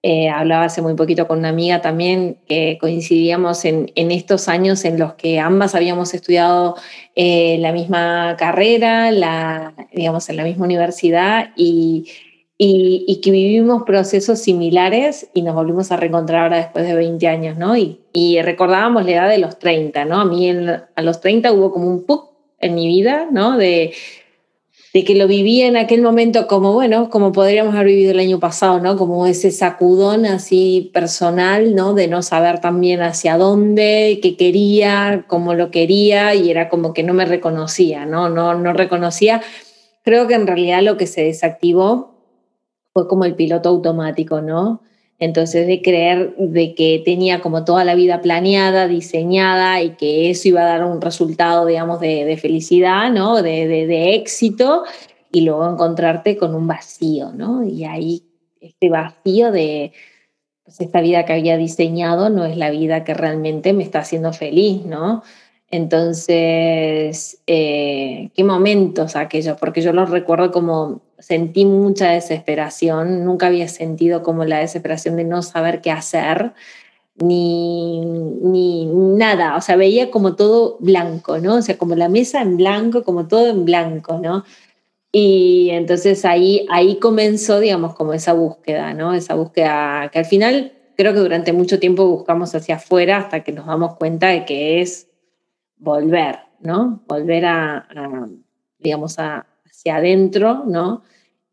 eh, 0.03 0.29
hablaba 0.29 0.65
hace 0.65 0.81
muy 0.81 0.93
poquito 0.95 1.27
con 1.27 1.39
una 1.39 1.49
amiga 1.49 1.81
también, 1.81 2.37
que 2.47 2.77
coincidíamos 2.79 3.65
en, 3.65 3.89
estos 3.95 4.47
años 4.49 4.85
en 4.85 4.99
los 4.99 5.13
que 5.13 5.39
ambas 5.39 5.73
habíamos 5.73 6.13
estudiado 6.13 6.75
eh, 7.15 7.57
la 7.59 7.71
misma 7.71 8.35
carrera, 8.37 9.09
la, 9.11 9.73
digamos, 9.93 10.29
en 10.29 10.35
la 10.35 10.43
misma 10.43 10.65
universidad 10.65 11.51
y 11.55 12.05
y, 12.57 13.19
que 13.21 13.31
vivimos 13.31 13.83
procesos 13.83 14.39
similares 14.39 15.29
y 15.33 15.41
nos 15.41 15.55
volvimos 15.55 15.91
a 15.91 15.97
reencontrar 15.97 16.43
ahora 16.43 16.57
después 16.57 16.87
de 16.87 16.95
20 16.95 17.27
años, 17.27 17.57
¿no? 17.57 17.75
Y, 17.75 17.99
y 18.13 18.41
recordábamos 18.41 19.05
la 19.05 19.11
edad 19.11 19.29
de 19.29 19.39
los 19.39 19.59
30, 19.59 20.05
¿no? 20.05 20.21
A 20.21 20.25
mí 20.25 20.49
a 20.49 21.01
los 21.01 21.19
30 21.19 21.51
hubo 21.51 21.71
como 21.71 21.89
un 21.89 22.05
puk 22.05 22.31
en 22.59 22.75
mi 22.75 22.87
vida, 22.87 23.27
¿no? 23.31 23.57
De 23.57 23.93
de 24.93 25.03
que 25.03 25.15
lo 25.15 25.27
vivía 25.27 25.65
en 25.65 25.75
aquel 25.75 26.03
momento 26.03 26.45
como, 26.45 26.71
bueno, 26.73 27.09
como 27.09 27.31
podríamos 27.31 27.73
haber 27.73 27.87
vivido 27.87 28.11
el 28.11 28.19
año 28.19 28.39
pasado, 28.39 28.79
¿no? 28.79 28.95
Como 28.95 29.25
ese 29.25 29.49
sacudón 29.49 30.27
así 30.27 30.91
personal, 30.93 31.73
¿no? 31.73 31.95
De 31.95 32.07
no 32.07 32.21
saber 32.21 32.61
también 32.61 33.01
hacia 33.01 33.37
dónde, 33.37 34.19
qué 34.21 34.37
quería, 34.37 35.25
cómo 35.27 35.55
lo 35.55 35.71
quería, 35.71 36.35
y 36.35 36.51
era 36.51 36.69
como 36.69 36.93
que 36.93 37.01
no 37.01 37.15
me 37.15 37.25
reconocía, 37.25 38.05
¿no? 38.05 38.29
No, 38.29 38.53
no 38.53 38.71
reconocía. 38.73 39.41
Creo 40.03 40.27
que 40.27 40.35
en 40.35 40.45
realidad 40.45 40.83
lo 40.83 40.95
que 40.95 41.07
se 41.07 41.23
desactivó 41.23 42.13
fue 42.93 43.07
como 43.07 43.25
el 43.25 43.33
piloto 43.33 43.69
automático, 43.69 44.41
¿no? 44.41 44.83
Entonces, 45.19 45.67
de 45.67 45.81
creer 45.81 46.35
de 46.37 46.75
que 46.75 47.01
tenía 47.05 47.39
como 47.39 47.63
toda 47.63 47.85
la 47.85 47.95
vida 47.95 48.21
planeada, 48.21 48.87
diseñada 48.87 49.81
y 49.81 49.91
que 49.91 50.29
eso 50.29 50.49
iba 50.49 50.61
a 50.61 50.65
dar 50.65 50.83
un 50.83 51.01
resultado, 51.01 51.65
digamos, 51.65 51.99
de, 51.99 52.37
felicidad, 52.41 53.11
¿no? 53.11 53.41
De, 53.41 53.67
de, 53.67 54.15
éxito, 54.15 54.83
y 55.31 55.41
luego 55.41 55.69
encontrarte 55.69 56.35
con 56.37 56.55
un 56.55 56.67
vacío, 56.67 57.31
¿no? 57.31 57.63
Y 57.65 57.85
ahí 57.85 58.23
este 58.59 58.89
vacío 58.89 59.51
de, 59.51 59.93
pues 60.63 60.79
esta 60.81 61.01
vida 61.01 61.25
que 61.25 61.33
había 61.33 61.57
diseñado 61.57 62.29
no 62.29 62.45
es 62.45 62.57
la 62.57 62.69
vida 62.69 63.03
que 63.03 63.13
realmente 63.13 63.73
me 63.73 63.83
está 63.83 63.99
haciendo 63.99 64.33
feliz, 64.33 64.85
¿no? 64.85 65.23
Entonces, 65.69 67.41
eh, 67.47 68.29
qué 68.35 68.43
momentos 68.43 69.15
aquellos, 69.15 69.57
porque 69.59 69.81
yo 69.81 69.91
los 69.91 70.09
recuerdo 70.09 70.51
como 70.51 71.01
sentí 71.23 71.65
mucha 71.65 72.09
desesperación, 72.09 73.23
nunca 73.23 73.47
había 73.47 73.67
sentido 73.69 74.23
como 74.23 74.43
la 74.43 74.59
desesperación 74.59 75.15
de 75.15 75.23
no 75.23 75.41
saber 75.41 75.81
qué 75.81 75.89
hacer, 75.89 76.53
ni, 77.15 78.01
ni 78.01 78.85
nada, 78.85 79.55
o 79.55 79.61
sea, 79.61 79.75
veía 79.75 80.11
como 80.11 80.35
todo 80.35 80.77
blanco, 80.79 81.37
¿no? 81.37 81.55
O 81.55 81.61
sea, 81.61 81.77
como 81.77 81.95
la 81.95 82.09
mesa 82.09 82.41
en 82.41 82.57
blanco, 82.57 83.03
como 83.03 83.27
todo 83.27 83.47
en 83.47 83.65
blanco, 83.65 84.19
¿no? 84.19 84.43
Y 85.11 85.69
entonces 85.71 86.25
ahí, 86.25 86.65
ahí 86.69 86.97
comenzó, 86.97 87.59
digamos, 87.59 87.93
como 87.95 88.13
esa 88.13 88.33
búsqueda, 88.33 88.93
¿no? 88.93 89.13
Esa 89.13 89.35
búsqueda 89.35 90.09
que 90.11 90.19
al 90.19 90.25
final 90.25 90.73
creo 90.97 91.13
que 91.13 91.19
durante 91.19 91.53
mucho 91.53 91.79
tiempo 91.79 92.07
buscamos 92.07 92.53
hacia 92.55 92.75
afuera 92.75 93.17
hasta 93.17 93.43
que 93.43 93.51
nos 93.51 93.67
damos 93.67 93.95
cuenta 93.95 94.27
de 94.27 94.43
que 94.45 94.81
es 94.81 95.07
volver, 95.77 96.39
¿no? 96.59 97.03
Volver 97.07 97.45
a, 97.45 97.87
digamos, 98.79 99.17
hacia 99.19 99.97
adentro, 99.97 100.63
¿no? 100.65 101.03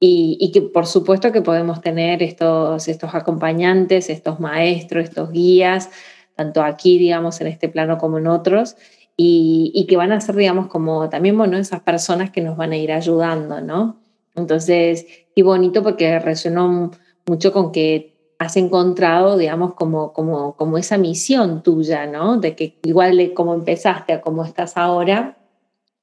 Y, 0.03 0.51
que 0.53 0.63
por 0.63 0.87
supuesto 0.87 1.31
que 1.31 1.43
podemos 1.43 1.83
tener 1.83 2.23
estos, 2.23 2.89
estos 2.89 3.15
acompañantes, 3.15 4.09
estos 4.09 4.41
maestros, 4.41 5.05
estos 5.05 5.31
guías, 5.31 5.91
tanto 6.35 6.63
aquí, 6.63 6.97
digamos, 6.97 7.39
en 7.43 7.49
este 7.49 7.69
plano 7.69 7.99
como 7.99 8.17
en 8.17 8.27
otros, 8.27 8.77
y, 9.15 9.87
que 9.87 9.99
van 9.99 10.13
a 10.13 10.21
ser, 10.23 10.37
digamos, 10.37 10.69
como 10.69 11.11
también, 11.11 11.37
bueno, 11.37 11.59
esas 11.59 11.81
personas 11.81 12.31
que 12.31 12.41
nos 12.41 12.57
van 12.57 12.73
a 12.73 12.79
ir 12.79 12.93
ayudando, 12.93 13.61
¿no? 13.61 14.01
Entonces, 14.35 15.07
y 15.35 15.43
bonito 15.43 15.83
porque 15.83 16.19
resonó 16.19 16.91
mucho 17.27 17.53
con 17.53 17.71
que 17.71 18.17
has 18.39 18.57
encontrado, 18.57 19.37
digamos, 19.37 19.75
como, 19.75 20.15
como, 20.15 20.57
como 20.57 20.79
esa 20.79 20.97
misión 20.97 21.63
tuya, 21.63 22.07
¿no? 22.07 22.39
De 22.39 22.57
que 22.57 22.79
igual 22.85 23.19
de 23.19 23.35
cómo 23.35 23.53
empezaste 23.53 24.15
a 24.15 24.23
cómo 24.23 24.47
estás 24.47 24.79
ahora, 24.79 25.37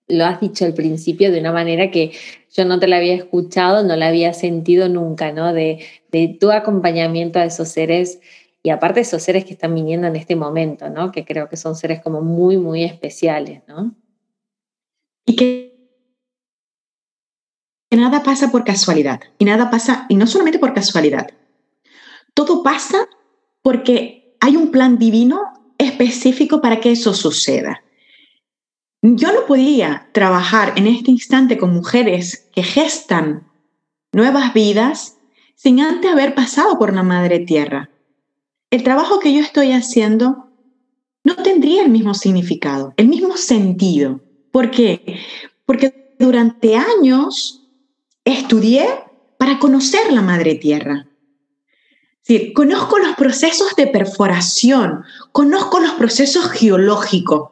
lo 0.08 0.26
has 0.26 0.40
dicho 0.40 0.66
al 0.66 0.74
principio 0.74 1.32
de 1.32 1.40
una 1.40 1.52
manera 1.52 1.92
que 1.92 2.12
yo 2.54 2.66
no 2.66 2.80
te 2.80 2.88
la 2.88 2.98
había 2.98 3.14
escuchado, 3.14 3.84
no 3.84 3.96
la 3.96 4.08
había 4.08 4.34
sentido 4.34 4.90
nunca, 4.90 5.32
¿no? 5.32 5.54
De, 5.54 5.86
tu 6.40 6.52
acompañamiento 6.52 7.38
a 7.38 7.46
esos 7.46 7.68
seres 7.68 8.20
y 8.64 8.72
aparte 8.72 9.02
esos 9.02 9.22
seres 9.22 9.46
que 9.46 9.54
están 9.54 9.76
viniendo 9.76 10.08
en 10.08 10.16
este 10.16 10.36
momento, 10.36 10.90
¿no? 10.90 11.12
Que 11.12 11.26
creo 11.26 11.48
que 11.48 11.58
son 11.58 11.76
seres 11.76 12.02
como 12.02 12.22
muy, 12.22 12.58
muy 12.58 12.84
especiales, 12.84 13.62
¿no? 13.68 13.94
Y 15.26 15.36
que 15.36 15.78
nada 17.92 18.24
pasa 18.24 18.50
por 18.50 18.64
casualidad, 18.64 19.20
y 19.38 19.46
nada 19.46 19.70
pasa, 19.70 20.06
y 20.10 20.16
no 20.16 20.26
solamente 20.26 20.60
por 20.60 20.74
casualidad, 20.74 21.28
todo 22.34 22.64
pasa 22.64 23.08
porque 23.62 24.36
hay 24.40 24.56
un 24.56 24.72
plan 24.72 24.98
divino 24.98 25.42
específico 25.78 26.62
para 26.62 26.80
que 26.80 26.92
eso 26.92 27.14
suceda. 27.14 27.84
Yo 29.02 29.32
no 29.32 29.46
podía 29.46 30.10
trabajar 30.12 30.74
en 30.76 30.88
este 30.88 31.12
instante 31.12 31.58
con 31.58 31.74
mujeres 31.74 32.50
que 32.54 32.64
gestan 32.64 33.48
nuevas 34.12 34.54
vidas 34.54 35.18
sin 35.56 35.80
antes 35.82 36.12
haber 36.12 36.34
pasado 36.34 36.80
por 36.80 36.94
la 36.94 37.04
madre 37.04 37.40
tierra. 37.40 37.90
El 38.72 38.84
trabajo 38.84 39.20
que 39.20 39.34
yo 39.34 39.42
estoy 39.42 39.72
haciendo 39.72 40.50
no 41.24 41.36
tendría 41.36 41.84
el 41.84 41.90
mismo 41.90 42.14
significado, 42.14 42.94
el 42.98 43.08
mismo 43.08 43.38
sentido. 43.38 44.22
¿Por 44.52 44.72
qué? 44.72 45.20
Porque 45.66 46.16
durante 46.20 46.76
años 46.76 47.70
estudié 48.26 48.88
para 49.38 49.60
conocer 49.60 50.12
la 50.12 50.22
madre 50.22 50.56
tierra 50.56 51.08
conozco 52.54 53.00
los 53.00 53.16
procesos 53.16 53.76
de 53.76 53.88
perforación, 53.88 55.04
conozco 55.32 55.80
los 55.80 55.92
procesos 55.94 56.50
geológicos. 56.50 57.52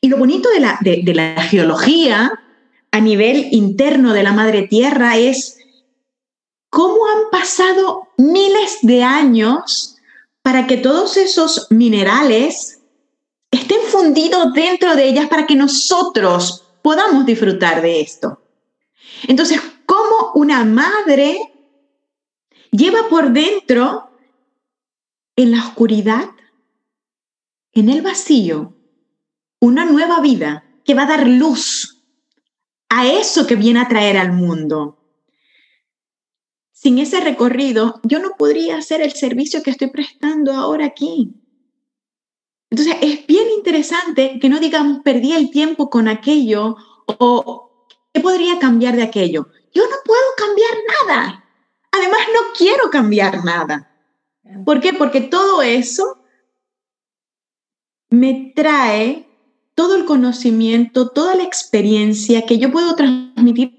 Y 0.00 0.08
lo 0.08 0.18
bonito 0.18 0.48
de 0.50 0.60
la, 0.60 0.78
de 0.82 1.14
la 1.14 1.42
geología 1.42 2.32
a 2.90 3.00
nivel 3.00 3.48
interno 3.52 4.12
de 4.12 4.22
la 4.22 4.32
madre 4.32 4.66
tierra 4.66 5.16
es 5.16 5.58
cómo 6.70 7.06
han 7.06 7.30
pasado 7.30 8.08
miles 8.18 8.78
de 8.82 9.02
años 9.02 9.96
para 10.42 10.66
que 10.66 10.76
todos 10.76 11.16
esos 11.16 11.66
minerales 11.70 12.80
estén 13.50 13.80
fundidos 13.90 14.52
dentro 14.52 14.94
de 14.94 15.08
ellas 15.08 15.28
para 15.28 15.46
que 15.46 15.56
nosotros 15.56 16.64
podamos 16.82 17.26
disfrutar 17.26 17.82
de 17.82 18.00
esto. 18.00 18.40
Entonces, 19.26 19.60
¿cómo 19.86 20.32
una 20.34 20.64
madre 20.64 21.40
lleva 22.70 23.08
por 23.08 23.32
dentro, 23.32 24.10
en 25.36 25.50
la 25.50 25.58
oscuridad, 25.58 26.30
en 27.72 27.88
el 27.88 28.02
vacío, 28.02 28.75
una 29.60 29.84
nueva 29.84 30.20
vida 30.20 30.64
que 30.84 30.94
va 30.94 31.02
a 31.02 31.08
dar 31.08 31.26
luz 31.26 32.04
a 32.88 33.06
eso 33.06 33.46
que 33.46 33.56
viene 33.56 33.80
a 33.80 33.88
traer 33.88 34.16
al 34.16 34.32
mundo. 34.32 34.98
Sin 36.72 36.98
ese 36.98 37.20
recorrido, 37.20 38.00
yo 38.04 38.18
no 38.18 38.36
podría 38.38 38.76
hacer 38.76 39.00
el 39.00 39.12
servicio 39.12 39.62
que 39.62 39.70
estoy 39.70 39.90
prestando 39.90 40.52
ahora 40.52 40.86
aquí. 40.86 41.34
Entonces, 42.70 42.96
es 43.00 43.26
bien 43.26 43.48
interesante 43.56 44.38
que 44.40 44.48
no 44.48 44.60
digamos 44.60 45.00
perdí 45.02 45.32
el 45.32 45.50
tiempo 45.50 45.88
con 45.88 46.08
aquello 46.08 46.76
o 47.06 47.88
qué 48.12 48.20
podría 48.20 48.58
cambiar 48.58 48.96
de 48.96 49.02
aquello. 49.02 49.48
Yo 49.72 49.84
no 49.84 49.96
puedo 50.04 50.22
cambiar 50.36 50.72
nada. 51.06 51.44
Además, 51.92 52.20
no 52.34 52.52
quiero 52.56 52.90
cambiar 52.90 53.44
nada. 53.44 53.92
¿Por 54.64 54.80
qué? 54.80 54.92
Porque 54.92 55.22
todo 55.22 55.62
eso 55.62 56.22
me 58.10 58.52
trae 58.54 59.26
todo 59.76 59.94
el 59.94 60.06
conocimiento, 60.06 61.10
toda 61.10 61.36
la 61.36 61.44
experiencia 61.44 62.46
que 62.46 62.58
yo 62.58 62.72
puedo 62.72 62.96
transmitir 62.96 63.76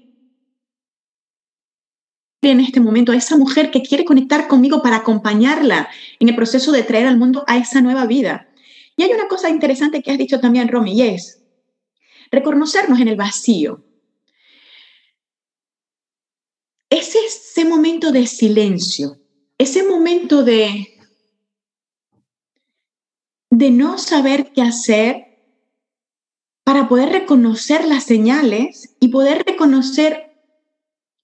en 2.40 2.60
este 2.60 2.80
momento 2.80 3.10
a 3.10 3.16
esa 3.16 3.36
mujer 3.36 3.72
que 3.72 3.82
quiere 3.82 4.04
conectar 4.04 4.46
conmigo 4.46 4.80
para 4.80 4.98
acompañarla 4.98 5.88
en 6.20 6.28
el 6.28 6.36
proceso 6.36 6.70
de 6.70 6.84
traer 6.84 7.08
al 7.08 7.18
mundo 7.18 7.42
a 7.48 7.58
esa 7.58 7.80
nueva 7.80 8.06
vida. 8.06 8.48
Y 8.96 9.02
hay 9.02 9.12
una 9.12 9.26
cosa 9.26 9.50
interesante 9.50 10.00
que 10.00 10.12
has 10.12 10.18
dicho 10.18 10.38
también, 10.38 10.68
Romy, 10.68 10.92
y 10.92 11.02
es 11.02 11.42
reconocernos 12.30 13.00
en 13.00 13.08
el 13.08 13.16
vacío. 13.16 13.84
Ese 16.90 17.64
momento 17.64 18.12
de 18.12 18.28
silencio, 18.28 19.18
ese 19.58 19.82
momento 19.82 20.44
de, 20.44 20.96
de 23.50 23.70
no 23.72 23.98
saber 23.98 24.52
qué 24.52 24.62
hacer 24.62 25.27
para 26.68 26.86
poder 26.86 27.08
reconocer 27.08 27.86
las 27.86 28.04
señales 28.04 28.94
y 29.00 29.08
poder 29.08 29.42
reconocer 29.46 30.34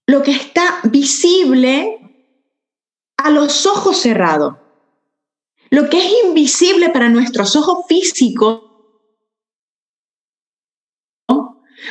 lo 0.07 0.23
que 0.23 0.31
está 0.31 0.81
visible 0.85 1.99
a 3.19 3.29
los 3.29 3.67
ojos 3.67 3.99
cerrados. 3.99 4.55
Lo 5.69 5.91
que 5.91 5.99
es 5.99 6.11
invisible 6.25 6.89
para 6.89 7.11
nuestros 7.11 7.57
ojos 7.57 7.85
físicos 7.87 8.63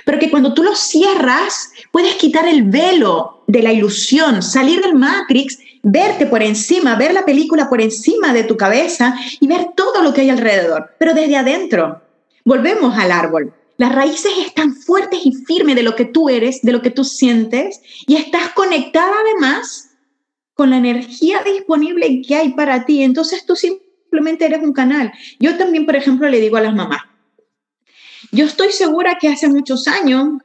pero 0.03 0.17
que 0.17 0.31
cuando 0.31 0.55
tú 0.55 0.63
lo 0.63 0.73
cierras, 0.73 1.71
puedes 1.91 2.15
quitar 2.15 2.47
el 2.47 2.63
velo 2.63 3.43
de 3.45 3.61
la 3.61 3.71
ilusión, 3.71 4.41
salir 4.41 4.81
del 4.81 4.95
Matrix, 4.95 5.59
verte 5.83 6.25
por 6.25 6.41
encima, 6.41 6.95
ver 6.95 7.13
la 7.13 7.23
película 7.23 7.69
por 7.69 7.81
encima 7.81 8.33
de 8.33 8.45
tu 8.45 8.57
cabeza 8.57 9.15
y 9.39 9.47
ver 9.47 9.73
todo 9.75 10.01
lo 10.01 10.11
que 10.11 10.21
hay 10.21 10.31
alrededor, 10.31 10.95
pero 10.97 11.13
desde 11.13 11.37
adentro. 11.37 12.02
Volvemos 12.45 12.97
al 12.97 13.11
árbol. 13.11 13.53
Las 13.77 13.93
raíces 13.93 14.31
están 14.45 14.75
fuertes 14.75 15.19
y 15.25 15.33
firmes 15.45 15.75
de 15.75 15.83
lo 15.83 15.95
que 15.95 16.05
tú 16.05 16.29
eres, 16.29 16.61
de 16.61 16.71
lo 16.71 16.81
que 16.81 16.91
tú 16.91 17.03
sientes, 17.03 17.81
y 18.07 18.15
estás 18.15 18.49
conectada 18.49 19.13
además 19.25 19.89
con 20.53 20.69
la 20.69 20.77
energía 20.77 21.41
disponible 21.43 22.21
que 22.25 22.35
hay 22.35 22.49
para 22.49 22.85
ti. 22.85 23.01
Entonces 23.03 23.45
tú 23.45 23.55
simplemente 23.55 24.45
eres 24.45 24.61
un 24.61 24.73
canal. 24.73 25.11
Yo 25.39 25.57
también, 25.57 25.85
por 25.85 25.95
ejemplo, 25.95 26.29
le 26.29 26.39
digo 26.39 26.57
a 26.57 26.61
las 26.61 26.75
mamás, 26.75 27.01
yo 28.31 28.45
estoy 28.45 28.71
segura 28.71 29.17
que 29.19 29.27
hace 29.27 29.47
muchos 29.47 29.87
años 29.87 30.39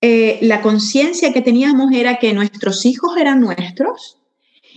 eh, 0.00 0.38
la 0.42 0.62
conciencia 0.62 1.32
que 1.32 1.42
teníamos 1.42 1.92
era 1.92 2.18
que 2.18 2.32
nuestros 2.32 2.86
hijos 2.86 3.16
eran 3.16 3.40
nuestros 3.40 4.18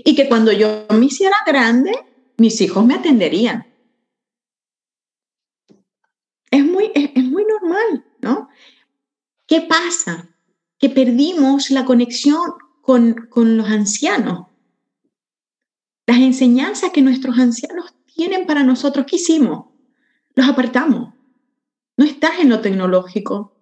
y 0.03 0.15
que 0.15 0.27
cuando 0.27 0.51
yo 0.51 0.85
me 0.89 1.05
hiciera 1.05 1.35
grande, 1.45 1.91
mis 2.37 2.59
hijos 2.61 2.85
me 2.85 2.95
atenderían. 2.95 3.72
Es 6.53 6.63
muy, 6.63 6.91
es 6.93 7.23
muy 7.23 7.45
normal, 7.45 8.05
¿no? 8.21 8.47
¿Qué 9.47 9.61
pasa? 9.61 10.29
Que 10.77 10.87
perdimos 10.87 11.71
la 11.71 11.83
conexión 11.83 12.51
con, 12.81 13.25
con 13.31 13.57
los 13.57 13.67
ancianos. 13.71 14.45
Las 16.05 16.17
enseñanzas 16.17 16.91
que 16.91 17.01
nuestros 17.01 17.39
ancianos 17.39 17.95
tienen 18.05 18.45
para 18.45 18.61
nosotros, 18.61 19.07
¿qué 19.09 19.15
hicimos? 19.15 19.65
Los 20.35 20.47
apartamos. 20.47 21.15
No 21.97 22.05
estás 22.05 22.39
en 22.39 22.49
lo 22.49 22.61
tecnológico. 22.61 23.57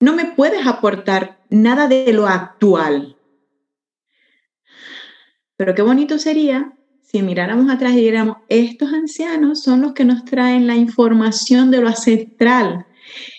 No 0.00 0.14
me 0.16 0.24
puedes 0.32 0.66
aportar 0.66 1.44
nada 1.50 1.88
de 1.88 2.10
lo 2.14 2.26
actual. 2.26 3.18
Pero 5.56 5.74
qué 5.74 5.82
bonito 5.82 6.18
sería 6.18 6.72
si 7.06 7.22
miráramos 7.22 7.70
atrás 7.70 7.92
y 7.92 8.00
diéramos, 8.00 8.38
estos 8.48 8.92
ancianos 8.92 9.62
son 9.62 9.80
los 9.80 9.94
que 9.94 10.04
nos 10.04 10.24
traen 10.24 10.66
la 10.66 10.74
información 10.74 11.70
de 11.70 11.80
lo 11.80 11.88
ancestral, 11.88 12.86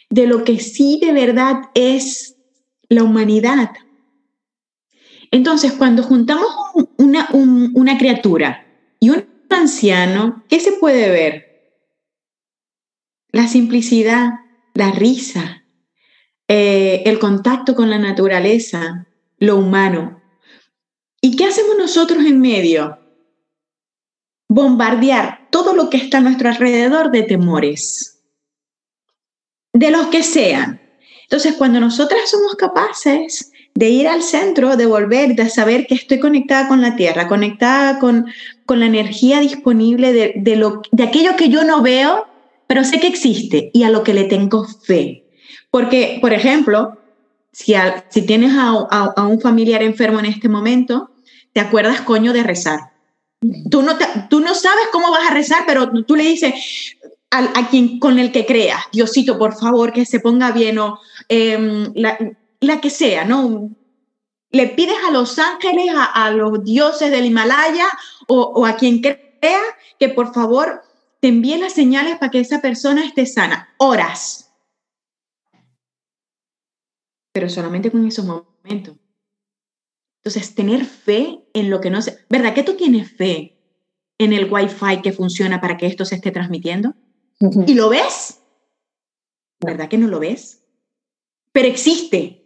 de 0.09 0.25
lo 0.25 0.43
que 0.45 0.59
sí 0.59 0.99
de 1.01 1.11
verdad 1.11 1.57
es 1.75 2.37
la 2.87 3.03
humanidad. 3.03 3.71
Entonces, 5.31 5.73
cuando 5.73 6.01
juntamos 6.03 6.47
una, 6.97 7.27
una 7.33 7.97
criatura 7.97 8.65
y 9.01 9.09
un 9.09 9.25
anciano, 9.49 10.45
¿qué 10.47 10.61
se 10.61 10.71
puede 10.73 11.09
ver? 11.09 11.73
La 13.31 13.49
simplicidad, 13.49 14.29
la 14.73 14.91
risa, 14.91 15.65
eh, 16.47 17.03
el 17.05 17.19
contacto 17.19 17.75
con 17.75 17.89
la 17.89 17.99
naturaleza, 17.99 19.07
lo 19.37 19.57
humano. 19.57 20.21
¿Y 21.19 21.35
qué 21.35 21.43
hacemos 21.45 21.77
nosotros 21.77 22.25
en 22.25 22.39
medio? 22.39 22.97
Bombardear 24.49 25.47
todo 25.51 25.73
lo 25.73 25.89
que 25.89 25.97
está 25.97 26.19
a 26.19 26.21
nuestro 26.21 26.49
alrededor 26.49 27.11
de 27.11 27.23
temores, 27.23 28.23
de 29.73 29.91
los 29.91 30.07
que 30.07 30.23
sean. 30.23 30.81
Entonces, 31.23 31.55
cuando 31.57 31.79
nosotras 31.79 32.29
somos 32.29 32.55
capaces 32.55 33.51
de 33.75 33.89
ir 33.89 34.07
al 34.07 34.23
centro, 34.23 34.75
de 34.75 34.85
volver, 34.85 35.35
de 35.35 35.49
saber 35.49 35.85
que 35.85 35.95
estoy 35.95 36.19
conectada 36.19 36.67
con 36.67 36.81
la 36.81 36.95
tierra, 36.95 37.27
conectada 37.27 37.99
con, 37.99 38.25
con 38.65 38.79
la 38.79 38.87
energía 38.87 39.39
disponible 39.39 40.13
de, 40.13 40.33
de, 40.35 40.55
lo, 40.55 40.81
de 40.91 41.03
aquello 41.03 41.35
que 41.35 41.49
yo 41.49 41.63
no 41.63 41.81
veo, 41.81 42.25
pero 42.65 42.83
sé 42.83 42.99
que 42.99 43.07
existe 43.07 43.69
y 43.73 43.83
a 43.83 43.89
lo 43.89 44.03
que 44.03 44.13
le 44.13 44.23
tengo 44.23 44.65
fe. 44.65 45.25
Porque, 45.69 46.17
por 46.21 46.33
ejemplo, 46.33 46.97
si, 47.51 47.75
si 48.09 48.21
tienes 48.23 48.53
a, 48.55 48.69
a, 48.69 49.27
un 49.27 49.41
familiar 49.41 49.83
enfermo 49.83 50.19
en 50.19 50.25
este 50.25 50.49
momento, 50.49 51.11
te 51.53 51.59
acuerdas, 51.59 52.01
coño, 52.01 52.33
de 52.33 52.43
rezar. 52.43 52.93
Tú 53.69 53.81
no, 53.83 53.97
tú 54.29 54.39
no 54.39 54.55
sabes 54.55 54.87
cómo 54.91 55.11
vas 55.11 55.29
a 55.29 55.33
rezar, 55.33 55.63
pero 55.67 55.91
tú 56.05 56.15
le 56.15 56.23
dices 56.23 56.97
a, 57.29 57.69
quien 57.69 57.99
con 57.99 58.19
el 58.19 58.31
que 58.31 58.45
creas, 58.45 58.83
Diosito, 58.91 59.37
por 59.37 59.57
favor, 59.57 59.93
que 59.93 60.05
se 60.05 60.19
ponga 60.19 60.51
bien 60.51 60.79
o 60.79 60.99
eh, 61.29 61.89
la, 61.93 62.17
la 62.59 62.81
que 62.81 62.89
sea, 62.89 63.25
¿no? 63.25 63.69
Le 64.51 64.67
pides 64.69 64.97
a 65.07 65.11
los 65.11 65.37
ángeles, 65.39 65.93
a, 65.95 66.31
los 66.31 66.63
dioses 66.63 67.11
del 67.11 67.25
Himalaya 67.25 67.87
o, 68.27 68.65
a 68.65 68.75
quien 68.77 69.01
crea 69.01 69.61
que 69.99 70.09
por 70.09 70.33
favor 70.33 70.83
te 71.19 71.27
envíe 71.27 71.57
las 71.57 71.73
señales 71.73 72.17
para 72.17 72.31
que 72.31 72.39
esa 72.39 72.61
persona 72.61 73.05
esté 73.05 73.25
sana. 73.25 73.73
Horas. 73.77 74.53
Pero 77.33 77.49
solamente 77.49 77.91
con 77.91 78.07
esos 78.07 78.25
momentos. 78.25 78.95
Entonces, 80.27 80.55
tener 80.55 80.83
fe 80.83 81.39
en 81.53 81.69
lo 81.69 81.79
que 81.79 81.89
no 81.89 82.01
se... 82.01 82.17
¿Verdad 82.29 82.53
que 82.53 82.63
tú 82.63 82.73
tienes 82.73 83.09
fe 83.09 83.57
en 84.17 84.33
el 84.33 84.51
Wi-Fi 84.51 85.01
que 85.01 85.13
funciona 85.13 85.61
para 85.61 85.77
que 85.77 85.85
esto 85.85 86.03
se 86.03 86.15
esté 86.15 86.31
transmitiendo? 86.31 86.95
¿Y 87.65 87.75
lo 87.75 87.87
ves? 87.87 88.41
¿Verdad 89.61 89.87
que 89.87 89.97
no 89.97 90.09
lo 90.09 90.19
ves? 90.19 90.65
Pero 91.53 91.69
existe. 91.69 92.45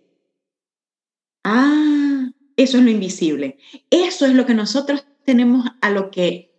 Ah, 1.43 2.29
eso 2.55 2.77
es 2.77 2.83
lo 2.83 2.91
invisible. 2.91 3.57
Eso 3.89 4.27
es 4.27 4.35
lo 4.35 4.45
que 4.45 4.53
nosotros 4.53 5.07
tenemos 5.25 5.65
a 5.81 5.89
lo 5.89 6.11
que 6.11 6.53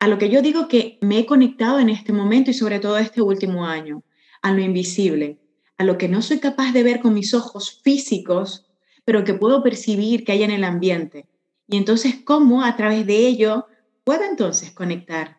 a 0.00 0.06
lo 0.06 0.18
que 0.18 0.28
yo 0.28 0.42
digo 0.42 0.68
que 0.68 0.98
me 1.00 1.18
he 1.18 1.24
conectado 1.24 1.78
en 1.78 1.88
este 1.88 2.12
momento 2.12 2.50
y 2.50 2.54
sobre 2.54 2.78
todo 2.78 2.98
este 2.98 3.22
último 3.22 3.64
año, 3.64 4.04
a 4.42 4.52
lo 4.52 4.60
invisible, 4.60 5.40
a 5.78 5.84
lo 5.84 5.96
que 5.96 6.08
no 6.08 6.20
soy 6.20 6.40
capaz 6.40 6.72
de 6.72 6.82
ver 6.82 7.00
con 7.00 7.14
mis 7.14 7.32
ojos 7.32 7.80
físicos, 7.82 8.67
pero 9.08 9.24
que 9.24 9.32
puedo 9.32 9.62
percibir 9.62 10.22
que 10.22 10.32
hay 10.32 10.42
en 10.42 10.50
el 10.50 10.64
ambiente. 10.64 11.24
Y 11.66 11.78
entonces, 11.78 12.16
¿cómo 12.26 12.62
a 12.62 12.76
través 12.76 13.06
de 13.06 13.26
ello 13.26 13.66
puedo 14.04 14.22
entonces 14.22 14.70
conectar 14.70 15.38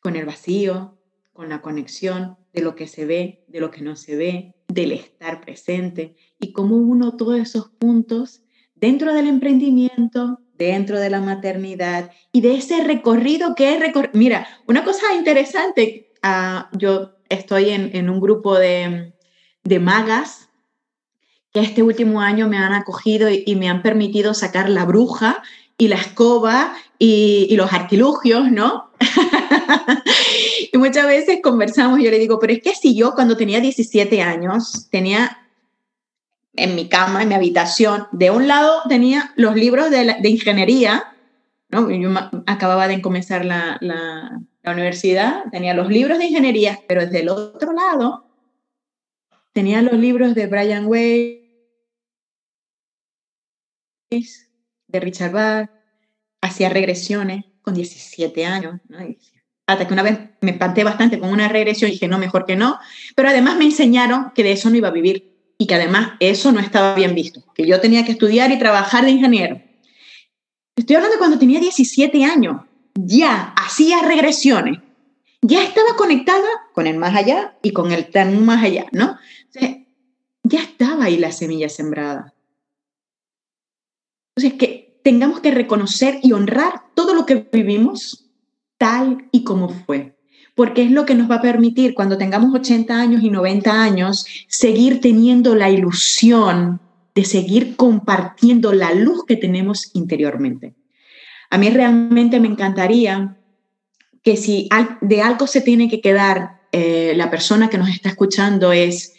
con 0.00 0.16
el 0.16 0.26
vacío, 0.26 0.98
con 1.32 1.48
la 1.48 1.62
conexión 1.62 2.36
de 2.52 2.60
lo 2.60 2.74
que 2.74 2.88
se 2.88 3.06
ve, 3.06 3.44
de 3.46 3.60
lo 3.60 3.70
que 3.70 3.82
no 3.82 3.94
se 3.94 4.16
ve, 4.16 4.56
del 4.66 4.90
estar 4.90 5.40
presente 5.40 6.16
y 6.40 6.50
cómo 6.50 6.74
uno 6.74 7.16
todos 7.16 7.38
esos 7.38 7.68
puntos 7.68 8.42
dentro 8.74 9.14
del 9.14 9.28
emprendimiento, 9.28 10.40
dentro 10.58 10.98
de 10.98 11.10
la 11.10 11.20
maternidad 11.20 12.10
y 12.32 12.40
de 12.40 12.56
ese 12.56 12.82
recorrido 12.82 13.54
que 13.54 13.74
es 13.74 13.78
recorrido. 13.78 14.18
Mira, 14.18 14.48
una 14.66 14.82
cosa 14.82 15.14
interesante, 15.14 16.10
uh, 16.24 16.76
yo 16.76 17.12
estoy 17.28 17.70
en, 17.70 17.94
en 17.94 18.10
un 18.10 18.18
grupo 18.18 18.58
de, 18.58 19.12
de, 19.62 19.78
magas 19.78 20.48
que 21.52 21.60
este 21.60 21.82
último 21.82 22.20
año 22.20 22.48
me 22.48 22.56
han 22.56 22.72
acogido 22.72 23.30
y, 23.30 23.44
y, 23.46 23.56
me 23.56 23.68
han 23.68 23.82
permitido 23.82 24.34
sacar 24.34 24.68
la 24.68 24.84
bruja 24.84 25.42
y 25.76 25.88
la 25.88 25.96
escoba 25.96 26.74
y, 26.98 27.46
y 27.50 27.56
los 27.56 27.72
artilugios, 27.72 28.50
¿no? 28.50 28.90
y 30.72 30.78
muchas 30.78 31.06
veces 31.06 31.40
conversamos 31.42 31.98
y 31.98 32.04
yo 32.04 32.10
le 32.10 32.18
digo, 32.18 32.38
pero 32.38 32.52
es 32.52 32.62
que 32.62 32.74
si 32.74 32.94
yo 32.94 33.14
cuando 33.14 33.36
tenía 33.36 33.60
17 33.60 34.22
años 34.22 34.88
tenía 34.90 35.38
en 36.54 36.74
mi 36.74 36.88
cama, 36.88 37.22
en 37.22 37.28
mi 37.28 37.34
habitación, 37.34 38.06
de 38.12 38.30
un 38.30 38.46
lado 38.46 38.82
tenía 38.88 39.32
los 39.36 39.54
libros 39.54 39.90
de, 39.90 40.16
de 40.20 40.28
ingeniería, 40.28 41.14
¿no? 41.70 41.90
yo 41.90 42.10
acababa 42.46 42.88
de 42.88 43.00
comenzar 43.00 43.44
la, 43.44 43.78
la, 43.80 44.38
la 44.62 44.72
universidad, 44.72 45.44
tenía 45.50 45.74
los 45.74 45.88
libros 45.88 46.18
de 46.18 46.26
ingeniería, 46.26 46.80
pero 46.86 47.00
desde 47.02 47.20
el 47.20 47.30
otro 47.30 47.72
lado 47.72 48.26
tenía 49.52 49.82
los 49.82 49.94
libros 49.94 50.34
de 50.34 50.46
Brian 50.46 50.86
De 54.88 55.00
Richard 55.00 55.32
Bach, 55.32 55.70
hacía 56.40 56.68
regresiones 56.68 57.44
con 57.62 57.74
17 57.74 58.44
años. 58.44 58.80
Hasta 59.66 59.86
que 59.86 59.92
una 59.92 60.02
vez 60.02 60.18
me 60.40 60.50
espanté 60.50 60.84
bastante 60.84 61.18
con 61.18 61.30
una 61.30 61.48
regresión 61.48 61.88
y 61.88 61.94
dije, 61.94 62.08
no, 62.08 62.18
mejor 62.18 62.44
que 62.44 62.56
no. 62.56 62.78
Pero 63.14 63.28
además 63.28 63.56
me 63.56 63.64
enseñaron 63.64 64.32
que 64.34 64.42
de 64.42 64.52
eso 64.52 64.68
no 64.68 64.76
iba 64.76 64.88
a 64.88 64.92
vivir 64.92 65.32
y 65.62 65.66
que 65.66 65.76
además 65.76 66.14
eso 66.18 66.50
no 66.50 66.60
estaba 66.60 66.94
bien 66.94 67.14
visto, 67.14 67.44
que 67.54 67.66
yo 67.66 67.80
tenía 67.80 68.04
que 68.04 68.12
estudiar 68.12 68.50
y 68.50 68.58
trabajar 68.58 69.04
de 69.04 69.12
ingeniero. 69.12 69.62
Estoy 70.74 70.96
hablando 70.96 71.18
cuando 71.18 71.38
tenía 71.38 71.60
17 71.60 72.24
años, 72.24 72.62
ya 72.94 73.54
hacía 73.56 74.02
regresiones, 74.02 74.80
ya 75.40 75.62
estaba 75.62 75.94
conectada 75.96 76.48
con 76.74 76.88
el 76.88 76.98
más 76.98 77.14
allá 77.14 77.56
y 77.62 77.72
con 77.72 77.92
el 77.92 78.10
tan 78.10 78.44
más 78.44 78.64
allá, 78.64 78.86
¿no? 78.92 79.16
ya 80.44 80.58
estaba 80.58 81.04
ahí 81.04 81.18
la 81.18 81.30
semilla 81.30 81.68
sembrada. 81.68 82.31
Entonces, 84.34 84.58
que 84.58 84.98
tengamos 85.02 85.40
que 85.40 85.50
reconocer 85.50 86.18
y 86.22 86.32
honrar 86.32 86.82
todo 86.94 87.14
lo 87.14 87.26
que 87.26 87.46
vivimos 87.52 88.30
tal 88.78 89.28
y 89.30 89.44
como 89.44 89.68
fue, 89.68 90.16
porque 90.54 90.82
es 90.82 90.90
lo 90.90 91.04
que 91.04 91.14
nos 91.14 91.30
va 91.30 91.36
a 91.36 91.42
permitir 91.42 91.94
cuando 91.94 92.18
tengamos 92.18 92.54
80 92.54 92.98
años 92.98 93.22
y 93.22 93.30
90 93.30 93.82
años 93.82 94.26
seguir 94.48 95.00
teniendo 95.00 95.54
la 95.54 95.70
ilusión 95.70 96.80
de 97.14 97.24
seguir 97.24 97.76
compartiendo 97.76 98.72
la 98.72 98.94
luz 98.94 99.24
que 99.26 99.36
tenemos 99.36 99.90
interiormente. 99.94 100.74
A 101.50 101.58
mí 101.58 101.68
realmente 101.68 102.40
me 102.40 102.48
encantaría 102.48 103.36
que 104.22 104.36
si 104.36 104.68
de 105.00 105.20
algo 105.20 105.46
se 105.46 105.60
tiene 105.60 105.90
que 105.90 106.00
quedar 106.00 106.62
eh, 106.72 107.12
la 107.16 107.30
persona 107.30 107.68
que 107.68 107.76
nos 107.76 107.90
está 107.90 108.08
escuchando 108.08 108.72
es, 108.72 109.14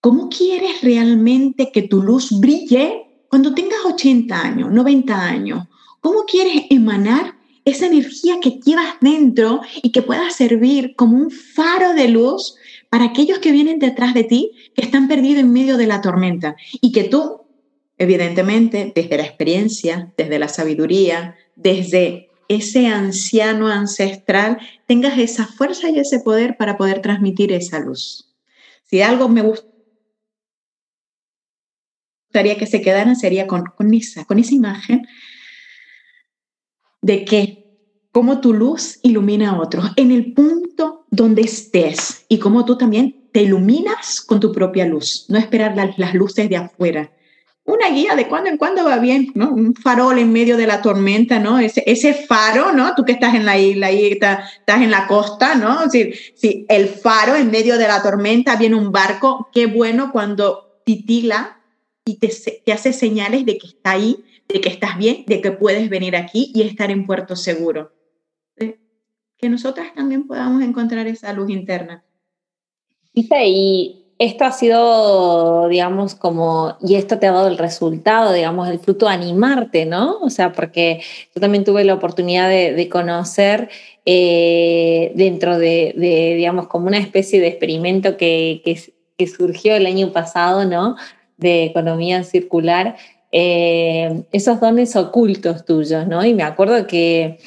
¿cómo 0.00 0.28
quieres 0.28 0.82
realmente 0.82 1.70
que 1.72 1.82
tu 1.82 2.02
luz 2.02 2.38
brille 2.38 3.07
cuando 3.28 3.54
tengas 3.54 3.84
80 3.84 4.40
años, 4.40 4.70
90 4.70 5.20
años, 5.20 5.66
¿cómo 6.00 6.24
quieres 6.24 6.64
emanar 6.70 7.34
esa 7.64 7.86
energía 7.86 8.38
que 8.40 8.58
llevas 8.64 8.94
dentro 9.00 9.60
y 9.82 9.92
que 9.92 10.02
pueda 10.02 10.30
servir 10.30 10.94
como 10.96 11.16
un 11.16 11.30
faro 11.30 11.92
de 11.92 12.08
luz 12.08 12.56
para 12.88 13.04
aquellos 13.04 13.38
que 13.38 13.52
vienen 13.52 13.78
detrás 13.78 14.14
de 14.14 14.24
ti, 14.24 14.52
que 14.74 14.82
están 14.82 15.08
perdidos 15.08 15.40
en 15.40 15.52
medio 15.52 15.76
de 15.76 15.86
la 15.86 16.00
tormenta 16.00 16.56
y 16.80 16.92
que 16.92 17.04
tú, 17.04 17.42
evidentemente, 17.98 18.92
desde 18.94 19.18
la 19.18 19.24
experiencia, 19.24 20.12
desde 20.16 20.38
la 20.38 20.48
sabiduría, 20.48 21.36
desde 21.56 22.30
ese 22.48 22.86
anciano 22.86 23.68
ancestral, 23.68 24.58
tengas 24.86 25.18
esa 25.18 25.46
fuerza 25.46 25.90
y 25.90 25.98
ese 25.98 26.20
poder 26.20 26.56
para 26.56 26.78
poder 26.78 27.02
transmitir 27.02 27.52
esa 27.52 27.78
luz. 27.78 28.34
Si 28.84 29.02
algo 29.02 29.28
me 29.28 29.42
gusta 29.42 29.68
gustaría 32.28 32.58
que 32.58 32.66
se 32.66 32.82
quedaran 32.82 33.16
sería 33.16 33.46
con, 33.46 33.64
con 33.74 33.92
esa, 33.94 34.24
con 34.26 34.38
esa 34.38 34.54
imagen 34.54 35.06
de 37.00 37.24
que 37.24 37.64
cómo 38.12 38.40
tu 38.40 38.52
luz 38.52 38.98
ilumina 39.02 39.50
a 39.50 39.58
otros 39.58 39.92
en 39.96 40.10
el 40.10 40.34
punto 40.34 41.06
donde 41.10 41.42
estés 41.42 42.26
y 42.28 42.38
cómo 42.38 42.66
tú 42.66 42.76
también 42.76 43.30
te 43.32 43.42
iluminas 43.42 44.20
con 44.20 44.40
tu 44.40 44.52
propia 44.52 44.84
luz, 44.84 45.24
no 45.28 45.38
esperar 45.38 45.74
las 45.96 46.14
luces 46.14 46.48
de 46.50 46.56
afuera. 46.56 47.12
Una 47.64 47.90
guía 47.90 48.16
de 48.16 48.28
cuando 48.28 48.48
en 48.48 48.56
cuando 48.56 48.84
va 48.84 48.98
bien, 48.98 49.30
¿no? 49.34 49.50
Un 49.50 49.74
farol 49.74 50.18
en 50.18 50.32
medio 50.32 50.56
de 50.56 50.66
la 50.66 50.80
tormenta, 50.80 51.38
¿no? 51.38 51.58
Ese, 51.58 51.82
ese 51.86 52.14
faro, 52.14 52.72
¿no? 52.72 52.94
Tú 52.94 53.04
que 53.04 53.12
estás 53.12 53.34
en 53.34 53.44
la 53.44 53.58
isla 53.58 53.92
y 53.92 54.06
estás, 54.12 54.50
en 54.66 54.90
la 54.90 55.06
costa, 55.06 55.54
¿no? 55.54 55.88
Si, 55.90 56.12
si 56.34 56.64
el 56.70 56.88
faro 56.88 57.36
en 57.36 57.50
medio 57.50 57.76
de 57.76 57.86
la 57.86 58.02
tormenta 58.02 58.56
viene 58.56 58.74
un 58.74 58.90
barco, 58.90 59.48
qué 59.52 59.66
bueno 59.66 60.10
cuando 60.12 60.80
titila 60.84 61.57
y 62.08 62.16
te, 62.16 62.32
te 62.64 62.72
hace 62.72 62.92
señales 62.92 63.44
de 63.44 63.58
que 63.58 63.66
está 63.66 63.92
ahí, 63.92 64.24
de 64.48 64.60
que 64.60 64.68
estás 64.68 64.96
bien, 64.96 65.24
de 65.26 65.40
que 65.40 65.52
puedes 65.52 65.88
venir 65.88 66.16
aquí 66.16 66.52
y 66.54 66.62
estar 66.62 66.90
en 66.90 67.06
puerto 67.06 67.36
seguro 67.36 67.92
que 69.38 69.48
nosotras 69.48 69.94
también 69.94 70.26
podamos 70.26 70.62
encontrar 70.62 71.06
esa 71.06 71.32
luz 71.32 71.48
interna. 71.48 72.04
Y 73.12 74.04
esto 74.18 74.44
ha 74.44 74.52
sido, 74.52 75.68
digamos, 75.68 76.16
como, 76.16 76.76
y 76.82 76.96
esto 76.96 77.18
te 77.18 77.28
ha 77.28 77.32
dado 77.32 77.48
el 77.48 77.58
resultado, 77.58 78.32
digamos, 78.32 78.68
el 78.68 78.80
fruto 78.80 79.06
de 79.06 79.12
animarte, 79.12 79.86
¿no? 79.86 80.18
O 80.20 80.30
sea, 80.30 80.52
porque 80.52 81.00
yo 81.34 81.40
también 81.40 81.64
tuve 81.64 81.84
la 81.84 81.94
oportunidad 81.94 82.48
de, 82.48 82.88
conocer 82.88 83.70
eh, 84.04 85.12
dentro 85.14 85.58
de, 85.58 85.94
digamos, 86.36 86.66
como 86.66 86.88
una 86.88 86.98
especie 86.98 87.40
de 87.40 87.48
experimento 87.48 88.16
que, 88.16 88.62
que, 88.64 89.26
surgió 89.26 89.74
el 89.74 89.86
año 89.86 90.12
pasado, 90.12 90.64
¿no? 90.64 90.96
De 91.38 91.64
economía 91.64 92.22
circular, 92.24 92.96
eh, 93.32 94.24
esos 94.32 94.60
dones 94.60 94.94
ocultos 94.96 95.64
tuyos, 95.64 96.06
¿no? 96.06 96.24
Y 96.24 96.34
me 96.34 96.42
acuerdo 96.42 96.86
que 96.86 97.38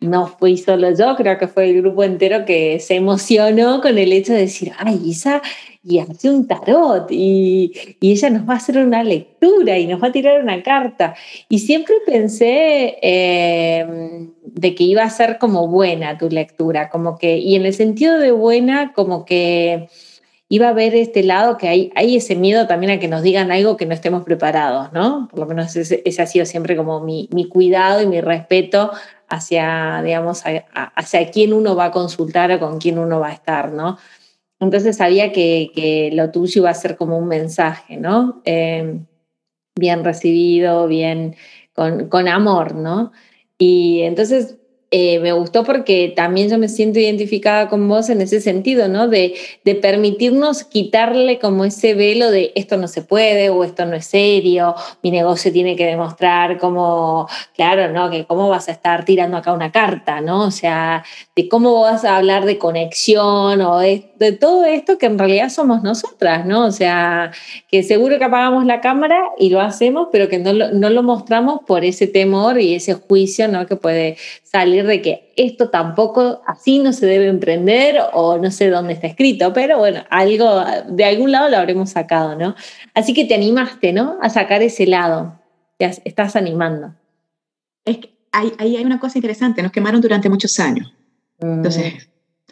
no 0.00 0.26
fui 0.26 0.58
solo 0.58 0.94
yo, 0.94 1.16
creo 1.16 1.38
que 1.38 1.48
fue 1.48 1.70
el 1.70 1.80
grupo 1.80 2.04
entero 2.04 2.44
que 2.44 2.80
se 2.80 2.96
emocionó 2.96 3.80
con 3.80 3.96
el 3.96 4.12
hecho 4.12 4.34
de 4.34 4.40
decir, 4.40 4.72
ay, 4.78 5.00
Isa, 5.04 5.42
y 5.82 6.00
hace 6.00 6.30
un 6.30 6.46
tarot, 6.46 7.10
y, 7.10 7.72
ella 8.00 8.30
nos 8.30 8.48
va 8.48 8.54
a 8.54 8.56
hacer 8.56 8.78
una 8.78 9.02
lectura 9.04 9.78
y 9.78 9.86
nos 9.86 10.02
va 10.02 10.08
a 10.08 10.12
tirar 10.12 10.42
una 10.42 10.62
carta. 10.62 11.14
Y 11.48 11.60
siempre 11.60 11.94
pensé 12.04 12.98
em, 13.02 14.32
de 14.44 14.74
que 14.74 14.84
iba 14.84 15.02
a 15.02 15.10
ser 15.10 15.38
como 15.38 15.68
buena 15.68 16.18
tu 16.18 16.28
lectura, 16.28 16.90
como 16.90 17.18
que, 17.18 17.38
y 17.38 17.54
en 17.54 17.66
el 17.66 17.74
sentido 17.74 18.18
de 18.18 18.32
buena, 18.32 18.92
como 18.92 19.24
que 19.24 19.88
iba 20.48 20.68
a 20.68 20.72
ver 20.72 20.94
este 20.94 21.22
lado 21.22 21.56
que 21.56 21.68
hay, 21.68 21.92
hay 21.96 22.16
ese 22.16 22.36
miedo 22.36 22.66
también 22.66 22.92
a 22.92 23.00
que 23.00 23.08
nos 23.08 23.22
digan 23.22 23.50
algo 23.50 23.76
que 23.76 23.86
no 23.86 23.94
estemos 23.94 24.24
preparados, 24.24 24.92
¿no? 24.92 25.28
Por 25.28 25.40
lo 25.40 25.46
menos 25.46 25.74
ese, 25.74 26.02
ese 26.04 26.22
ha 26.22 26.26
sido 26.26 26.46
siempre 26.46 26.76
como 26.76 27.00
mi, 27.00 27.28
mi, 27.32 27.48
cuidado 27.48 28.00
y 28.00 28.06
mi 28.06 28.20
respeto 28.20 28.92
hacia, 29.28 30.02
digamos, 30.04 30.44
hacia 30.72 31.30
quién 31.30 31.52
uno 31.52 31.74
va 31.74 31.86
a 31.86 31.90
consultar 31.90 32.52
o 32.52 32.60
con 32.60 32.78
quién 32.78 32.98
uno 32.98 33.18
va 33.18 33.28
a 33.28 33.32
estar, 33.32 33.72
¿no? 33.72 33.98
Entonces 34.60 34.96
sabía 34.96 35.32
que, 35.32 35.70
que 35.74 36.10
lo 36.12 36.30
tuyo 36.30 36.62
iba 36.62 36.70
a 36.70 36.74
ser 36.74 36.96
como 36.96 37.18
un 37.18 37.28
mensaje, 37.28 37.96
¿no? 37.96 38.40
Eh, 38.44 39.00
bien 39.74 40.04
recibido, 40.04 40.86
bien, 40.86 41.36
con, 41.74 42.08
con 42.08 42.28
amor, 42.28 42.74
¿no? 42.74 43.12
Y 43.58 44.02
entonces 44.02 44.58
eh, 44.92 45.18
me 45.18 45.32
gustó 45.32 45.64
porque 45.64 46.12
también 46.14 46.48
yo 46.48 46.58
me 46.58 46.68
siento 46.68 47.00
identificada 47.00 47.68
con 47.68 47.88
vos 47.88 48.08
en 48.08 48.20
ese 48.20 48.40
sentido, 48.40 48.86
¿no? 48.86 49.08
De, 49.08 49.34
de, 49.64 49.74
permitirnos 49.74 50.62
quitarle 50.62 51.40
como 51.40 51.64
ese 51.64 51.94
velo 51.94 52.30
de 52.30 52.52
esto 52.54 52.76
no 52.76 52.86
se 52.86 53.02
puede 53.02 53.50
o 53.50 53.64
esto 53.64 53.84
no 53.84 53.96
es 53.96 54.06
serio, 54.06 54.76
mi 55.02 55.10
negocio 55.10 55.50
tiene 55.52 55.74
que 55.74 55.86
demostrar 55.86 56.58
como, 56.58 57.28
claro, 57.56 57.92
¿no? 57.92 58.10
Que 58.10 58.26
cómo 58.26 58.48
vas 58.48 58.68
a 58.68 58.72
estar 58.72 59.04
tirando 59.04 59.36
acá 59.36 59.52
una 59.52 59.72
carta, 59.72 60.20
¿no? 60.20 60.44
O 60.44 60.50
sea, 60.52 61.04
de 61.34 61.48
cómo 61.48 61.80
vas 61.80 62.04
a 62.04 62.16
hablar 62.16 62.44
de 62.44 62.56
conexión 62.56 63.60
o 63.60 63.78
de, 63.80 64.12
de 64.20 64.32
todo 64.32 64.64
esto 64.66 64.98
que 64.98 65.06
en 65.06 65.18
realidad 65.18 65.48
somos 65.48 65.82
nosotras, 65.82 66.46
¿no? 66.46 66.64
O 66.64 66.70
sea, 66.70 67.32
que 67.68 67.82
seguro 67.82 68.18
que 68.18 68.24
apagamos 68.24 68.64
la 68.64 68.80
cámara 68.80 69.20
y 69.36 69.50
lo 69.50 69.60
hacemos, 69.60 70.08
pero 70.12 70.28
que 70.28 70.38
no 70.38 70.52
lo, 70.52 70.70
no 70.70 70.90
lo 70.90 71.02
mostramos 71.02 71.60
por 71.66 71.84
ese 71.84 72.06
temor 72.06 72.60
y 72.60 72.76
ese 72.76 72.94
juicio, 72.94 73.48
¿no? 73.48 73.66
Que 73.66 73.74
puede 73.74 74.16
salir 74.50 74.86
de 74.86 75.02
que 75.02 75.32
esto 75.36 75.70
tampoco 75.70 76.40
así 76.46 76.78
no 76.78 76.92
se 76.92 77.06
debe 77.06 77.26
emprender 77.26 77.98
o 78.12 78.38
no 78.38 78.50
sé 78.50 78.70
dónde 78.70 78.92
está 78.92 79.08
escrito, 79.08 79.52
pero 79.52 79.78
bueno, 79.78 80.04
algo 80.08 80.64
de 80.88 81.04
algún 81.04 81.32
lado 81.32 81.48
lo 81.48 81.56
habremos 81.56 81.90
sacado, 81.90 82.36
¿no? 82.36 82.54
Así 82.94 83.12
que 83.12 83.24
te 83.24 83.34
animaste, 83.34 83.92
¿no? 83.92 84.18
A 84.22 84.30
sacar 84.30 84.62
ese 84.62 84.86
lado, 84.86 85.40
te 85.78 85.90
estás 86.04 86.36
animando. 86.36 86.94
Es 87.84 87.98
que 87.98 88.16
ahí 88.30 88.52
hay, 88.58 88.76
hay, 88.76 88.84
una 88.84 89.00
cosa 89.00 89.18
interesante, 89.18 89.62
nos 89.62 89.72
quemaron 89.72 90.00
durante 90.00 90.28
muchos 90.28 90.58
años. 90.60 90.94
Entonces, 91.40 91.94
mm. 91.94 92.50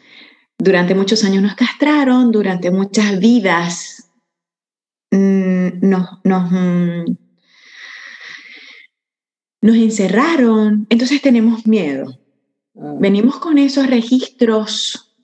durante 0.59 0.95
muchos 0.97 1.23
años 1.25 1.43
nos 1.43 1.55
castraron, 1.55 2.33
durante 2.33 2.73
muchas 2.73 3.19
vidas 3.21 4.11
mm, 5.13 5.69
nos, 5.81 6.09
nos 6.25 6.51
mm, 6.51 7.24
nos 9.65 9.77
encerraron, 9.77 10.87
entonces 10.91 11.23
tenemos 11.23 11.67
miedo. 11.67 12.19
Ah. 12.79 12.97
Venimos 13.01 13.39
con 13.39 13.57
esos 13.57 13.87
registros 13.87 15.17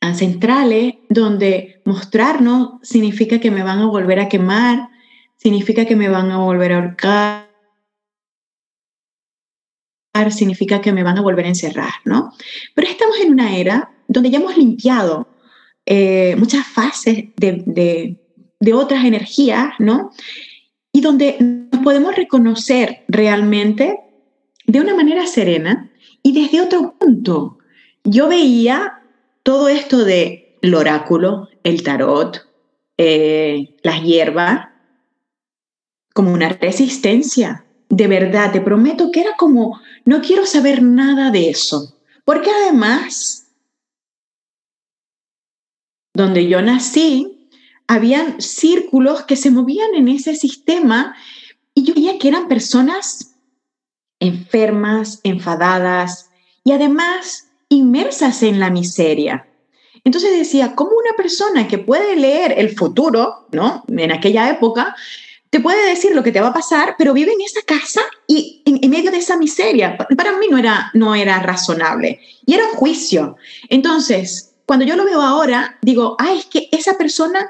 ancestrales 0.00 0.94
donde 1.08 1.82
mostrarnos 1.84 2.78
significa 2.82 3.40
que 3.40 3.50
me 3.50 3.64
van 3.64 3.80
a 3.80 3.86
volver 3.86 4.20
a 4.20 4.28
quemar, 4.28 4.90
significa 5.36 5.86
que 5.86 5.96
me 5.96 6.08
van 6.08 6.30
a 6.30 6.38
volver 6.38 6.70
a 6.70 6.76
ahorcar, 6.76 7.48
significa 10.30 10.80
que 10.80 10.92
me 10.92 11.02
van 11.02 11.18
a 11.18 11.22
volver 11.22 11.46
a 11.46 11.48
encerrar, 11.48 11.94
¿no? 12.04 12.32
Pero 12.76 12.88
estamos 12.88 13.18
en 13.18 13.32
una 13.32 13.56
era 13.56 13.90
donde 14.06 14.30
ya 14.30 14.38
hemos 14.38 14.56
limpiado 14.56 15.26
eh, 15.84 16.36
muchas 16.38 16.64
fases 16.64 17.24
de, 17.36 17.64
de, 17.66 18.20
de 18.60 18.72
otras 18.72 19.04
energías, 19.04 19.74
¿no? 19.80 20.12
Y 20.96 21.02
donde 21.02 21.36
nos 21.38 21.82
podemos 21.82 22.16
reconocer 22.16 23.04
realmente 23.06 24.00
de 24.66 24.80
una 24.80 24.94
manera 24.94 25.26
serena 25.26 25.90
y 26.22 26.32
desde 26.32 26.62
otro 26.62 26.94
punto. 26.98 27.58
Yo 28.02 28.28
veía 28.28 29.02
todo 29.42 29.68
esto 29.68 30.06
de 30.06 30.56
el 30.62 30.74
oráculo, 30.74 31.50
el 31.64 31.82
tarot, 31.82 32.48
eh, 32.96 33.76
las 33.82 34.02
hierbas, 34.02 34.68
como 36.14 36.32
una 36.32 36.48
resistencia. 36.48 37.66
De 37.90 38.08
verdad, 38.08 38.52
te 38.52 38.62
prometo 38.62 39.10
que 39.10 39.20
era 39.20 39.36
como, 39.36 39.78
no 40.06 40.22
quiero 40.22 40.46
saber 40.46 40.82
nada 40.82 41.30
de 41.30 41.50
eso. 41.50 41.98
Porque 42.24 42.50
además, 42.50 43.52
donde 46.14 46.48
yo 46.48 46.62
nací, 46.62 47.35
habían 47.88 48.40
círculos 48.40 49.22
que 49.24 49.36
se 49.36 49.50
movían 49.50 49.94
en 49.94 50.08
ese 50.08 50.34
sistema 50.34 51.14
y 51.74 51.84
yo 51.84 51.94
veía 51.94 52.18
que 52.18 52.28
eran 52.28 52.48
personas 52.48 53.36
enfermas, 54.18 55.20
enfadadas 55.22 56.30
y 56.64 56.72
además 56.72 57.48
inmersas 57.68 58.42
en 58.42 58.60
la 58.60 58.70
miseria. 58.70 59.46
Entonces 60.04 60.38
decía, 60.38 60.74
¿cómo 60.74 60.92
una 60.92 61.16
persona 61.16 61.66
que 61.66 61.78
puede 61.78 62.16
leer 62.16 62.54
el 62.58 62.76
futuro, 62.76 63.46
¿no? 63.52 63.84
En 63.88 64.12
aquella 64.12 64.48
época, 64.50 64.94
te 65.50 65.60
puede 65.60 65.88
decir 65.88 66.14
lo 66.14 66.22
que 66.22 66.32
te 66.32 66.40
va 66.40 66.48
a 66.48 66.54
pasar, 66.54 66.94
pero 66.96 67.12
vive 67.12 67.32
en 67.32 67.40
esa 67.40 67.62
casa 67.62 68.02
y 68.26 68.62
en, 68.64 68.88
medio 68.90 69.10
de 69.10 69.18
esa 69.18 69.36
miseria. 69.36 69.96
Para 70.16 70.36
mí 70.38 70.46
no 70.48 70.58
era, 70.58 70.90
no 70.94 71.14
era 71.14 71.40
razonable 71.40 72.20
y 72.44 72.54
era 72.54 72.66
un 72.66 72.74
juicio. 72.74 73.36
Entonces, 73.68 74.54
cuando 74.64 74.84
yo 74.84 74.96
lo 74.96 75.04
veo 75.04 75.20
ahora, 75.20 75.78
digo, 75.82 76.16
ay, 76.18 76.38
es 76.38 76.46
que 76.46 76.68
esa 76.72 76.96
persona 76.98 77.48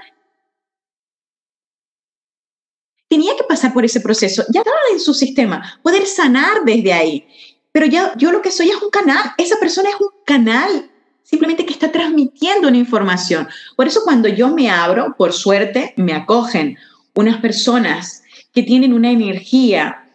tenía 3.08 3.36
que 3.36 3.44
pasar 3.44 3.72
por 3.72 3.84
ese 3.84 4.00
proceso, 4.00 4.44
ya 4.52 4.60
estaba 4.60 4.76
en 4.92 5.00
su 5.00 5.14
sistema, 5.14 5.80
poder 5.82 6.06
sanar 6.06 6.64
desde 6.64 6.92
ahí. 6.92 7.26
Pero 7.72 7.86
ya 7.86 8.12
yo 8.16 8.32
lo 8.32 8.42
que 8.42 8.50
soy 8.50 8.70
es 8.70 8.82
un 8.82 8.90
canal, 8.90 9.32
esa 9.38 9.56
persona 9.58 9.90
es 9.90 10.00
un 10.00 10.10
canal 10.24 10.90
simplemente 11.22 11.66
que 11.66 11.72
está 11.72 11.90
transmitiendo 11.90 12.68
una 12.68 12.76
información. 12.78 13.48
Por 13.76 13.88
eso 13.88 14.02
cuando 14.04 14.28
yo 14.28 14.54
me 14.54 14.70
abro, 14.70 15.14
por 15.18 15.32
suerte, 15.32 15.92
me 15.96 16.14
acogen 16.14 16.78
unas 17.14 17.38
personas 17.38 18.22
que 18.52 18.62
tienen 18.62 18.92
una 18.92 19.10
energía 19.10 20.08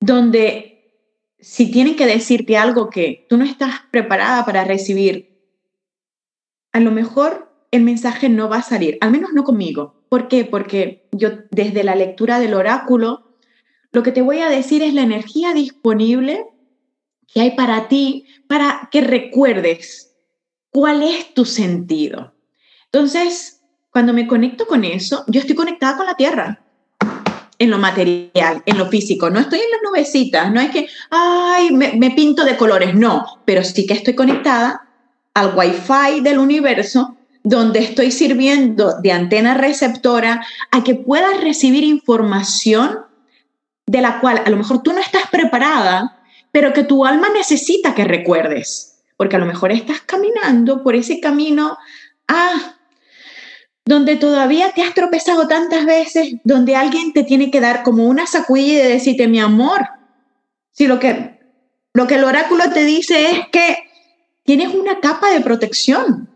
donde 0.00 0.70
si 1.38 1.70
tienen 1.70 1.94
que 1.94 2.06
decirte 2.06 2.56
algo 2.56 2.90
que 2.90 3.26
tú 3.28 3.36
no 3.36 3.44
estás 3.44 3.82
preparada 3.90 4.44
para 4.44 4.64
recibir, 4.64 5.30
a 6.72 6.80
lo 6.80 6.90
mejor 6.90 7.50
el 7.70 7.82
mensaje 7.82 8.28
no 8.28 8.48
va 8.48 8.58
a 8.58 8.62
salir, 8.62 8.98
al 9.00 9.10
menos 9.10 9.32
no 9.32 9.44
conmigo. 9.44 9.99
¿Por 10.10 10.26
qué? 10.26 10.44
Porque 10.44 11.08
yo 11.12 11.30
desde 11.52 11.84
la 11.84 11.94
lectura 11.94 12.40
del 12.40 12.54
oráculo, 12.54 13.36
lo 13.92 14.02
que 14.02 14.10
te 14.10 14.22
voy 14.22 14.40
a 14.40 14.50
decir 14.50 14.82
es 14.82 14.92
la 14.92 15.02
energía 15.02 15.54
disponible 15.54 16.46
que 17.32 17.40
hay 17.40 17.52
para 17.52 17.86
ti 17.86 18.26
para 18.48 18.88
que 18.90 19.02
recuerdes 19.02 20.16
cuál 20.70 21.04
es 21.04 21.32
tu 21.32 21.44
sentido. 21.44 22.34
Entonces, 22.86 23.62
cuando 23.92 24.12
me 24.12 24.26
conecto 24.26 24.66
con 24.66 24.82
eso, 24.82 25.22
yo 25.28 25.40
estoy 25.40 25.54
conectada 25.54 25.96
con 25.96 26.06
la 26.06 26.16
tierra. 26.16 26.60
en 27.60 27.70
lo 27.70 27.78
material, 27.78 28.62
en 28.64 28.78
lo 28.78 28.86
físico. 28.86 29.28
No 29.28 29.38
estoy 29.38 29.58
en 29.58 29.70
las 29.70 29.82
nubecitas, 29.84 30.50
no 30.50 30.62
es 30.62 30.70
que, 30.70 30.88
ay, 31.10 31.70
me, 31.72 31.92
me 31.92 32.10
pinto 32.12 32.42
de 32.42 32.56
colores, 32.56 32.94
no, 32.94 33.42
pero 33.44 33.62
sí 33.62 33.86
que 33.86 33.92
estoy 33.92 34.14
conectada 34.14 34.88
al 35.34 35.54
Wi-Fi 35.54 36.22
del 36.22 36.38
universo 36.38 37.18
donde 37.42 37.80
estoy 37.80 38.10
sirviendo 38.10 39.00
de 39.00 39.12
antena 39.12 39.54
receptora 39.54 40.44
a 40.70 40.84
que 40.84 40.94
puedas 40.94 41.40
recibir 41.40 41.84
información 41.84 42.98
de 43.86 44.00
la 44.00 44.20
cual 44.20 44.42
a 44.44 44.50
lo 44.50 44.56
mejor 44.56 44.82
tú 44.82 44.92
no 44.92 45.00
estás 45.00 45.28
preparada, 45.30 46.22
pero 46.52 46.72
que 46.72 46.84
tu 46.84 47.04
alma 47.04 47.28
necesita 47.30 47.94
que 47.94 48.04
recuerdes, 48.04 49.02
porque 49.16 49.36
a 49.36 49.38
lo 49.38 49.46
mejor 49.46 49.72
estás 49.72 50.00
caminando 50.02 50.82
por 50.82 50.94
ese 50.94 51.20
camino, 51.20 51.76
ah, 52.28 52.76
donde 53.84 54.16
todavía 54.16 54.70
te 54.72 54.82
has 54.82 54.94
tropezado 54.94 55.48
tantas 55.48 55.84
veces, 55.86 56.34
donde 56.44 56.76
alguien 56.76 57.12
te 57.12 57.24
tiene 57.24 57.50
que 57.50 57.60
dar 57.60 57.82
como 57.82 58.06
una 58.06 58.26
sacudida 58.26 58.84
y 58.84 58.92
decirte, 58.92 59.26
mi 59.26 59.40
amor, 59.40 59.88
si 60.70 60.86
lo 60.86 61.00
que, 61.00 61.40
lo 61.92 62.06
que 62.06 62.14
el 62.14 62.24
oráculo 62.24 62.70
te 62.72 62.84
dice 62.84 63.30
es 63.30 63.48
que 63.50 63.78
tienes 64.44 64.72
una 64.74 65.00
capa 65.00 65.30
de 65.30 65.40
protección, 65.40 66.29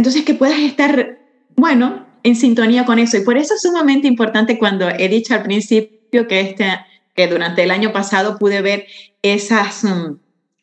entonces, 0.00 0.24
que 0.24 0.32
puedas 0.32 0.58
estar, 0.60 1.18
bueno, 1.56 2.06
en 2.22 2.34
sintonía 2.34 2.86
con 2.86 2.98
eso. 2.98 3.18
Y 3.18 3.20
por 3.20 3.36
eso 3.36 3.52
es 3.52 3.60
sumamente 3.60 4.08
importante 4.08 4.58
cuando 4.58 4.88
he 4.88 5.10
dicho 5.10 5.34
al 5.34 5.42
principio 5.42 6.26
que, 6.26 6.40
este, 6.40 6.70
que 7.14 7.26
durante 7.26 7.64
el 7.64 7.70
año 7.70 7.92
pasado 7.92 8.38
pude 8.38 8.62
ver 8.62 8.86
esas, 9.20 9.84
mm, 9.84 10.16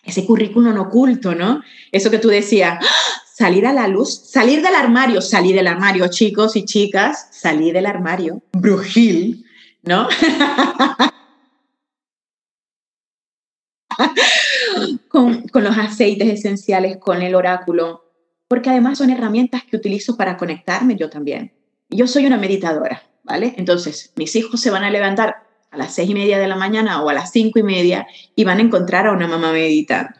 ese 0.06 0.26
currículum 0.26 0.80
oculto, 0.80 1.36
¿no? 1.36 1.62
Eso 1.92 2.10
que 2.10 2.18
tú 2.18 2.30
decías, 2.30 2.80
¡Ah! 2.82 3.22
salir 3.32 3.68
a 3.68 3.74
la 3.74 3.88
luz, 3.88 4.28
salir 4.28 4.64
del 4.64 4.74
armario, 4.74 5.22
salir 5.22 5.56
del 5.56 5.68
armario, 5.68 6.08
chicos 6.08 6.56
y 6.56 6.66
chicas, 6.66 7.28
salir 7.32 7.76
del 7.76 7.86
armario, 7.86 8.42
brujil, 8.54 9.46
¿no? 9.84 10.08
con, 15.10 15.48
con 15.48 15.64
los 15.64 15.78
aceites 15.78 16.28
esenciales, 16.28 16.98
con 16.98 17.22
el 17.22 17.36
oráculo, 17.36 18.07
porque 18.48 18.70
además 18.70 18.98
son 18.98 19.10
herramientas 19.10 19.64
que 19.64 19.78
utilizo 19.78 20.16
para 20.18 20.38
conectarme 20.38 20.96
yo 20.96 21.10
también. 21.10 21.54
Yo 21.90 22.08
soy 22.08 22.26
una 22.26 22.38
meditadora, 22.38 23.04
¿vale? 23.24 23.54
Entonces, 23.58 24.14
mis 24.16 24.36
hijos 24.36 24.62
se 24.62 24.72
van 24.72 24.84
a 24.84 24.90
levantar 24.90 25.48
a 25.72 25.78
las 25.78 25.94
seis 25.94 26.10
y 26.10 26.14
media 26.14 26.40
de 26.40 26.48
la 26.48 26.56
mañana 26.56 27.02
o 27.02 27.10
a 27.10 27.14
las 27.14 27.32
cinco 27.32 27.60
y 27.60 27.64
media 27.64 28.08
y 28.36 28.44
van 28.44 28.60
a 28.60 28.62
encontrar 28.62 29.08
a 29.08 29.12
una 29.12 29.28
mamá 29.28 29.52
meditando. 29.52 30.12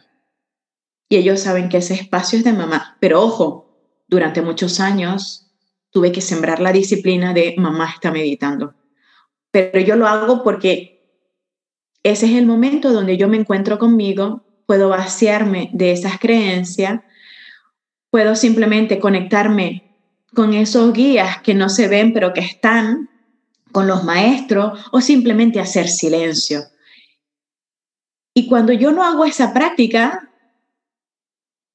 Y 1.10 1.16
ellos 1.16 1.40
saben 1.40 1.70
que 1.70 1.78
ese 1.78 1.94
espacio 1.94 2.38
es 2.38 2.44
de 2.44 2.54
mamá. 2.54 2.98
Pero 3.00 3.22
ojo, 3.22 3.68
durante 4.08 4.42
muchos 4.42 4.80
años 4.80 5.48
tuve 5.90 6.12
que 6.12 6.22
sembrar 6.22 6.60
la 6.60 6.74
disciplina 6.74 7.34
de 7.34 7.56
mamá 7.58 7.92
está 7.94 8.12
meditando. 8.12 8.74
Pero 9.52 9.80
yo 9.80 9.96
lo 9.96 10.08
hago 10.08 10.44
porque 10.44 10.98
ese 12.04 12.26
es 12.26 12.34
el 12.34 12.46
momento 12.46 12.92
donde 12.92 13.18
yo 13.18 13.28
me 13.28 13.38
encuentro 13.38 13.80
conmigo, 13.80 14.44
puedo 14.66 14.90
vaciarme 14.90 15.70
de 15.74 15.92
esas 15.92 16.20
creencias 16.20 17.02
Puedo 18.10 18.36
simplemente 18.36 19.00
conectarme 19.00 19.96
con 20.34 20.54
esos 20.54 20.94
guías 20.94 21.42
que 21.42 21.54
no 21.54 21.70
se 21.70 21.88
ven 21.88 22.14
pero 22.14 22.34
que 22.34 22.42
están, 22.42 23.10
con 23.72 23.88
los 23.88 24.04
maestros, 24.04 24.80
o 24.92 25.02
simplemente 25.02 25.60
hacer 25.60 25.88
silencio. 25.88 26.64
Y 28.34 28.48
cuando 28.48 28.72
yo 28.72 28.92
no 28.92 29.04
hago 29.04 29.26
esa 29.26 29.54
práctica, 29.54 30.30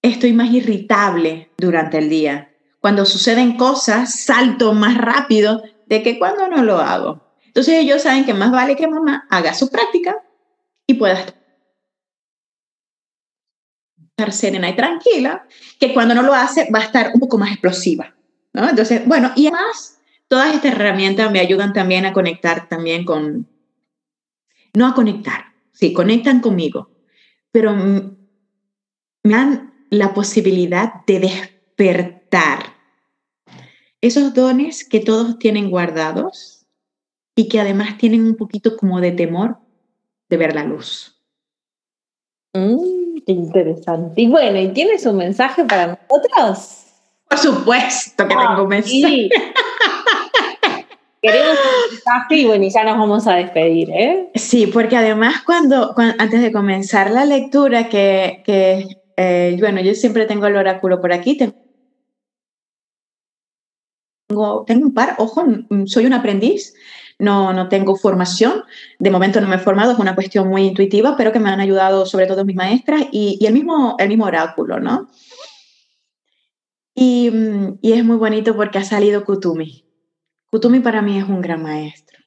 estoy 0.01 0.33
más 0.33 0.53
irritable 0.53 1.51
durante 1.59 1.99
el 1.99 2.09
día. 2.09 2.53
Cuando 2.81 3.05
suceden 3.05 3.57
cosas, 3.57 4.25
salto 4.25 4.73
más 4.73 4.97
rápido 4.97 5.63
de 5.87 6.03
que 6.03 6.19
cuando 6.19 6.49
no 6.49 6.63
lo 6.63 6.79
hago. 6.79 7.21
Entonces 7.47 7.75
ellos 7.75 8.03
saben 8.03 8.25
que 8.25 8.33
más 8.33 8.51
vale 8.51 8.77
que 8.77 8.89
mamá 8.89 9.27
haga 9.29 9.55
su 9.55 9.71
práctica 9.71 10.17
y 10.87 10.95
pueda 10.95 11.15
estar 11.15 11.42
estar 14.17 14.33
serena 14.33 14.69
y 14.69 14.77
tranquila, 14.77 15.47
que 15.81 15.93
cuando 15.93 16.15
no 16.15 16.23
lo 16.23 16.35
hace 16.35 16.69
va 16.75 16.81
a 16.81 16.85
estar 16.85 17.13
un 17.15 17.21
poco 17.21 17.39
más 17.39 17.51
explosiva. 17.51 18.15
¿no? 18.53 18.69
Entonces, 18.69 19.07
bueno, 19.07 19.33
y 19.35 19.47
además, 19.47 19.99
todas 20.29 20.55
estas 20.55 20.73
herramientas 20.73 21.31
me 21.33 21.41
ayudan 21.41 21.73
también 21.73 22.05
a 22.05 22.13
conectar 22.13 22.69
también 22.69 23.05
con, 23.05 23.49
no 24.75 24.87
a 24.87 24.95
conectar, 24.95 25.47
sí, 25.73 25.93
conectan 25.93 26.41
conmigo, 26.41 26.91
pero 27.51 27.75
me 27.75 28.15
dan 29.25 29.73
la 29.91 30.15
posibilidad 30.15 31.05
de 31.07 31.21
despertar 31.21 32.77
esos 34.01 34.35
dones 34.35 34.87
que 34.87 35.01
todos 35.01 35.39
tienen 35.39 35.71
guardados 35.71 36.67
y 37.35 37.49
que 37.49 37.61
además 37.61 37.97
tienen 37.99 38.25
un 38.27 38.37
poquito 38.37 38.77
como 38.77 39.01
de 39.01 39.13
temor 39.13 39.59
de 40.29 40.37
ver 40.37 40.55
la 40.55 40.65
luz. 40.65 41.12
Mm. 42.55 43.23
Qué 43.25 43.33
interesante. 43.33 44.21
Y 44.21 44.29
bueno, 44.29 44.61
¿y 44.61 44.69
tienes 44.69 45.07
un 45.07 45.17
mensaje 45.17 45.65
para 45.65 45.99
nosotros? 46.11 46.85
Por 47.29 47.39
supuesto 47.39 48.29
que 48.29 48.35
tengo 48.35 48.63
un 48.63 48.69
mensaje. 48.69 49.31
Queremos 51.23 51.57
un 51.57 51.93
mensaje 51.93 52.37
y 52.37 52.47
bueno, 52.47 52.65
y 52.65 52.71
ya 52.71 52.83
nos 52.85 52.99
vamos 52.99 53.27
a 53.29 53.35
despedir, 53.35 53.91
¿eh? 53.91 54.31
Sí, 54.35 54.67
porque 54.67 54.97
además 54.97 55.43
cuando, 55.47 55.95
antes 55.97 56.43
de 56.43 56.51
comenzar 56.51 57.13
la 57.13 57.25
lectura, 57.25 57.89
que, 57.89 58.43
que 58.45 58.89
eh, 59.17 59.57
bueno, 59.61 59.81
yo 59.81 59.95
siempre 59.95 60.27
tengo 60.27 60.47
el 60.47 60.57
oráculo 60.57 61.01
por 61.01 61.13
aquí, 61.13 61.39
tengo, 61.39 61.55
tengo 64.67 64.87
un 64.87 64.95
par, 64.95 65.15
ojo, 65.19 65.47
soy 65.87 66.07
un 66.07 66.15
aprendiz, 66.15 66.75
no, 67.23 67.53
no 67.53 67.69
tengo 67.69 67.95
formación, 67.95 68.65
de 68.99 69.11
momento 69.11 69.41
no 69.41 69.47
me 69.47 69.55
he 69.55 69.61
formado, 69.61 69.93
es 69.93 69.99
una 70.01 70.17
cuestión 70.17 70.49
muy 70.49 70.63
intuitiva, 70.63 71.17
pero 71.17 71.31
que 71.31 71.39
me 71.39 71.51
han 71.51 71.61
ayudado 71.61 72.05
sobre 72.05 72.27
todo 72.27 72.45
mis 72.45 72.57
maestras 72.57 73.05
y, 73.13 73.39
el, 73.47 73.55
mismo, 73.55 73.95
el 74.01 74.09
mismo 74.09 74.25
oráculo, 74.25 74.81
¿no? 74.81 75.09
Y, 76.97 77.31
y, 77.81 77.93
es 77.93 78.05
muy 78.05 78.17
bonito 78.17 78.57
porque 78.57 78.79
ha 78.79 78.85
salido 78.85 79.25
Kutumi. 79.25 79.85
Kutumi 80.51 80.81
para 80.81 81.01
mí 81.01 81.17
es 81.17 81.25
un 81.25 81.41
gran 81.41 81.63
maestro. 81.63 82.19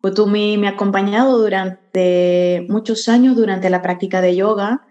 Kutumi 0.00 0.56
me 0.56 0.66
ha 0.66 0.70
acompañado 0.70 1.38
durante 1.38 2.66
muchos 2.70 3.06
años 3.06 3.36
durante 3.36 3.68
la 3.68 3.82
práctica 3.82 4.22
de 4.22 4.34
yoga, 4.34 4.86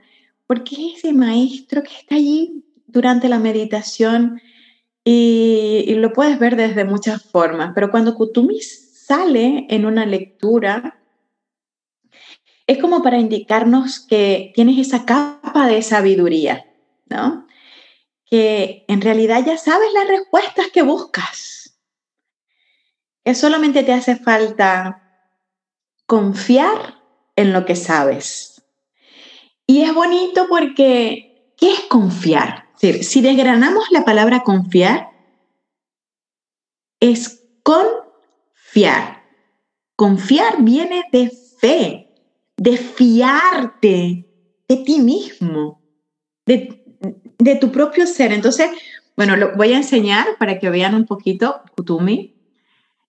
porque 0.46 0.76
es 0.76 1.00
ese 1.00 1.14
maestro 1.14 1.82
que 1.82 1.96
está 1.96 2.14
allí 2.14 2.64
durante 2.86 3.28
la 3.28 3.40
meditación 3.40 4.40
y, 5.04 5.84
y 5.88 5.96
lo 5.96 6.14
puedes 6.14 6.38
ver 6.38 6.56
desde 6.56 6.86
muchas 6.86 7.24
formas, 7.24 7.72
pero 7.74 7.90
cuando 7.90 8.14
Kutumi 8.14 8.60
sale 9.10 9.66
en 9.70 9.88
una 9.88 10.06
lectura, 10.06 11.02
es 12.68 12.78
como 12.78 13.02
para 13.02 13.18
indicarnos 13.18 14.00
que 14.00 14.52
tienes 14.54 14.78
esa 14.78 15.04
capa 15.04 15.66
de 15.66 15.82
sabiduría, 15.82 16.72
¿no? 17.08 17.48
Que 18.26 18.86
en 18.88 19.02
realidad 19.02 19.44
ya 19.44 19.58
sabes 19.58 19.92
las 19.96 20.08
respuestas 20.08 20.68
que 20.72 20.84
buscas. 20.84 21.80
Que 23.24 23.34
solamente 23.34 23.82
te 23.82 23.94
hace 23.94 24.16
falta 24.16 25.26
confiar 26.06 27.02
en 27.36 27.52
lo 27.52 27.66
que 27.66 27.76
sabes. 27.76 28.62
Y 29.66 29.82
es 29.82 29.94
bonito 29.96 30.46
porque, 30.48 31.54
¿qué 31.58 31.72
es 31.72 31.80
confiar? 31.90 32.70
si 32.80 33.20
desgranamos 33.20 33.92
la 33.92 34.06
palabra 34.06 34.44
confiar, 34.44 35.12
es 37.02 37.44
con 37.62 37.86
Fiar. 38.72 39.24
Confiar 39.96 40.62
viene 40.64 41.04
de 41.12 41.32
fe, 41.60 42.10
de 42.56 42.78
fiarte 42.78 44.26
de 44.68 44.78
ti 44.78 45.00
mismo, 45.00 45.82
de, 46.46 46.84
de 47.38 47.56
tu 47.56 47.72
propio 47.72 48.06
ser. 48.06 48.32
Entonces, 48.32 48.70
bueno, 49.18 49.36
lo 49.36 49.56
voy 49.56 49.74
a 49.74 49.78
enseñar 49.78 50.28
para 50.38 50.60
que 50.60 50.70
vean 50.70 50.94
un 50.94 51.06
poquito 51.06 51.62
Kutumi. 51.76 52.36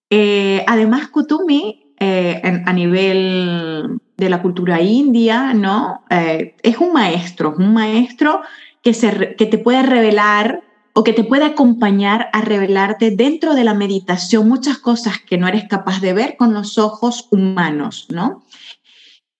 Eh, 0.08 0.64
además, 0.66 1.08
Kutumi, 1.08 1.94
eh, 2.00 2.40
a 2.42 2.72
nivel 2.72 4.00
de 4.16 4.30
la 4.30 4.40
cultura 4.40 4.80
india, 4.80 5.52
¿no? 5.52 6.04
Eh, 6.10 6.56
es 6.62 6.78
un 6.78 6.92
maestro, 6.92 7.54
un 7.56 7.74
maestro 7.74 8.40
que, 8.82 8.94
se, 8.94 9.36
que 9.36 9.46
te 9.46 9.58
puede 9.58 9.82
revelar 9.82 10.62
o 11.00 11.02
que 11.02 11.14
te 11.14 11.24
puede 11.24 11.46
acompañar 11.46 12.28
a 12.34 12.42
revelarte 12.42 13.10
dentro 13.10 13.54
de 13.54 13.64
la 13.64 13.72
meditación 13.72 14.46
muchas 14.46 14.76
cosas 14.76 15.18
que 15.18 15.38
no 15.38 15.48
eres 15.48 15.66
capaz 15.66 16.02
de 16.02 16.12
ver 16.12 16.36
con 16.36 16.52
los 16.52 16.76
ojos 16.76 17.26
humanos, 17.30 18.06
¿no? 18.10 18.44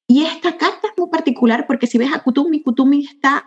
Y 0.07 0.23
esta 0.23 0.57
carta 0.57 0.89
es 0.89 0.93
muy 0.97 1.11
particular 1.11 1.67
porque 1.67 1.87
si 1.87 1.99
ves 1.99 2.15
a 2.15 2.23
Kutumi, 2.23 2.63
Kutumi 2.63 3.05
está, 3.05 3.45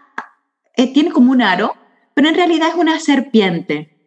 eh, 0.77 0.93
tiene 0.93 1.09
como 1.09 1.31
un 1.31 1.41
aro, 1.41 1.73
pero 2.13 2.29
en 2.29 2.35
realidad 2.35 2.69
es 2.69 2.75
una 2.75 2.99
serpiente 2.99 3.97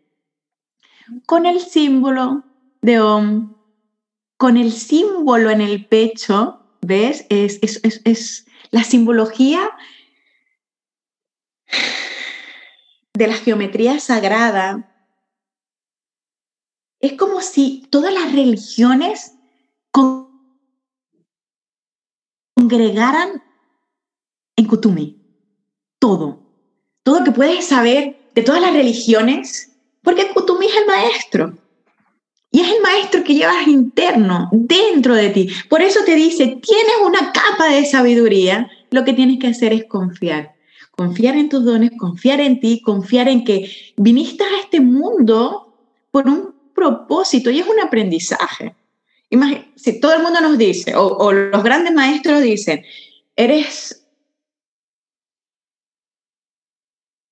con 1.26 1.44
el 1.44 1.58
símbolo 1.58 2.44
de 2.82 3.00
Om, 3.00 3.56
con 4.36 4.56
el 4.56 4.70
símbolo 4.70 5.50
en 5.50 5.60
el 5.60 5.84
pecho, 5.86 6.60
¿ves? 6.80 7.26
Es, 7.28 7.58
es, 7.60 7.80
es, 7.82 8.02
es 8.04 8.46
la 8.70 8.84
simbología 8.84 9.68
de 13.16 13.26
la 13.26 13.34
geometría 13.34 13.98
sagrada 13.98 14.92
es 17.00 17.14
como 17.14 17.40
si 17.40 17.86
todas 17.90 18.12
las 18.12 18.32
religiones 18.32 19.32
congregaran 22.56 23.42
en 24.56 24.66
Kutumi. 24.66 25.22
Todo. 25.98 26.40
Todo 27.02 27.20
lo 27.20 27.24
que 27.24 27.32
puedes 27.32 27.66
saber 27.66 28.30
de 28.34 28.42
todas 28.42 28.60
las 28.60 28.74
religiones, 28.74 29.72
porque 30.02 30.28
Kutumi 30.32 30.66
es 30.66 30.76
el 30.76 30.86
maestro. 30.86 31.56
Y 32.50 32.60
es 32.60 32.70
el 32.70 32.82
maestro 32.82 33.24
que 33.24 33.34
llevas 33.34 33.66
interno, 33.66 34.48
dentro 34.52 35.14
de 35.14 35.30
ti. 35.30 35.48
Por 35.68 35.80
eso 35.82 36.00
te 36.04 36.14
dice, 36.14 36.58
tienes 36.62 36.96
una 37.04 37.32
capa 37.32 37.68
de 37.70 37.84
sabiduría, 37.86 38.70
lo 38.90 39.04
que 39.04 39.12
tienes 39.12 39.38
que 39.38 39.48
hacer 39.48 39.72
es 39.72 39.84
confiar. 39.84 40.55
Confiar 40.96 41.36
en 41.36 41.48
tus 41.48 41.64
dones, 41.64 41.90
confiar 41.98 42.40
en 42.40 42.58
ti, 42.58 42.80
confiar 42.80 43.28
en 43.28 43.44
que 43.44 43.70
viniste 43.96 44.44
a 44.44 44.60
este 44.60 44.80
mundo 44.80 45.74
por 46.10 46.26
un 46.26 46.54
propósito 46.74 47.50
y 47.50 47.58
es 47.58 47.66
un 47.66 47.80
aprendizaje. 47.80 48.74
si 49.74 50.00
todo 50.00 50.14
el 50.14 50.22
mundo 50.22 50.40
nos 50.40 50.56
dice, 50.56 50.94
o, 50.94 51.06
o 51.06 51.32
los 51.32 51.62
grandes 51.62 51.92
maestros 51.92 52.42
dicen, 52.42 52.82
eres 53.36 54.06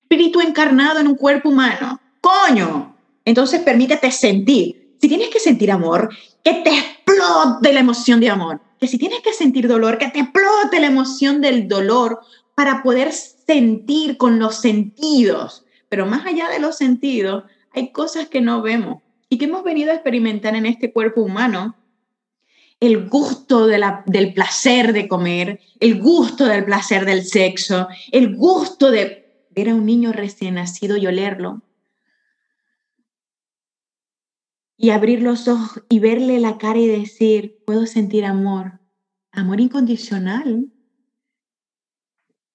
espíritu 0.03 0.39
encarnado 0.39 0.99
en 0.99 1.07
un 1.07 1.15
cuerpo 1.15 1.49
humano. 1.49 1.99
Coño. 2.21 2.95
Entonces 3.25 3.61
permítete 3.61 4.11
sentir. 4.11 4.95
Si 5.01 5.07
tienes 5.07 5.29
que 5.29 5.39
sentir 5.39 5.71
amor, 5.71 6.09
que 6.43 6.53
te 6.53 6.69
explote 6.69 7.73
la 7.73 7.79
emoción 7.79 8.19
de 8.19 8.29
amor. 8.29 8.61
Que 8.79 8.87
si 8.87 8.97
tienes 8.97 9.21
que 9.21 9.33
sentir 9.33 9.67
dolor, 9.67 9.97
que 9.97 10.09
te 10.09 10.19
explote 10.19 10.79
la 10.79 10.87
emoción 10.87 11.41
del 11.41 11.67
dolor 11.67 12.19
para 12.55 12.81
poder 12.81 13.11
sentir 13.11 14.17
con 14.17 14.39
los 14.39 14.55
sentidos. 14.55 15.65
Pero 15.89 16.05
más 16.05 16.25
allá 16.25 16.49
de 16.49 16.59
los 16.59 16.77
sentidos, 16.77 17.43
hay 17.71 17.91
cosas 17.91 18.29
que 18.29 18.41
no 18.41 18.61
vemos 18.61 19.03
y 19.29 19.37
que 19.37 19.45
hemos 19.45 19.63
venido 19.63 19.91
a 19.91 19.95
experimentar 19.95 20.55
en 20.55 20.65
este 20.65 20.91
cuerpo 20.91 21.21
humano. 21.21 21.75
El 22.79 23.09
gusto 23.09 23.67
del 23.67 24.33
placer 24.33 24.93
de 24.93 25.07
comer, 25.07 25.59
el 25.79 26.01
gusto 26.01 26.45
del 26.45 26.65
placer 26.65 27.05
del 27.05 27.23
sexo, 27.23 27.87
el 28.11 28.35
gusto 28.35 28.91
de 28.91 29.47
ver 29.51 29.69
a 29.69 29.75
un 29.75 29.85
niño 29.85 30.11
recién 30.11 30.55
nacido 30.55 30.97
y 30.97 31.07
olerlo. 31.07 31.61
Y 34.77 34.89
abrir 34.89 35.21
los 35.21 35.47
ojos 35.47 35.83
y 35.87 35.99
verle 35.99 36.39
la 36.39 36.57
cara 36.57 36.79
y 36.79 36.87
decir, 36.87 37.63
puedo 37.65 37.85
sentir 37.85 38.25
amor, 38.25 38.81
amor 39.31 39.61
incondicional, 39.61 40.69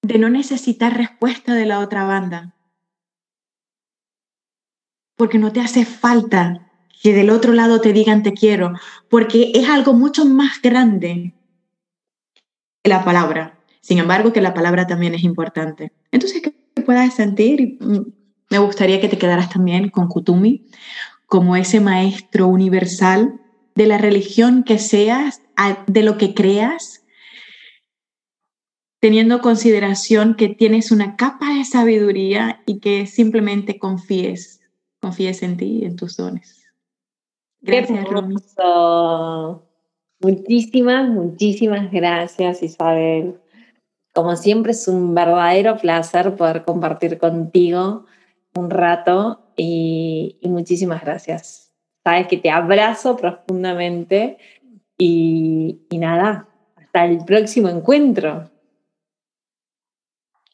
de 0.03 0.18
no 0.18 0.28
necesitar 0.28 0.96
respuesta 0.96 1.55
de 1.55 1.66
la 1.66 1.78
otra 1.80 2.05
banda. 2.05 2.55
Porque 5.16 5.38
no 5.38 5.53
te 5.53 5.61
hace 5.61 5.84
falta 5.84 6.70
que 7.03 7.12
del 7.12 7.30
otro 7.30 7.53
lado 7.53 7.80
te 7.80 7.92
digan 7.92 8.22
te 8.22 8.32
quiero, 8.32 8.72
porque 9.09 9.53
es 9.55 9.68
algo 9.68 9.92
mucho 9.92 10.24
más 10.24 10.61
grande 10.62 11.34
que 12.82 12.90
la 12.90 13.05
palabra. 13.05 13.59
Sin 13.80 13.98
embargo, 13.98 14.32
que 14.32 14.40
la 14.40 14.55
palabra 14.55 14.86
también 14.86 15.14
es 15.14 15.22
importante. 15.22 15.92
Entonces, 16.11 16.42
puedas 16.84 17.14
sentir. 17.14 17.78
Mm, 17.80 18.12
me 18.51 18.59
gustaría 18.59 19.01
que 19.01 19.09
te 19.09 19.18
quedaras 19.18 19.51
también 19.51 19.90
con 19.90 20.09
Kutumi 20.09 20.66
como 21.26 21.55
ese 21.55 21.80
maestro 21.80 22.48
universal 22.48 23.40
de 23.76 23.86
la 23.86 23.98
religión 23.98 24.64
que 24.64 24.78
seas, 24.78 25.42
de 25.86 26.03
lo 26.03 26.18
que 26.18 26.34
creas, 26.34 26.99
teniendo 29.01 29.40
consideración 29.40 30.34
que 30.34 30.48
tienes 30.48 30.92
una 30.92 31.16
capa 31.16 31.55
de 31.55 31.64
sabiduría 31.64 32.62
y 32.66 32.80
que 32.80 33.07
simplemente 33.07 33.78
confíes, 33.78 34.61
confíes 35.01 35.42
en 35.42 35.57
ti 35.57 35.80
y 35.82 35.84
en 35.86 35.96
tus 35.96 36.16
dones. 36.16 36.66
Gracias, 37.62 38.05
Romy. 38.09 38.36
Muchísimas, 40.22 41.09
muchísimas 41.09 41.90
gracias, 41.90 42.62
Isabel. 42.62 43.40
Como 44.12 44.36
siempre 44.36 44.72
es 44.72 44.86
un 44.86 45.14
verdadero 45.14 45.78
placer 45.78 46.36
poder 46.36 46.64
compartir 46.64 47.16
contigo 47.18 48.05
un 48.55 48.68
rato 48.68 49.53
y, 49.57 50.38
muchísimas 50.42 51.03
gracias. 51.03 51.72
Sabes 52.05 52.26
que 52.28 52.36
te 52.36 52.51
abrazo 52.51 53.16
profundamente 53.16 54.38
y, 54.98 55.80
nada, 55.92 56.48
hasta 56.76 57.07
el 57.07 57.24
próximo 57.24 57.68
encuentro. 57.68 58.51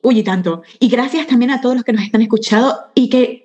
Uy, 0.06 0.20
y 0.20 0.22
tanto. 0.22 0.62
Y 0.78 0.88
gracias 0.88 1.26
también 1.26 1.50
a 1.50 1.60
todos 1.60 1.74
los 1.74 1.84
que 1.84 1.92
nos 1.92 2.04
están 2.04 2.22
escuchando 2.22 2.76
y 2.94 3.08
que 3.08 3.44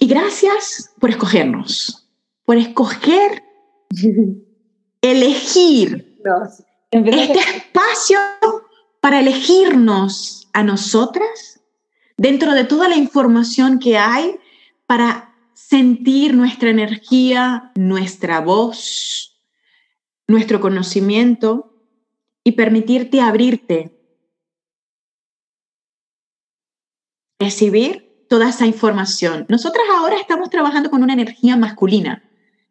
y 0.00 0.06
gracias 0.06 0.90
por 0.98 1.10
escogernos, 1.10 2.08
por 2.46 2.56
escoger, 2.56 3.42
elegir 5.02 6.18
este 6.92 7.38
espacio 7.38 8.18
para 9.02 9.20
elegirnos 9.20 10.48
a 10.54 10.62
nosotras 10.62 11.60
dentro 12.16 12.54
de 12.54 12.64
toda 12.64 12.88
la 12.88 12.96
información 12.96 13.78
que 13.78 13.98
hay 13.98 14.36
para 14.86 15.34
sentir 15.52 16.32
nuestra 16.34 16.70
energía, 16.70 17.70
nuestra 17.74 18.40
voz, 18.40 19.38
nuestro 20.26 20.58
conocimiento 20.58 21.74
y 22.44 22.52
permitirte 22.52 23.20
abrirte, 23.20 24.01
recibir 27.44 28.26
toda 28.28 28.48
esa 28.48 28.66
información. 28.66 29.46
Nosotras 29.48 29.84
ahora 29.96 30.16
estamos 30.16 30.50
trabajando 30.50 30.90
con 30.90 31.02
una 31.02 31.12
energía 31.12 31.56
masculina, 31.56 32.22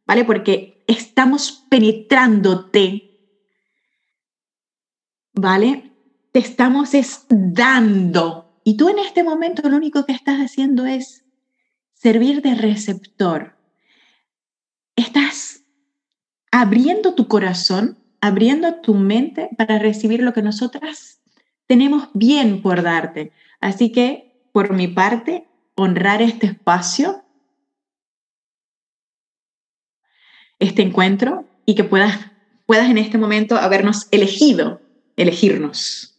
¿vale? 0.05 0.26
Porque 0.26 0.84
estamos 0.88 1.65
penetrándote, 1.69 3.19
¿vale? 5.34 5.91
te 6.32 6.39
estamos 6.39 6.91
dando. 7.30 8.61
Y 8.63 8.78
tú 8.78 8.89
en 8.89 8.99
este 8.99 9.24
momento 9.24 9.67
lo 9.69 9.78
único 9.78 10.05
que 10.05 10.13
estás 10.13 10.39
haciendo 10.39 10.86
es 10.86 11.26
servir 11.93 12.41
de 12.41 12.55
receptor. 12.55 13.57
Estás 14.95 15.63
abriendo 16.51 17.15
tu 17.15 17.28
corazón, 17.28 17.97
abriendo 18.22 18.76
tu 18.76 18.93
mente 18.93 19.49
para 19.57 19.80
recibir 19.80 20.22
lo 20.22 20.34
que 20.34 20.41
nosotras 20.41 21.22
tenemos 21.65 22.09
bien 22.13 22.61
por 22.61 22.82
darte. 22.82 23.32
Así 23.59 23.91
que, 23.91 24.30
por 24.52 24.74
mi 24.74 24.88
parte, 24.88 25.47
honrar 25.76 26.22
este 26.22 26.47
espacio, 26.47 27.24
este 30.60 30.82
encuentro 30.82 31.45
y 31.66 31.76
que 31.76 31.84
puedas, 31.84 32.20
puedas 32.66 32.89
en 32.89 32.97
este 32.97 33.18
momento 33.18 33.58
habernos 33.58 34.08
elegido, 34.12 34.82
elegirnos. 35.18 36.12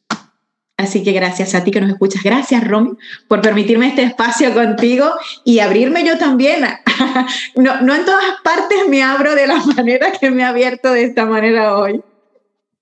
Así 0.83 1.05
que 1.05 1.13
gracias 1.13 1.55
a 1.55 1.63
ti 1.63 1.71
que 1.71 1.81
nos 1.81 1.91
escuchas. 1.91 2.25
Gracias, 2.25 2.67
Rom, 2.67 2.97
por 3.29 3.41
permitirme 3.41 3.87
este 3.87 4.03
espacio 4.03 4.53
contigo 4.53 5.09
y 5.45 5.61
abrirme 5.61 6.05
yo 6.05 6.19
también. 6.19 6.65
no, 7.55 7.81
no 7.83 7.95
en 7.95 8.05
todas 8.05 8.41
partes 8.43 8.89
me 8.89 9.03
abro 9.03 9.35
de 9.37 9.47
la 9.47 9.57
manera 9.77 10.11
que 10.13 10.31
me 10.31 10.43
he 10.43 10.45
abierto 10.45 10.93
de 10.93 11.05
esta 11.05 11.25
manera 11.25 11.77
hoy. 11.77 12.03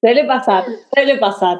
Suele 0.00 0.24
pasar, 0.24 0.64
suele 0.94 1.18
pasar. 1.18 1.58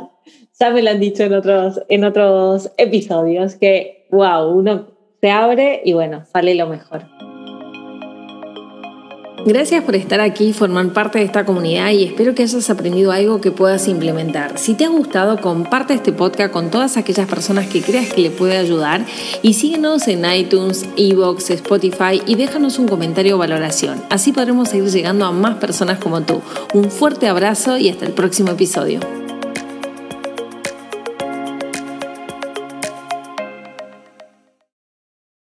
Ya 0.61 0.69
me 0.69 0.83
lo 0.83 0.91
han 0.91 1.01
dicho 1.01 1.23
en 1.23 1.33
otros, 1.33 1.81
en 1.89 2.05
otros 2.05 2.71
episodios 2.77 3.55
que, 3.55 4.05
wow, 4.11 4.47
uno 4.47 4.89
se 5.23 5.31
abre 5.31 5.81
y 5.87 5.95
bueno, 5.95 6.27
sale 6.31 6.55
lo 6.55 6.67
mejor. 6.67 7.07
Gracias 9.47 9.83
por 9.85 9.97
estar 9.97 10.21
aquí 10.21 10.53
formar 10.53 10.93
parte 10.93 11.19
de 11.19 11.25
esta 11.25 11.47
comunidad 11.47 11.93
y 11.93 12.05
espero 12.05 12.35
que 12.35 12.43
hayas 12.43 12.69
aprendido 12.69 13.11
algo 13.11 13.41
que 13.41 13.51
puedas 13.51 13.89
implementar. 13.89 14.59
Si 14.59 14.75
te 14.75 14.85
ha 14.85 14.91
gustado, 14.91 15.41
comparte 15.41 15.95
este 15.95 16.13
podcast 16.13 16.53
con 16.53 16.71
todas 16.71 16.99
aquellas 16.99 17.27
personas 17.27 17.67
que 17.67 17.81
creas 17.81 18.13
que 18.13 18.21
le 18.21 18.31
puede 18.31 18.59
ayudar 18.59 19.01
y 19.41 19.55
síguenos 19.55 20.09
en 20.09 20.31
iTunes, 20.31 20.87
Evox, 20.95 21.49
Spotify 21.49 22.21
y 22.27 22.35
déjanos 22.35 22.79
un 22.79 22.87
comentario 22.87 23.37
o 23.37 23.39
valoración. 23.39 24.03
Así 24.11 24.31
podremos 24.33 24.69
seguir 24.69 24.91
llegando 24.91 25.25
a 25.25 25.33
más 25.33 25.57
personas 25.57 25.99
como 25.99 26.21
tú. 26.21 26.43
Un 26.75 26.91
fuerte 26.91 27.29
abrazo 27.29 27.79
y 27.79 27.89
hasta 27.89 28.05
el 28.05 28.13
próximo 28.13 28.51
episodio. 28.51 29.01